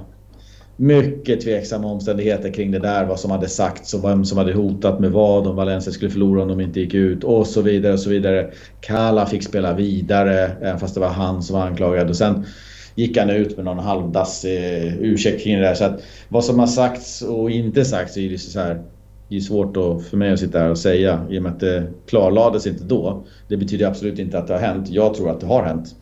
mycket 0.77 1.41
tveksamma 1.41 1.89
omständigheter 1.89 2.53
kring 2.53 2.71
det 2.71 2.79
där. 2.79 3.05
Vad 3.05 3.21
som 3.21 3.31
hade 3.31 3.49
sagts 3.49 3.95
och 3.95 4.05
vem 4.05 4.25
som 4.25 4.39
hade 4.39 4.53
hotat 4.53 5.01
med 5.01 5.13
vad. 5.13 5.47
Om 5.47 5.57
Valencia 5.57 5.93
skulle 5.93 6.11
förlora 6.11 6.43
om 6.43 6.49
de 6.49 6.61
inte 6.61 6.81
gick 6.81 6.95
ut 6.95 7.25
och 7.25 7.47
så 7.47 7.63
vidare. 7.63 7.93
och 7.93 8.01
så 8.01 8.11
vidare. 8.11 8.51
Kala 8.81 9.27
fick 9.27 9.43
spela 9.43 9.75
vidare 9.75 10.57
även 10.61 10.79
fast 10.79 10.95
det 10.95 11.01
var 11.01 11.09
han 11.09 11.43
som 11.43 11.59
var 11.59 11.67
anklagad. 11.67 12.09
Och 12.09 12.17
sen 12.17 12.47
gick 12.95 13.17
han 13.17 13.31
ut 13.31 13.57
med 13.57 13.65
någon 13.65 13.79
halvdassig 13.79 14.57
eh, 14.57 14.99
ursäkt 14.99 15.45
kring 15.45 15.57
det 15.57 15.63
där. 15.63 15.75
Så 15.75 15.85
att 15.85 16.03
vad 16.29 16.45
som 16.45 16.59
har 16.59 16.67
sagts 16.67 17.23
och 17.23 17.51
inte 17.51 17.85
sagts 17.85 18.17
är 18.17 18.21
ju 18.21 18.39
så 18.39 18.61
här 18.61 18.83
det 19.29 19.37
är 19.37 19.41
svårt 19.41 19.77
att, 19.77 20.05
för 20.05 20.17
mig 20.17 20.33
att 20.33 20.41
sitta 20.41 20.59
här 20.59 20.71
och 20.71 20.79
säga 20.79 21.27
i 21.31 21.39
och 21.39 21.43
med 21.43 21.53
att 21.53 21.61
det 21.61 21.87
klarlades 22.07 22.67
inte 22.67 22.85
då. 22.85 23.27
Det 23.49 23.57
betyder 23.57 23.87
absolut 23.87 24.19
inte 24.19 24.39
att 24.39 24.47
det 24.47 24.53
har 24.53 24.61
hänt. 24.61 24.89
Jag 24.89 25.15
tror 25.15 25.31
att 25.31 25.41
det 25.41 25.47
har 25.47 25.63
hänt. 25.63 25.97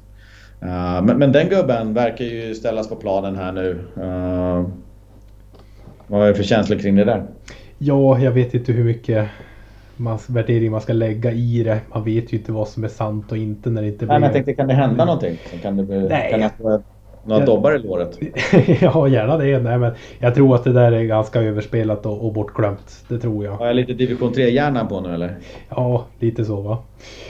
Uh, 0.63 1.03
men, 1.03 1.19
men, 1.19 1.33
den 1.33 1.49
gubben 1.49 1.95
verkar 1.95 2.25
ju 2.25 2.55
ställas 2.55 2.89
på 2.89 2.97
planen 2.97 3.37
här 3.37 3.53
nu. 3.53 3.79
Uh, 3.97 4.69
vad 6.07 6.23
är 6.23 6.29
det 6.29 6.35
för 6.35 6.43
känslor 6.43 6.79
kring 6.79 6.97
det 6.97 7.05
där? 7.05 7.23
Ja, 7.79 8.19
jag 8.19 8.33
vet 8.33 8.55
inte 8.55 8.73
hur 8.73 8.85
mycket 8.85 9.29
man, 9.97 10.19
värdering 10.29 10.71
man 10.71 10.81
ska 10.81 10.93
lägga 10.93 11.33
i 11.33 11.63
det. 11.63 11.81
Man 11.95 12.05
vet 12.05 12.33
ju 12.33 12.37
inte 12.37 12.53
vad 12.53 12.69
som 12.69 12.85
är 12.85 12.89
sant 12.89 13.33
och 13.33 13.39
inte 13.39 13.71
när 13.71 13.83
det 13.83 13.89
inte 13.89 13.99
blir... 13.99 14.09
Nej, 14.09 14.21
men 14.21 14.23
jag 14.23 14.33
tänkte, 14.33 14.55
kan 14.55 14.69
det 14.69 14.75
hända 14.75 15.05
någonting? 15.05 15.39
Kan 15.63 15.77
det 15.77 15.83
bli, 15.83 16.09
Nej. 16.09 16.31
Kan 16.31 16.41
det 16.41 16.83
några 17.25 17.41
jag, 17.41 17.47
dobbar 17.47 17.73
i 17.73 17.79
låret? 17.79 18.19
ja, 18.81 19.09
gärna 19.09 19.37
det. 19.37 19.59
Nej, 19.59 19.79
men 19.79 19.93
jag 20.19 20.35
tror 20.35 20.55
att 20.55 20.65
det 20.65 20.73
där 20.73 20.93
är 20.93 21.03
ganska 21.03 21.41
överspelat 21.41 22.07
och, 22.07 22.27
och 22.27 22.33
bortglömt. 22.33 23.05
Det 23.09 23.19
tror 23.19 23.45
jag. 23.45 23.53
Har 23.53 23.67
jag 23.67 23.77
lite 23.77 23.93
division 23.93 24.33
3-hjärnan 24.33 24.89
på 24.89 25.01
nu 25.01 25.15
eller? 25.15 25.37
Ja, 25.69 26.05
lite 26.19 26.45
så 26.45 26.61
va. 26.61 26.79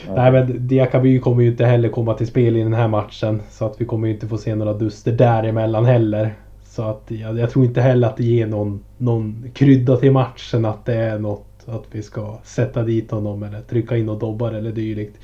Ja. 0.07 0.15
Nej 0.15 0.33
men 0.33 0.69
Diakaby 0.69 1.21
kommer 1.21 1.43
ju 1.43 1.49
inte 1.49 1.65
heller 1.65 1.89
komma 1.89 2.15
till 2.15 2.27
spel 2.27 2.57
i 2.57 2.63
den 2.63 2.75
här 2.75 2.89
matchen. 2.89 3.43
Så 3.51 3.67
att 3.67 3.81
vi 3.81 3.85
kommer 3.85 4.09
ju 4.09 4.15
inte 4.15 4.29
få 4.29 4.39
se 4.39 4.55
några 4.55 4.73
duster 4.73 5.13
däremellan 5.13 5.85
heller. 5.85 6.35
Så 6.65 6.83
att 6.83 7.03
jag, 7.09 7.39
jag 7.39 7.51
tror 7.51 7.65
inte 7.65 7.81
heller 7.81 8.09
att 8.09 8.17
det 8.17 8.25
ger 8.25 8.47
någon, 8.47 8.85
någon 8.99 9.51
krydda 9.55 9.97
till 9.97 10.13
matchen 10.13 10.65
att 10.65 10.85
det 10.85 10.95
är 10.95 11.19
något 11.19 11.47
att 11.67 11.85
vi 11.91 12.03
ska 12.03 12.39
sätta 12.45 12.83
dit 12.83 13.11
honom 13.11 13.43
eller 13.43 13.61
trycka 13.61 13.97
in 13.97 14.09
och 14.09 14.19
dobbar 14.19 14.53
eller 14.53 14.73
dylikt. 14.73 15.19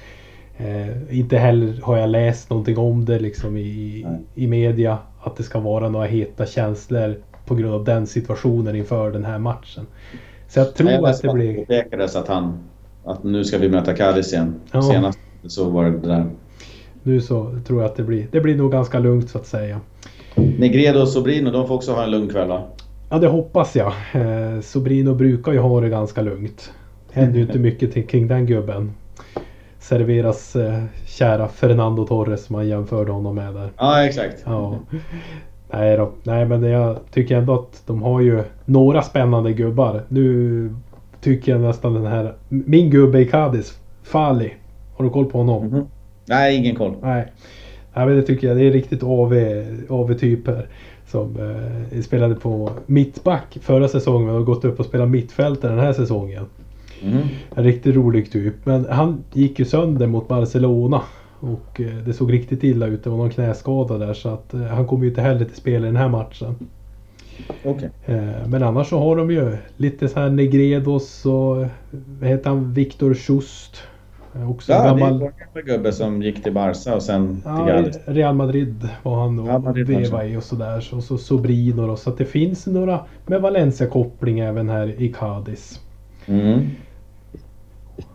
Eh, 0.60 1.18
inte 1.18 1.38
heller 1.38 1.74
har 1.82 1.96
jag 1.96 2.10
läst 2.10 2.50
någonting 2.50 2.78
om 2.78 3.04
det 3.04 3.18
liksom 3.18 3.56
i, 3.56 4.06
i 4.34 4.46
media. 4.46 4.98
Att 5.20 5.36
det 5.36 5.42
ska 5.42 5.60
vara 5.60 5.88
några 5.88 6.06
heta 6.06 6.46
känslor 6.46 7.18
på 7.46 7.54
grund 7.54 7.74
av 7.74 7.84
den 7.84 8.06
situationen 8.06 8.76
inför 8.76 9.10
den 9.10 9.24
här 9.24 9.38
matchen. 9.38 9.86
Så 10.48 10.60
jag 10.60 10.74
tror 10.74 10.90
jag 10.90 11.04
att 11.04 11.22
det 11.22 11.32
blir... 11.32 11.64
Det 11.68 12.16
att 12.16 12.28
han... 12.28 12.58
Att 13.04 13.24
nu 13.24 13.44
ska 13.44 13.58
vi 13.58 13.68
möta 13.68 13.94
Cadiz 13.94 14.32
igen. 14.32 14.54
Ja. 14.72 14.82
Senast 14.82 15.18
så 15.46 15.70
var 15.70 15.84
det 15.84 16.08
där. 16.08 16.26
Nu 17.02 17.20
så 17.20 17.58
tror 17.66 17.82
jag 17.82 17.90
att 17.90 17.96
det 17.96 18.02
blir... 18.02 18.26
Det 18.30 18.40
blir 18.40 18.56
nog 18.56 18.72
ganska 18.72 18.98
lugnt 18.98 19.30
så 19.30 19.38
att 19.38 19.46
säga. 19.46 19.80
Negredo 20.34 21.00
och 21.00 21.08
Sobrino, 21.08 21.50
de 21.50 21.68
får 21.68 21.74
också 21.74 21.92
ha 21.92 22.04
en 22.04 22.10
lugn 22.10 22.28
kväll 22.28 22.48
va? 22.48 22.62
Ja 23.10 23.18
det 23.18 23.28
hoppas 23.28 23.76
jag. 23.76 23.92
Eh, 24.12 24.60
Sobrino 24.60 25.14
brukar 25.14 25.52
ju 25.52 25.58
ha 25.58 25.80
det 25.80 25.88
ganska 25.88 26.22
lugnt. 26.22 26.72
Det 27.12 27.20
händer 27.20 27.38
ju 27.38 27.44
inte 27.44 27.58
mycket 27.68 28.08
kring 28.08 28.28
den 28.28 28.46
gubben 28.46 28.92
serveras 29.78 30.56
eh, 30.56 30.82
kära 31.06 31.48
Fernando 31.48 32.06
Torres 32.06 32.44
som 32.44 32.56
man 32.56 32.68
jämförde 32.68 33.12
honom 33.12 33.34
med 33.34 33.54
där. 33.54 33.70
Ja, 33.76 34.04
exakt. 34.04 34.42
Ja. 34.46 34.78
Nej 35.72 35.96
då. 35.96 36.12
Nej 36.22 36.44
men 36.44 36.62
jag 36.62 36.98
tycker 37.10 37.36
ändå 37.36 37.54
att 37.54 37.82
de 37.86 38.02
har 38.02 38.20
ju 38.20 38.42
några 38.64 39.02
spännande 39.02 39.52
gubbar. 39.52 40.02
Nu 40.08 40.74
tycker 41.20 41.52
jag 41.52 41.60
nästan 41.60 41.94
den 41.94 42.06
här... 42.06 42.34
Min 42.48 42.90
gubbe 42.90 43.20
i 43.20 43.26
Cadiz, 43.26 43.78
Fali. 44.02 44.54
Har 44.96 45.04
du 45.04 45.10
koll 45.10 45.24
på 45.24 45.38
honom? 45.38 45.66
Mm 45.66 45.80
-hmm. 45.80 45.86
Nej, 46.26 46.56
ingen 46.56 46.76
koll. 46.76 46.94
Nej. 47.02 47.32
Nej 47.94 48.06
men 48.06 48.16
det 48.16 48.22
tycker 48.22 48.48
jag. 48.48 48.56
Det 48.56 48.64
är 48.64 48.70
riktigt 48.70 49.02
AV, 49.02 49.34
AV-typer. 49.88 50.66
Som 51.06 51.36
eh, 51.92 52.00
spelade 52.00 52.34
på 52.34 52.70
mittback 52.86 53.58
förra 53.60 53.88
säsongen 53.88 54.34
och 54.34 54.44
gått 54.44 54.64
upp 54.64 54.80
och 54.80 54.86
spelat 54.86 55.08
mittfältare 55.08 55.72
den 55.72 55.80
här 55.80 55.92
säsongen. 55.92 56.46
Mm. 57.02 57.28
En 57.54 57.64
riktigt 57.64 57.96
rolig 57.96 58.32
typ. 58.32 58.54
Men 58.64 58.86
han 58.90 59.24
gick 59.32 59.58
ju 59.58 59.64
sönder 59.64 60.06
mot 60.06 60.28
Barcelona. 60.28 61.02
Och 61.40 61.80
eh, 61.80 61.96
det 62.06 62.12
såg 62.12 62.32
riktigt 62.32 62.64
illa 62.64 62.86
ut. 62.86 63.04
Det 63.04 63.10
var 63.10 63.16
någon 63.16 63.30
knäskada 63.30 63.98
där 63.98 64.14
så 64.14 64.28
att 64.28 64.54
eh, 64.54 64.60
han 64.60 64.86
kommer 64.86 65.04
ju 65.04 65.08
inte 65.08 65.22
heller 65.22 65.44
till 65.44 65.56
spel 65.56 65.82
i 65.82 65.86
den 65.86 65.96
här 65.96 66.08
matchen. 66.08 66.54
Okay. 67.64 67.88
Eh, 68.06 68.48
men 68.48 68.62
annars 68.62 68.88
så 68.88 68.98
har 68.98 69.16
de 69.16 69.30
ju 69.30 69.56
lite 69.76 70.08
så 70.08 70.20
här 70.20 70.30
Negredos 70.30 71.26
och 71.26 71.56
vad 72.20 72.30
heter 72.30 72.50
han? 72.50 72.72
Viktor 72.72 73.14
Schust. 73.14 73.82
Också 74.48 74.72
ja, 74.72 74.84
gammal... 74.84 75.18
det 75.18 75.24
är 75.24 75.58
en 75.60 75.66
gubbe 75.66 75.92
som 75.92 76.22
gick 76.22 76.42
till 76.42 76.52
Barca 76.52 76.94
och 76.94 77.02
sen 77.02 77.42
ja, 77.44 77.56
till 77.56 77.74
Gales. 77.74 77.98
Real 78.04 78.34
Madrid 78.34 78.88
var 79.02 79.20
han 79.20 79.38
och 79.38 79.76
veva 79.76 80.24
i 80.24 80.36
och 80.36 80.42
sådär. 80.42 80.88
Och 80.92 81.04
så 81.04 81.18
Sobrino 81.18 81.86
då. 81.86 81.96
Så 81.96 82.10
att 82.10 82.18
det 82.18 82.24
finns 82.24 82.66
några 82.66 83.00
med 83.26 83.40
Valencia-koppling 83.40 84.38
även 84.38 84.68
här 84.68 85.02
i 85.02 85.12
Cadiz. 85.12 85.80
Mm. 86.26 86.66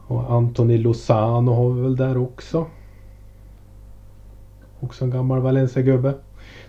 Och 0.07 0.31
Anthony 0.31 0.77
Lozano 0.77 1.51
har 1.51 1.69
vi 1.69 1.81
väl 1.81 1.95
där 1.95 2.17
också. 2.17 2.65
Också 4.79 5.05
en 5.05 5.11
gammal 5.11 5.41
Valencia-gubbe. 5.41 6.13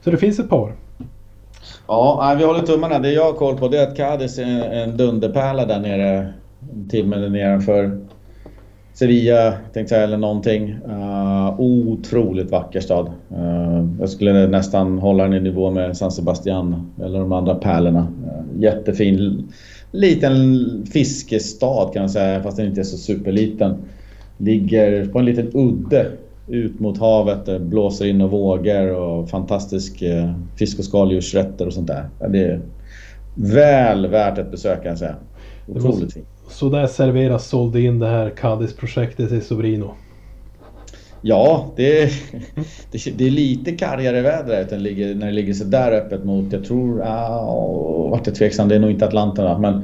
Så 0.05 0.11
det 0.11 0.16
finns 0.16 0.39
ett 0.39 0.49
par. 0.49 0.74
Ja, 1.87 2.35
vi 2.39 2.45
håller 2.45 2.61
tummarna. 2.61 2.99
Det 2.99 3.12
jag 3.12 3.24
har 3.24 3.32
koll 3.32 3.57
på 3.57 3.68
det 3.68 3.78
är 3.78 3.89
att 3.89 3.97
Cadiz 3.97 4.39
är 4.39 4.70
en 4.70 4.97
dunderpärla 4.97 5.66
där 5.66 5.80
nere. 5.80 6.32
Timmen 6.91 7.32
nedanför 7.32 8.01
Sevilla, 8.95 9.55
tänkte 9.72 9.95
jag, 9.95 10.05
eller 10.05 10.16
någonting. 10.16 10.78
Uh, 10.89 11.61
otroligt 11.61 12.51
vacker 12.51 12.80
stad. 12.80 13.12
Uh, 13.32 13.89
jag 14.01 14.09
skulle 14.09 14.47
nästan 14.47 14.99
hålla 14.99 15.22
den 15.22 15.35
i 15.35 15.41
nivå 15.41 15.70
med 15.70 15.97
San 15.97 16.11
Sebastian 16.11 16.93
eller 17.03 17.18
de 17.18 17.32
andra 17.32 17.55
pärlorna. 17.55 18.01
Uh, 18.01 18.62
jättefin 18.62 19.49
liten 19.95 20.87
fiskestad 20.93 21.93
kan 21.93 22.03
man 22.03 22.11
säga, 22.11 22.43
fast 22.43 22.57
den 22.57 22.67
inte 22.67 22.81
är 22.81 22.85
så 22.85 22.97
superliten. 22.97 23.77
Ligger 24.39 25.07
på 25.07 25.19
en 25.19 25.25
liten 25.25 25.51
udde 25.55 26.11
ut 26.49 26.81
mot 26.81 26.99
havet. 26.99 27.47
Det 27.47 27.61
blåser 27.61 28.07
in 28.07 28.21
och 28.21 28.31
vågor 28.31 28.93
och 28.95 29.31
fantastisk 29.31 30.03
eh, 30.03 30.33
fisk 30.59 30.79
och 30.79 30.85
skaldjursrätter 30.85 31.67
och 31.67 31.73
sånt 31.73 31.87
där. 31.87 32.09
Det 32.29 32.39
är 32.39 32.61
väl 33.35 34.07
värt 34.07 34.39
ett 34.39 34.51
besök 34.51 34.83
kan 34.83 34.89
jag 34.89 34.99
säga. 34.99 35.17
Otroligt 35.69 36.13
fint. 36.13 36.27
Så 36.49 36.69
där 36.69 36.87
serveras 36.87 37.49
sålde 37.49 37.81
in 37.81 37.99
det 37.99 38.07
här 38.07 38.31
Cadiz-projektet 38.31 39.33
i 39.33 39.41
Sobrino? 39.41 39.95
Ja, 41.27 41.72
det 41.77 42.03
är, 42.03 42.11
det, 43.16 43.27
är 43.27 43.31
lite 43.31 43.72
kargare 43.72 44.20
väder 44.20 44.75
än 44.75 44.83
ligger, 44.83 45.14
när 45.14 45.27
det 45.27 45.33
ligger 45.33 45.55
så 45.55 45.64
där 45.64 45.93
öppet 45.93 46.25
mot, 46.25 46.53
jag 46.53 46.64
tror, 46.64 47.01
uh, 47.01 48.11
vart 48.11 48.27
jag 48.27 48.35
tveksam, 48.35 48.68
det 48.68 48.75
är 48.75 48.79
nog 48.79 48.91
inte 48.91 49.07
Atlanten 49.07 49.61
men 49.61 49.75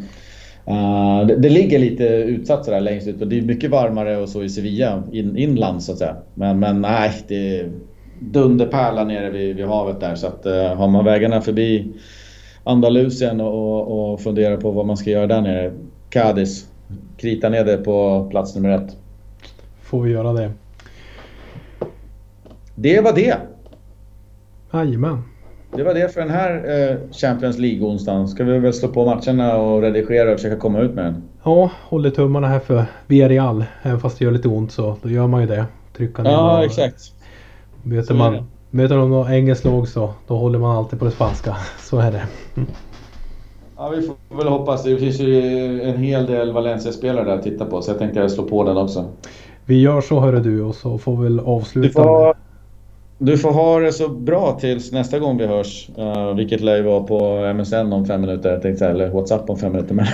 uh, 0.76 1.26
det, 1.26 1.36
det, 1.36 1.49
ligger 1.49 1.78
lite 1.78 2.05
utsatt 2.05 2.64
sådär 2.64 2.80
längst 2.80 3.09
ut 3.09 3.22
och 3.22 3.28
det 3.28 3.38
är 3.38 3.43
mycket 3.43 3.70
varmare 3.70 4.16
och 4.16 4.28
så 4.28 4.43
i 4.43 4.49
Sevilla, 4.49 5.03
in, 5.12 5.36
inland 5.36 5.82
så 5.82 5.93
att 5.93 5.99
säga. 5.99 6.16
Men, 6.34 6.59
men 6.59 6.80
nej, 6.80 7.12
det 7.28 7.59
är 7.61 7.70
dunderpärla 8.20 9.05
nere 9.05 9.30
vid, 9.30 9.57
vid 9.57 9.66
havet 9.66 10.01
där 10.01 10.14
så 10.14 10.26
att 10.26 10.47
uh, 10.47 10.53
har 10.53 10.88
man 10.88 11.05
vägarna 11.05 11.41
förbi 11.41 11.93
Andalusien 12.64 13.41
och, 13.41 14.12
och 14.12 14.20
funderar 14.20 14.57
på 14.57 14.70
vad 14.70 14.86
man 14.86 14.97
ska 14.97 15.11
göra 15.11 15.26
där 15.26 15.41
nere, 15.41 15.72
Cadiz, 16.11 16.68
krita 17.16 17.49
ner 17.49 17.64
det 17.64 17.76
på 17.76 18.28
plats 18.30 18.55
nummer 18.55 18.70
ett. 18.70 18.97
Får 19.82 20.03
vi 20.03 20.11
göra 20.11 20.32
det. 20.32 20.51
Det 22.83 23.01
var 23.01 23.12
det. 23.12 23.37
Jajamän. 24.72 25.22
Det 25.76 25.83
var 25.83 25.95
det 25.95 26.14
för 26.14 26.20
den 26.20 26.31
här 26.31 26.51
eh, 26.91 26.97
Champions 27.12 27.59
League-onsdagen. 27.59 28.26
Ska 28.26 28.45
vi 28.45 28.59
väl 28.59 28.72
slå 28.72 28.89
på 28.89 29.05
matcherna 29.05 29.57
och 29.57 29.83
redigera 29.83 30.33
och 30.33 30.37
försöka 30.37 30.57
komma 30.57 30.81
ut 30.81 30.95
med 30.95 31.05
den? 31.05 31.22
Ja, 31.43 31.70
håller 31.83 32.11
tummarna 32.11 32.47
här 32.47 32.59
för 32.59 32.85
Villarreal. 33.07 33.64
Även 33.83 34.01
fast 34.01 34.18
det 34.18 34.24
gör 34.24 34.33
lite 34.33 34.49
ont 34.49 34.72
så 34.72 34.97
då 35.03 35.09
gör 35.09 35.26
man 35.26 35.41
ju 35.41 35.47
det. 35.47 35.64
Trycka 35.97 36.22
ner 36.22 36.31
Ja, 36.31 36.59
och, 36.59 36.64
exakt. 36.64 37.12
Möter 37.83 38.14
man, 38.14 38.45
möter 38.70 38.97
de 38.97 39.11
något 39.11 39.31
engelskt 39.31 39.64
lag 39.64 39.89
så 39.89 40.14
då 40.26 40.37
håller 40.37 40.59
man 40.59 40.76
alltid 40.76 40.99
på 40.99 41.05
det 41.05 41.11
spanska. 41.11 41.57
Så 41.78 41.99
är 41.99 42.12
det. 42.12 42.22
Ja, 43.76 43.89
vi 43.89 44.03
får 44.03 44.37
väl 44.37 44.49
hoppas. 44.49 44.85
Det 44.85 44.97
finns 44.97 45.20
ju 45.20 45.83
en 45.83 45.97
hel 45.97 46.26
del 46.26 46.53
Valencia-spelare 46.53 47.24
där 47.24 47.35
att 47.35 47.43
titta 47.43 47.64
på 47.64 47.83
så 47.83 47.91
jag 47.91 47.99
tänkte 47.99 48.20
jag 48.20 48.31
slå 48.31 48.45
på 48.45 48.64
den 48.64 48.76
också. 48.76 49.05
Vi 49.64 49.81
gör 49.81 50.01
så 50.01 50.20
hörru 50.20 50.41
du 50.41 50.62
och 50.62 50.74
så 50.74 50.99
får 50.99 51.16
vi 51.16 51.22
väl 51.22 51.41
avsluta. 51.41 51.89
Du 51.89 51.93
får, 51.93 52.26
med 52.26 52.35
du 53.21 53.39
får 53.39 53.53
ha 53.53 53.81
det 53.81 53.93
så 53.93 54.09
bra 54.09 54.59
tills 54.61 54.93
nästa 54.93 55.18
gång 55.18 55.39
vi 55.39 55.47
hörs. 55.47 55.91
Uh, 55.99 56.35
vilket 56.35 56.61
lär 56.61 56.77
ju 56.77 56.83
vara 56.83 57.03
på 57.03 57.53
MSN 57.55 57.93
om 57.93 58.07
fem 58.07 58.21
minuter, 58.21 58.59
tänkte 58.59 58.87
eller 58.87 59.09
WhatsApp 59.09 59.51
om 59.51 59.59
fem 59.59 59.73
minuter. 59.73 59.95
Men 59.95 60.07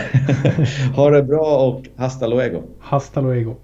ha 0.96 1.10
det 1.10 1.22
bra 1.22 1.66
och 1.66 1.82
hasta 1.96 2.26
luego. 2.26 2.62
Hasta 2.80 3.20
luego. 3.20 3.54